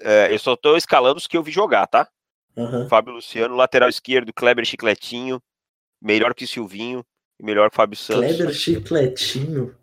É, 0.00 0.32
eu 0.32 0.38
só 0.38 0.56
tô 0.56 0.74
escalando 0.74 1.18
os 1.18 1.26
que 1.26 1.36
eu 1.36 1.42
vi 1.42 1.52
jogar, 1.52 1.86
tá? 1.86 2.08
Uhum. 2.56 2.88
Fábio 2.88 3.12
Luciano, 3.12 3.54
lateral 3.54 3.90
esquerdo, 3.90 4.32
Kleber 4.32 4.64
Chicletinho, 4.64 5.40
melhor 6.00 6.34
que 6.34 6.46
Silvinho 6.46 7.04
e 7.38 7.44
melhor 7.44 7.68
que 7.68 7.76
Fábio 7.76 7.96
Santos. 7.96 8.36
Kleber 8.36 8.54
Chicletinho? 8.54 9.77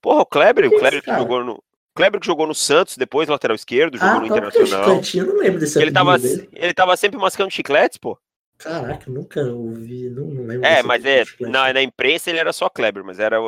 Porra, 0.00 0.22
o 0.22 0.26
Kleber, 0.26 0.66
o 0.66 0.78
Kleber 0.78 1.02
que 1.02 1.12
jogou 1.12 1.44
no. 1.44 1.62
Kleber 1.94 2.20
que 2.20 2.26
jogou 2.26 2.46
no 2.46 2.54
Santos, 2.54 2.96
depois 2.96 3.28
lateral 3.28 3.54
esquerdo, 3.54 3.98
jogou 3.98 4.14
ah, 4.14 4.20
no 4.20 4.26
Internacional. 4.26 5.00
Eu 5.14 5.26
não 5.26 5.36
lembro 5.36 5.60
desse 5.60 5.80
ele 5.80 5.90
tava, 5.90 6.18
dele. 6.18 6.48
ele 6.52 6.72
tava 6.72 6.96
sempre 6.96 7.18
mascando 7.18 7.50
chicletes, 7.50 7.98
pô. 7.98 8.18
Caraca, 8.60 9.10
nunca 9.10 9.40
ouvi, 9.42 10.10
não, 10.10 10.26
não 10.26 10.44
lembro. 10.44 10.66
É, 10.66 10.82
mas 10.82 11.02
é, 11.04 11.24
na, 11.40 11.72
na 11.72 11.82
imprensa 11.82 12.28
ele 12.28 12.38
era 12.38 12.52
só 12.52 12.68
Kleber, 12.68 13.02
mas 13.02 13.18
era 13.18 13.38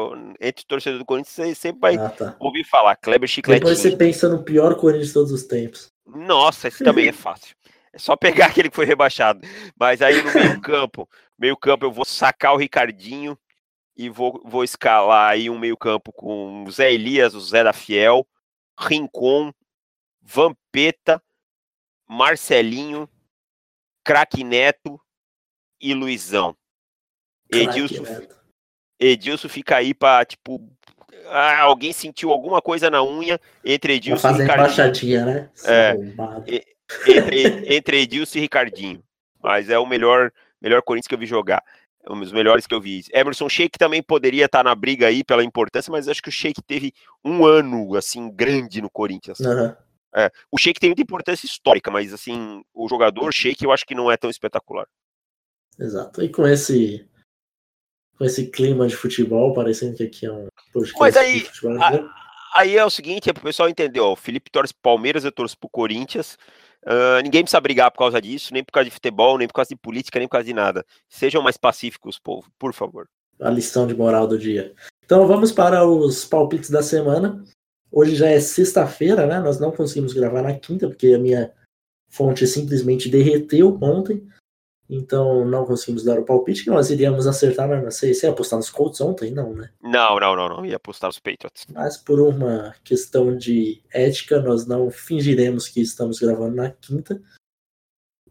entre 0.40 0.64
torcedor 0.64 0.98
do 0.98 1.05
Corinthians 1.05 1.34
você 1.34 1.55
sempre 1.55 1.80
vai 1.80 1.96
ah, 1.96 2.09
tá. 2.09 2.34
ouvir 2.40 2.64
falar 2.64 2.96
Kleber 2.96 3.28
chicletinho. 3.28 3.61
Depois 3.61 3.78
você 3.78 3.94
pensa 3.94 4.28
no 4.28 4.42
pior 4.42 4.74
Corinthians 4.74 5.09
de 5.09 5.14
todos 5.14 5.30
os 5.30 5.44
tempos. 5.44 5.92
Nossa, 6.07 6.68
esse 6.68 6.82
também 6.82 7.09
é 7.09 7.12
fácil. 7.12 7.55
É 7.92 7.98
só 7.98 8.16
pegar 8.16 8.46
aquele 8.48 8.70
que 8.70 8.76
foi 8.76 8.86
rebaixado. 8.86 9.46
Mas 9.78 10.00
aí 10.00 10.22
no 10.22 10.32
meio 10.32 10.61
campo, 10.62 11.07
meio 11.38 11.57
campo 11.59 11.84
eu 11.84 11.92
vou 11.92 12.07
sacar 12.07 12.55
o 12.55 12.57
Ricardinho, 12.57 13.38
e 13.97 14.09
vou, 14.09 14.40
vou 14.45 14.64
escalar 14.64 15.30
aí 15.30 15.51
um 15.51 15.59
meio-campo 15.59 16.12
com 16.12 16.64
Zé 16.70 16.93
Elias, 16.93 17.34
o 17.34 17.40
Zé 17.40 17.62
da 17.62 17.72
Fiel, 17.72 18.26
Rincon, 18.78 19.53
Vampeta, 20.20 21.22
Marcelinho, 22.09 23.09
Craque 24.05 24.43
Neto 24.43 25.01
e 25.80 25.95
Luizão. 25.95 26.57
Edilson, 27.51 28.05
Edilson 28.99 29.49
fica 29.49 29.76
aí 29.76 29.93
para 29.93 30.24
tipo 30.24 30.61
ah, 31.26 31.61
alguém 31.61 31.93
sentiu 31.93 32.30
alguma 32.30 32.61
coisa 32.62 32.90
na 32.90 33.03
unha 33.03 33.38
entre 33.64 33.95
Edilson 33.95 34.28
e 34.28 34.32
Ricardinho. 34.43 35.24
né? 35.24 35.51
É, 35.64 35.95
entre, 37.07 37.76
entre 37.76 38.01
Edilson 38.01 38.38
e 38.38 38.40
Ricardinho. 38.43 39.03
Mas 39.40 39.68
é 39.68 39.78
o 39.78 39.86
melhor, 39.86 40.32
melhor 40.61 40.82
Corinthians 40.82 41.09
que 41.09 41.14
eu 41.14 41.18
vi 41.18 41.26
jogar 41.26 41.62
um 42.09 42.18
dos 42.18 42.32
melhores 42.32 42.66
que 42.66 42.74
eu 42.74 42.80
vi. 42.80 43.03
Emerson 43.12 43.48
Sheik 43.48 43.78
também 43.78 44.03
poderia 44.03 44.46
estar 44.46 44.64
na 44.64 44.74
briga 44.74 45.07
aí 45.07 45.22
pela 45.22 45.44
importância, 45.44 45.90
mas 45.90 46.09
acho 46.09 46.22
que 46.22 46.28
o 46.28 46.32
Sheik 46.32 46.62
teve 46.62 46.92
um 47.24 47.44
ano 47.44 47.94
assim 47.96 48.30
grande 48.30 48.80
no 48.80 48.90
Corinthians. 48.90 49.38
Uhum. 49.40 49.74
É, 50.14 50.30
o 50.50 50.59
Sheik 50.59 50.78
tem 50.78 50.90
muita 50.90 51.03
importância 51.03 51.46
histórica, 51.46 51.90
mas 51.90 52.12
assim, 52.12 52.62
o 52.74 52.88
jogador 52.88 53.32
Sheik 53.32 53.64
eu 53.64 53.72
acho 53.72 53.86
que 53.86 53.94
não 53.94 54.11
é 54.11 54.16
tão 54.16 54.28
espetacular. 54.28 54.86
Exato. 55.78 56.22
E 56.22 56.28
com 56.28 56.46
esse 56.46 57.09
com 58.18 58.24
esse 58.24 58.46
clima 58.50 58.86
de 58.86 58.94
futebol, 58.94 59.55
parecendo 59.55 59.96
que 59.96 60.05
aqui 60.05 60.26
é 60.26 60.32
um 60.32 60.46
Mas 61.00 61.16
aí, 61.16 61.44
a, 61.80 62.61
aí 62.61 62.76
é 62.76 62.84
o 62.84 62.90
seguinte, 62.90 63.30
é 63.30 63.32
pro 63.32 63.42
pessoal 63.42 63.68
entender, 63.68 64.00
ó, 64.00 64.12
o 64.12 64.16
Felipe 64.16 64.50
torce 64.50 64.74
Palmeiras, 64.74 65.24
eu 65.24 65.32
torço 65.32 65.59
pro 65.59 65.68
Corinthians. 65.68 66.38
Uh, 66.85 67.22
ninguém 67.22 67.43
precisa 67.43 67.61
brigar 67.61 67.91
por 67.91 67.99
causa 67.99 68.20
disso, 68.20 68.53
nem 68.53 68.64
por 68.64 68.72
causa 68.72 68.87
de 68.89 68.95
futebol, 68.95 69.39
nem 69.39 69.47
por 69.47 69.55
causa 69.55 69.68
de 69.68 69.76
política, 69.76 70.18
nem 70.18 70.26
por 70.26 70.33
causa 70.33 70.47
de 70.47 70.53
nada. 70.53 70.85
Sejam 71.09 71.43
mais 71.43 71.57
pacíficos, 71.57 72.18
povo, 72.18 72.51
por 72.59 72.72
favor. 72.72 73.09
A 73.41 73.51
lição 73.51 73.87
de 73.87 73.95
moral 73.95 74.26
do 74.26 74.39
dia. 74.39 74.74
Então 75.05 75.26
vamos 75.26 75.53
para 75.53 75.87
os 75.87 76.24
palpites 76.24 76.70
da 76.70 76.83
semana. 76.83 77.45
Hoje 77.91 78.14
já 78.16 78.28
é 78.28 78.41
sexta-feira, 78.41 79.26
né? 79.26 79.39
Nós 79.39 79.61
não 79.61 79.70
conseguimos 79.70 80.12
gravar 80.12 80.43
na 80.43 80.55
quinta, 80.55 80.89
porque 80.89 81.09
a 81.09 81.18
minha 81.18 81.53
fonte 82.09 82.47
simplesmente 82.47 83.09
derreteu 83.09 83.78
ontem. 83.80 84.26
Então 84.95 85.43
não 85.47 85.64
conseguimos 85.64 86.05
dar 86.05 86.18
o 86.18 86.24
palpite 86.24 86.64
que 86.64 86.70
nós 86.70 86.90
iríamos 86.90 87.26
acertar. 87.26 87.66
Não 87.66 87.90
sei, 87.90 88.12
você 88.12 88.26
ia 88.26 88.32
apostar 88.32 88.59
nos 88.59 88.68
Colts 88.68 89.01
ontem? 89.01 89.30
Não, 89.30 89.55
né? 89.55 89.70
Não, 89.80 90.20
não, 90.20 90.36
não, 90.36 90.49
não. 90.51 90.66
Ia 90.66 90.76
apostar 90.76 91.09
nos 91.09 91.18
Patriots. 91.18 91.64
Mas 91.72 91.97
por 91.97 92.20
uma 92.20 92.74
questão 92.84 93.34
de 93.34 93.82
ética, 93.90 94.38
nós 94.38 94.66
não 94.66 94.90
fingiremos 94.90 95.66
que 95.66 95.80
estamos 95.80 96.18
gravando 96.18 96.57
na 96.57 96.70
quinta. 96.70 97.22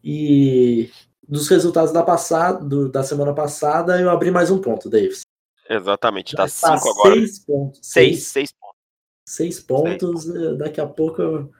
E 0.04 0.88
dos 1.26 1.48
resultados 1.48 1.92
da, 1.92 2.04
passada, 2.04 2.88
da 2.88 3.02
semana 3.02 3.34
passada, 3.34 4.00
eu 4.00 4.08
abri 4.08 4.30
mais 4.30 4.48
um 4.48 4.60
ponto, 4.60 4.88
Davis. 4.88 5.22
Exatamente, 5.68 6.36
tá 6.36 6.46
5 6.46 6.70
agora. 6.90 7.14
Seis 7.14 7.38
pontos. 7.40 7.80
Seis, 7.82 8.26
seis 8.28 8.52
pontos. 8.52 8.78
Seis 9.26 9.60
pontos. 9.60 9.90
Seis 9.90 10.30
pontos. 10.30 10.58
Daqui 10.58 10.80
a 10.80 10.86
pouco 10.86 11.20
eu 11.20 11.52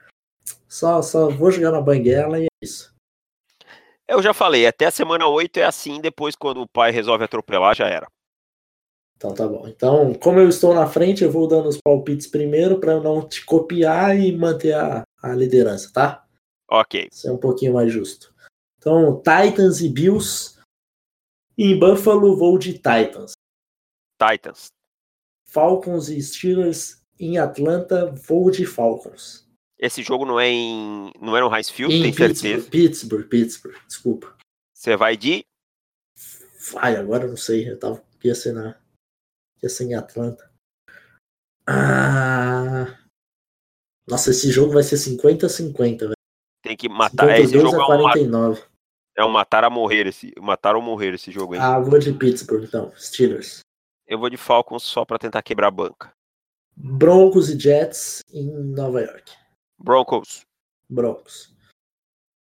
só, 0.69 1.01
só 1.01 1.29
vou 1.29 1.51
jogar 1.51 1.71
na 1.71 1.81
banguela 1.81 2.39
e 2.39 2.45
é 2.45 2.47
isso. 2.61 2.92
Eu 4.07 4.21
já 4.21 4.33
falei, 4.33 4.67
até 4.67 4.85
a 4.85 4.91
semana 4.91 5.27
8 5.27 5.57
é 5.57 5.63
assim, 5.63 6.01
depois 6.01 6.35
quando 6.35 6.61
o 6.61 6.67
pai 6.67 6.91
resolve 6.91 7.23
atropelar, 7.23 7.75
já 7.75 7.87
era. 7.87 8.07
Então 9.15 9.33
tá 9.33 9.47
bom. 9.47 9.67
Então, 9.67 10.13
como 10.15 10.39
eu 10.39 10.49
estou 10.49 10.73
na 10.73 10.85
frente, 10.85 11.23
eu 11.23 11.31
vou 11.31 11.47
dando 11.47 11.69
os 11.69 11.77
palpites 11.77 12.27
primeiro 12.27 12.79
para 12.79 12.99
não 12.99 13.25
te 13.25 13.45
copiar 13.45 14.19
e 14.19 14.35
manter 14.35 14.73
a, 14.73 15.03
a 15.21 15.29
liderança, 15.33 15.91
tá? 15.93 16.27
Ok. 16.69 17.07
Isso 17.11 17.29
é 17.29 17.31
um 17.31 17.37
pouquinho 17.37 17.73
mais 17.73 17.91
justo. 17.91 18.33
Então, 18.77 19.17
Titans 19.19 19.79
e 19.79 19.87
Bills. 19.87 20.59
Em 21.57 21.79
Buffalo, 21.79 22.35
vou 22.35 22.57
de 22.57 22.73
Titans. 22.73 23.31
Titans. 24.21 24.67
Falcons 25.45 26.09
e 26.09 26.21
Steelers. 26.21 27.01
Em 27.17 27.37
Atlanta, 27.37 28.11
vou 28.11 28.51
de 28.51 28.65
Falcons. 28.65 29.47
Esse 29.79 30.01
jogo 30.01 30.25
não 30.25 30.39
é 30.39 30.47
em. 30.47 31.11
não 31.19 31.35
é 31.35 31.41
no 31.41 31.53
Heinz 31.53 31.69
Field, 31.69 31.93
em 31.93 32.01
tem 32.03 32.11
Pittsburgh, 32.11 32.35
certeza? 32.35 32.69
Pittsburgh, 32.69 33.27
Pittsburgh, 33.27 33.75
desculpa. 33.87 34.35
Você 34.73 34.95
vai 34.95 35.17
de. 35.17 35.43
Ai, 36.77 36.95
agora 36.95 37.25
eu 37.25 37.29
não 37.29 37.37
sei. 37.37 37.69
Eu 37.69 37.79
tava. 37.79 38.03
Ia 38.23 38.35
ser 38.35 38.53
na. 38.53 38.79
Ia 39.61 39.69
ser 39.69 39.85
em 39.85 39.95
Atlanta. 39.95 40.51
Ah. 41.67 42.97
Nossa, 44.07 44.31
esse 44.31 44.51
jogo 44.51 44.73
vai 44.73 44.83
ser 44.83 44.95
50-50, 44.95 45.99
velho. 45.99 46.13
Tem 46.61 46.75
que 46.75 46.89
matar. 46.89 47.29
É, 47.29 47.41
esse 47.41 47.53
jogo 47.53 47.81
a 47.81 47.85
49. 47.85 48.59
é 48.59 49.21
um, 49.21 49.25
é 49.25 49.25
um 49.25 49.31
matar 49.31 49.63
a 49.63 49.69
morrer 49.69 50.07
esse. 50.07 50.33
Matar 50.39 50.75
ou 50.75 50.81
morrer 50.81 51.13
esse 51.13 51.31
jogo 51.31 51.53
aí. 51.53 51.59
Ah, 51.59 51.79
vou 51.79 51.99
de 51.99 52.13
Pittsburgh, 52.13 52.63
então. 52.63 52.91
Steelers. 52.97 53.59
Eu 54.07 54.19
vou 54.19 54.29
de 54.29 54.37
Falcons 54.37 54.83
só 54.83 55.05
pra 55.05 55.17
tentar 55.17 55.41
quebrar 55.41 55.67
a 55.67 55.71
banca. 55.71 56.11
Broncos 56.75 57.49
e 57.49 57.59
Jets 57.59 58.21
em 58.33 58.45
Nova 58.45 59.01
York. 59.01 59.31
Broncos. 59.83 60.45
Broncos. 60.89 61.53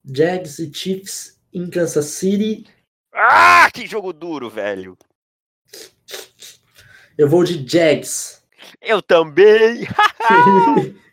Jags 0.04 0.60
e 0.60 0.72
Chiefs 0.72 1.40
em 1.52 1.68
Kansas 1.68 2.06
City. 2.06 2.64
Ah, 3.12 3.68
que 3.72 3.86
jogo 3.86 4.12
duro, 4.12 4.48
velho. 4.48 4.96
Eu 7.18 7.28
vou 7.28 7.42
de 7.42 7.66
Jags. 7.66 8.44
Eu 8.80 9.02
também! 9.02 9.86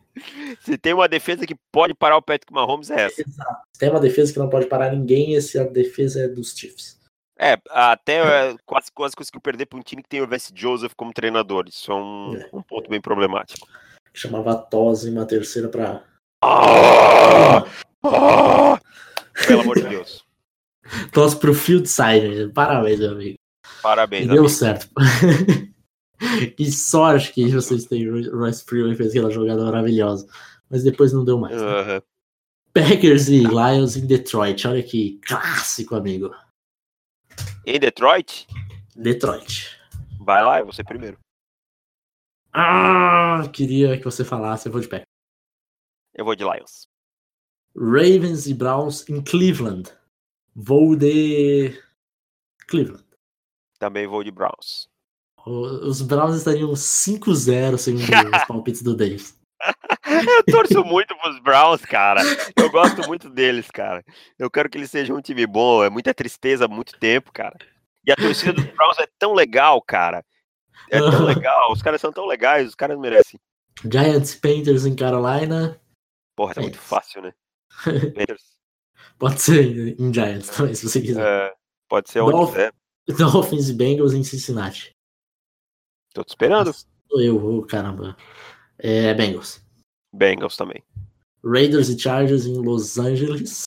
Se 0.62 0.78
tem 0.78 0.94
uma 0.94 1.08
defesa 1.08 1.48
que 1.48 1.56
pode 1.72 1.94
parar 1.96 2.18
o 2.18 2.22
Patrick 2.22 2.54
Mahomes, 2.54 2.92
é 2.92 3.06
essa. 3.06 3.22
Exato. 3.22 3.62
Se 3.74 3.80
tem 3.80 3.90
uma 3.90 4.00
defesa 4.00 4.32
que 4.32 4.40
não 4.40 4.50
pode 4.50 4.68
parar 4.68 4.92
ninguém, 4.92 5.36
essa 5.36 5.64
defesa 5.66 6.22
é 6.22 6.28
dos 6.28 6.56
Chiefs. 6.56 7.00
É, 7.40 7.58
até 7.70 8.52
é, 8.52 8.56
quase, 8.66 8.92
quase 8.92 9.16
conseguiu 9.16 9.42
perder 9.42 9.66
para 9.66 9.80
um 9.80 9.82
time 9.82 10.04
que 10.04 10.10
tem 10.10 10.22
o 10.22 10.28
Vance 10.28 10.52
Joseph 10.54 10.94
como 10.96 11.14
treinador. 11.14 11.66
Isso 11.68 11.92
é 11.92 11.96
um, 11.96 12.36
é. 12.36 12.50
um 12.54 12.62
ponto 12.62 12.88
bem 12.88 13.02
problemático. 13.02 13.68
Chamava 14.14 14.56
Tosse 14.56 15.10
uma 15.10 15.26
terceira 15.26 15.68
para. 15.68 16.04
Ah! 16.44 17.66
Ah! 18.04 18.80
Pelo 19.48 19.62
amor 19.62 19.76
de 19.76 19.88
Deus. 19.88 20.26
Tosse 21.12 21.38
pro 21.38 21.54
Field 21.54 21.88
Side. 21.88 22.52
Parabéns, 22.54 23.00
meu 23.00 23.12
amigo. 23.12 23.38
Parabéns. 23.82 24.26
E 24.26 24.30
deu 24.30 24.50
certo. 24.50 24.90
que 26.58 26.72
sorte 26.72 27.34
que 27.34 27.50
vocês 27.50 27.86
têm. 27.86 28.08
Royce 28.30 28.64
Freeman 28.66 28.96
fez 28.96 29.10
aquela 29.10 29.32
jogada 29.32 29.64
maravilhosa. 29.64 30.28
Mas 30.70 30.84
depois 30.84 31.14
não 31.14 31.26
deu 31.26 31.38
mais. 31.38 31.62
Né? 31.62 32.02
Packers 32.74 33.28
e 33.28 33.40
Lions 33.40 33.98
em 33.98 34.06
Detroit. 34.06 34.68
Olha 34.68 34.82
que 34.82 35.20
clássico, 35.26 35.96
amigo. 35.96 36.34
Em 37.66 37.80
Detroit? 37.80 38.48
Detroit. 38.96 39.78
Vai 40.20 40.44
lá, 40.44 40.60
eu 40.60 40.66
vou 40.66 40.74
ser 40.74 40.84
primeiro. 40.84 41.18
Ah, 42.54 43.44
queria 43.52 43.98
que 43.98 44.06
você 44.06 44.24
falasse. 44.24 44.68
Eu 44.68 44.72
vou 44.72 44.82
de 44.82 44.88
pé. 44.88 45.04
Eu 46.14 46.26
vou 46.26 46.36
de 46.36 46.44
Lions. 46.44 46.88
Ravens 47.76 48.48
e 48.48 48.54
Browns 48.54 49.08
em 49.10 49.22
Cleveland. 49.22 49.90
Vou 50.54 50.96
de 50.96 51.74
Cleveland. 52.68 53.06
Também 53.80 54.06
vou 54.06 54.24
de 54.24 54.32
Browns. 54.32 54.90
Os 55.46 56.02
Browns 56.02 56.36
estariam 56.36 56.72
5-0 56.72 57.78
segundo 57.78 58.36
os 58.36 58.46
palpites 58.46 58.84
do 58.84 58.96
Davis. 58.96 59.40
Eu 60.28 60.44
torço 60.44 60.84
muito 60.84 61.16
pros 61.18 61.40
Browns, 61.40 61.82
cara. 61.86 62.22
Eu 62.56 62.70
gosto 62.70 63.08
muito 63.08 63.30
deles, 63.30 63.70
cara. 63.72 64.04
Eu 64.38 64.52
quero 64.52 64.70
que 64.70 64.78
eles 64.78 64.92
sejam 64.92 65.18
um 65.18 65.22
time 65.22 65.48
bom. 65.48 65.84
É 65.84 65.90
muita 65.90 66.14
tristeza 66.14 66.66
há 66.66 66.68
muito 66.68 66.98
tempo, 67.00 67.32
cara. 67.32 67.56
E 68.06 68.12
a 68.12 68.16
torcida 68.16 68.54
dos 68.54 68.66
Browns 68.66 69.00
é 69.00 69.08
tão 69.18 69.34
legal, 69.34 69.82
cara. 69.82 70.24
É 70.90 71.00
tão 71.00 71.24
legal. 71.26 71.72
Os 71.72 71.82
caras 71.82 72.02
são 72.02 72.12
tão 72.12 72.26
legais, 72.26 72.68
os 72.68 72.76
caras 72.76 73.00
merecem. 73.00 73.40
Giants 73.84 74.36
Panthers 74.36 74.86
em 74.86 74.96
Carolina. 74.96 75.80
Porra, 76.36 76.54
é 76.58 76.62
muito 76.62 76.80
fácil, 76.80 77.22
né? 77.22 77.34
Pode 79.18 79.42
ser 79.42 80.00
em 80.00 80.14
Giants 80.14 80.50
também, 80.50 80.74
se 80.74 80.90
você 80.90 81.02
quiser. 81.02 81.24
É, 81.24 81.54
pode 81.88 82.10
ser 82.10 82.22
onde 82.22 82.32
Dolph 82.32 82.52
quiser. 82.52 82.74
Dolphins 83.18 83.70
e 83.70 83.74
Bengals 83.74 84.14
em 84.14 84.24
Cincinnati. 84.24 84.96
Tô 86.14 86.24
te 86.24 86.30
esperando. 86.30 86.72
Eu, 87.12 87.38
oh, 87.38 87.66
caramba. 87.66 88.18
É 88.78 89.14
Bengals. 89.14 89.62
Bengals 90.14 90.58
também. 90.58 90.84
Raiders 91.44 91.90
e 91.90 92.00
Chargers 92.00 92.46
em 92.46 92.58
Los 92.58 92.98
Angeles. 92.98 93.64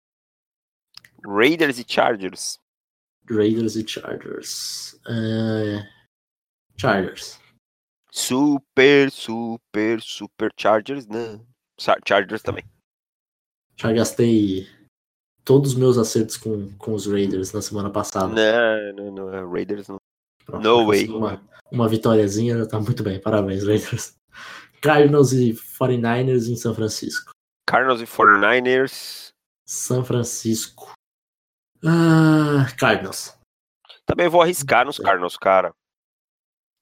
Raiders 1.24 1.78
e 1.78 1.84
Chargers. 1.86 2.58
Raiders 3.28 3.76
e 3.76 3.86
Chargers. 3.86 4.94
Uh, 5.06 5.82
Chargers. 6.76 7.38
Super, 8.10 9.10
super, 9.10 10.00
super 10.00 10.50
Chargers, 10.56 11.06
né? 11.06 11.40
Chargers 11.78 12.42
também. 12.42 12.64
Já 13.76 13.92
gastei 13.92 14.68
todos 15.44 15.72
os 15.72 15.76
meus 15.76 15.98
acertos 15.98 16.36
com, 16.36 16.70
com 16.78 16.94
os 16.94 17.06
Raiders 17.06 17.52
na 17.52 17.60
semana 17.60 17.90
passada. 17.90 18.28
Não, 18.28 18.92
não, 18.92 19.12
não. 19.12 19.34
É 19.34 19.44
Raiders 19.44 19.88
não. 19.88 19.96
Pronto, 20.44 20.62
no 20.62 20.86
way. 20.86 21.08
Uma, 21.08 21.42
uma 21.70 21.88
vitóriazinha 21.88 22.58
já 22.58 22.66
tá 22.66 22.80
muito 22.80 23.02
bem. 23.02 23.20
Parabéns, 23.20 23.64
Raiders. 23.64 24.14
Cardinals 24.80 25.32
e 25.32 25.54
49ers 25.54 26.48
em 26.48 26.56
São 26.56 26.74
Francisco. 26.74 27.32
Cardinals 27.66 28.00
e 28.00 28.04
49ers. 28.04 29.30
São 29.66 30.04
Francisco. 30.04 30.92
Ah, 31.84 32.66
Cardinals. 32.78 33.36
Também 34.06 34.28
vou 34.28 34.42
arriscar 34.42 34.84
nos 34.84 34.98
Cardinals, 34.98 35.36
cara. 35.36 35.72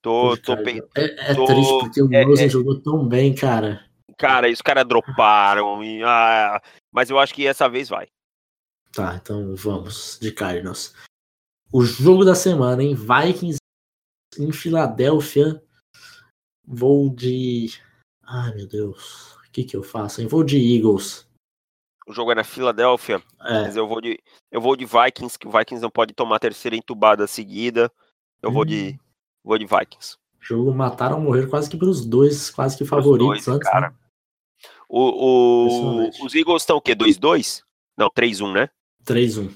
Tô, 0.01 0.35
tô, 0.35 0.53
É, 0.53 1.31
é 1.31 1.33
tô... 1.33 1.45
triste 1.45 1.79
porque 1.79 2.01
o 2.01 2.13
é, 2.13 2.23
Rosen 2.23 2.45
é... 2.45 2.49
jogou 2.49 2.81
tão 2.81 3.07
bem, 3.07 3.33
cara. 3.33 3.85
Cara, 4.17 4.49
e 4.49 4.53
os 4.53 4.61
caras 4.61 4.85
droparam. 4.87 5.83
E, 5.83 6.03
ah, 6.03 6.61
mas 6.91 7.09
eu 7.09 7.19
acho 7.19 7.33
que 7.33 7.47
essa 7.47 7.67
vez 7.69 7.89
vai. 7.89 8.07
Tá, 8.91 9.15
então 9.15 9.55
vamos 9.55 10.19
de 10.21 10.31
Cardinals. 10.31 10.93
O 11.71 11.83
jogo 11.83 12.23
da 12.23 12.35
semana, 12.35 12.83
em 12.83 12.93
Vikings 12.93 13.57
em 14.37 14.51
Filadélfia. 14.51 15.61
Vou 16.65 17.09
de 17.09 17.69
Ai, 18.25 18.53
meu 18.55 18.67
Deus. 18.67 19.35
O 19.35 19.51
que 19.51 19.63
que 19.63 19.75
eu 19.75 19.83
faço? 19.83 20.21
Eu 20.21 20.29
vou 20.29 20.43
de 20.43 20.57
Eagles. 20.57 21.27
O 22.07 22.13
jogo 22.13 22.31
é 22.31 22.35
na 22.35 22.43
Filadélfia, 22.43 23.21
é. 23.41 23.61
mas 23.61 23.77
eu 23.77 23.87
vou 23.87 24.01
de 24.01 24.19
eu 24.51 24.59
vou 24.59 24.75
de 24.75 24.85
Vikings, 24.85 25.39
que 25.39 25.47
o 25.47 25.51
Vikings 25.51 25.81
não 25.81 25.89
pode 25.89 26.13
tomar 26.13 26.39
terceira 26.39 26.75
entubada 26.75 27.27
seguida. 27.27 27.91
Eu 28.41 28.49
hum. 28.49 28.53
vou 28.53 28.65
de 28.65 28.89
hum. 28.89 28.99
vou 29.43 29.57
de 29.57 29.65
Vikings. 29.65 30.17
Jogo 30.39 30.73
mataram 30.73 31.21
morrer 31.21 31.47
quase 31.47 31.69
que 31.69 31.77
pelos 31.77 32.05
dois, 32.05 32.49
quase 32.49 32.77
que 32.77 32.85
favoritos 32.85 33.45
dois, 33.45 33.47
antes, 33.47 33.69
cara. 33.69 33.89
Né? 33.89 33.95
O, 34.95 34.99
o 34.99 36.09
os 36.23 36.35
Eagles 36.35 36.61
estão 36.61 36.77
o 36.77 36.81
quê? 36.81 36.95
2-2? 36.95 37.63
Não, 37.97 38.11
3-1, 38.11 38.53
né? 38.53 38.69
3-1. 39.03 39.51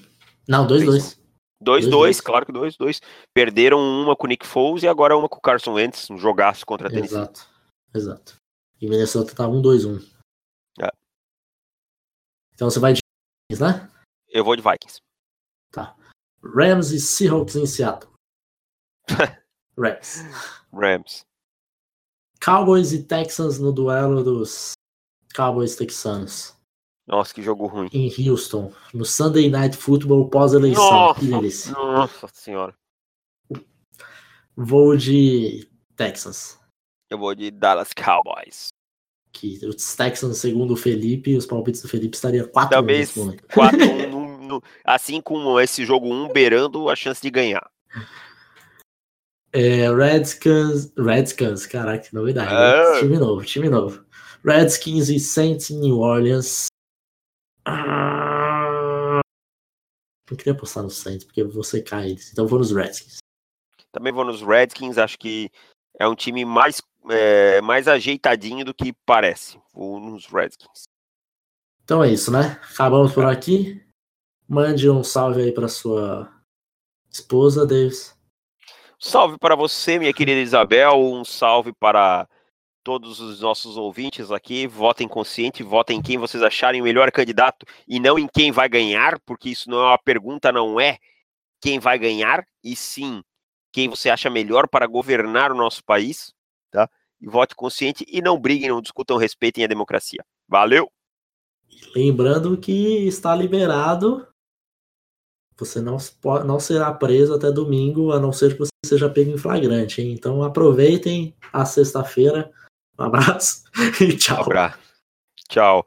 Não, 0.48 0.66
2-2. 0.66 1.16
2-2, 1.62 2.20
claro 2.20 2.44
que 2.44 2.52
2-2. 2.52 3.00
Perderam 3.32 3.78
uma 3.78 4.16
com 4.16 4.26
o 4.26 4.28
Nick 4.28 4.44
Foles 4.44 4.82
e 4.82 4.88
agora 4.88 5.16
uma 5.16 5.28
com 5.28 5.36
o 5.36 5.40
Carson 5.40 5.74
Wentz, 5.74 6.10
um 6.10 6.18
jogaço 6.18 6.66
contra 6.66 6.88
a 6.88 6.90
Tennessee. 6.90 7.16
Exato, 7.16 7.48
exato. 7.94 8.34
E 8.80 8.88
Minnesota 8.88 9.32
tá 9.32 9.44
1-2-1. 9.44 10.04
É. 10.80 10.90
Então 12.52 12.68
você 12.68 12.80
vai 12.80 12.94
de 12.94 13.00
Vikings, 13.48 13.62
né? 13.62 13.88
Eu 14.30 14.44
vou 14.44 14.56
de 14.56 14.62
Vikings. 14.62 14.98
Tá. 15.70 15.96
Rams 16.42 16.90
e 16.90 16.98
Seahawks 16.98 17.54
em 17.54 17.64
Seattle. 17.64 18.12
Rams. 19.78 20.16
Rams. 20.72 21.20
Cowboys 22.44 22.92
e 22.92 23.04
Texans 23.04 23.60
no 23.60 23.72
duelo 23.72 24.24
dos 24.24 24.72
Cowboys 25.34 25.76
Texanos. 25.76 26.56
Nossa, 27.06 27.32
que 27.34 27.42
jogo 27.42 27.66
ruim. 27.66 27.88
Em 27.92 28.12
Houston, 28.28 28.70
no 28.92 29.04
Sunday 29.04 29.48
Night 29.48 29.76
Football 29.76 30.28
pós-eleição. 30.28 30.90
Nossa, 30.90 31.72
nossa 31.72 32.28
senhora. 32.34 32.74
Vou 34.54 34.96
de 34.96 35.66
Texans. 35.96 36.58
Eu 37.08 37.16
vou 37.16 37.34
de 37.34 37.50
Dallas 37.50 37.90
Cowboys. 37.94 38.68
Que 39.32 39.58
os 39.66 39.96
Texans, 39.96 40.36
segundo 40.38 40.74
o 40.74 40.76
Felipe, 40.76 41.36
os 41.36 41.46
palpites 41.46 41.80
do 41.80 41.88
Felipe 41.88 42.14
estaria 42.14 42.46
4 42.46 42.70
Talvez 42.70 43.14
4 43.54 43.78
1 43.84 44.60
assim 44.84 45.20
como 45.20 45.58
esse 45.60 45.84
jogo 45.84 46.12
1 46.12 46.32
beirando 46.32 46.90
a 46.90 46.96
chance 46.96 47.22
de 47.22 47.30
ganhar. 47.30 47.70
É, 49.52 49.90
Redskins, 49.90 50.92
Redskins, 50.96 51.66
caraca, 51.66 52.06
que 52.06 52.14
novidade. 52.14 52.52
É. 52.52 52.92
Né? 52.92 53.00
Time 53.00 53.18
novo, 53.18 53.44
time 53.44 53.68
novo. 53.68 54.04
Redskins 54.44 55.08
e 55.08 55.18
Saints 55.18 55.70
em 55.70 55.78
New 55.78 55.98
Orleans. 55.98 56.66
Ah, 57.64 59.20
não 60.30 60.36
queria 60.36 60.54
postar 60.54 60.82
no 60.82 60.90
Saints, 60.90 61.24
porque 61.24 61.42
você 61.44 61.82
cai 61.82 62.10
eles. 62.10 62.32
Então 62.32 62.46
vou 62.46 62.58
nos 62.58 62.70
Redskins. 62.70 63.18
Também 63.92 64.12
vou 64.12 64.24
nos 64.24 64.42
Redskins, 64.42 64.98
acho 64.98 65.18
que 65.18 65.50
é 65.98 66.06
um 66.06 66.14
time 66.14 66.44
mais 66.44 66.80
é, 67.10 67.60
mais 67.60 67.88
ajeitadinho 67.88 68.64
do 68.64 68.74
que 68.74 68.92
parece, 69.06 69.58
nos 69.74 70.26
Redskins. 70.26 70.84
Então 71.82 72.04
é 72.04 72.10
isso, 72.10 72.30
né? 72.30 72.60
Acabamos 72.72 73.12
por 73.12 73.24
aqui. 73.24 73.82
Mande 74.46 74.88
um 74.90 75.02
salve 75.02 75.42
aí 75.42 75.52
para 75.52 75.68
sua 75.68 76.30
esposa, 77.10 77.66
Davis. 77.66 78.16
Salve 78.98 79.38
para 79.38 79.54
você, 79.54 79.98
minha 79.98 80.12
querida 80.12 80.40
Isabel. 80.40 80.98
Um 80.98 81.24
salve 81.24 81.72
para 81.72 82.28
todos 82.82 83.20
os 83.20 83.40
nossos 83.40 83.76
ouvintes 83.76 84.30
aqui. 84.30 84.66
Votem 84.66 85.06
consciente, 85.06 85.62
votem 85.62 85.98
em 85.98 86.02
quem 86.02 86.18
vocês 86.18 86.42
acharem 86.42 86.80
o 86.80 86.84
melhor 86.84 87.10
candidato 87.10 87.66
e 87.86 88.00
não 88.00 88.18
em 88.18 88.26
quem 88.26 88.50
vai 88.50 88.68
ganhar, 88.68 89.18
porque 89.20 89.50
isso 89.50 89.70
não 89.70 89.78
é 89.78 89.86
uma 89.88 89.98
pergunta, 89.98 90.52
não 90.52 90.80
é 90.80 90.98
quem 91.60 91.78
vai 91.78 91.98
ganhar, 91.98 92.46
e 92.62 92.76
sim 92.76 93.22
quem 93.72 93.88
você 93.88 94.10
acha 94.10 94.30
melhor 94.30 94.68
para 94.68 94.86
governar 94.86 95.52
o 95.52 95.56
nosso 95.56 95.84
país, 95.84 96.32
tá? 96.70 96.88
E 97.20 97.26
vote 97.26 97.54
consciente 97.54 98.04
e 98.08 98.22
não 98.22 98.38
briguem, 98.38 98.68
não 98.68 98.80
discutam, 98.80 99.16
respeitem 99.16 99.64
a 99.64 99.68
democracia. 99.68 100.24
Valeu! 100.48 100.90
Lembrando 101.94 102.56
que 102.56 103.06
está 103.06 103.34
liberado. 103.34 104.26
Você 105.56 105.80
não, 105.80 105.96
não 106.46 106.60
será 106.60 106.92
preso 106.94 107.34
até 107.34 107.50
domingo, 107.50 108.12
a 108.12 108.20
não 108.20 108.32
ser 108.32 108.52
que 108.52 108.60
você 108.60 108.70
seja 108.84 109.10
pego 109.10 109.32
em 109.32 109.38
flagrante. 109.38 110.00
Hein? 110.00 110.12
Então 110.12 110.42
aproveitem 110.42 111.34
a 111.52 111.64
sexta-feira. 111.64 112.50
Um 112.98 113.04
abraço 113.04 113.62
e 114.00 114.16
tchau. 114.16 114.44
Um. 114.44 114.76
Tchau. 115.48 115.86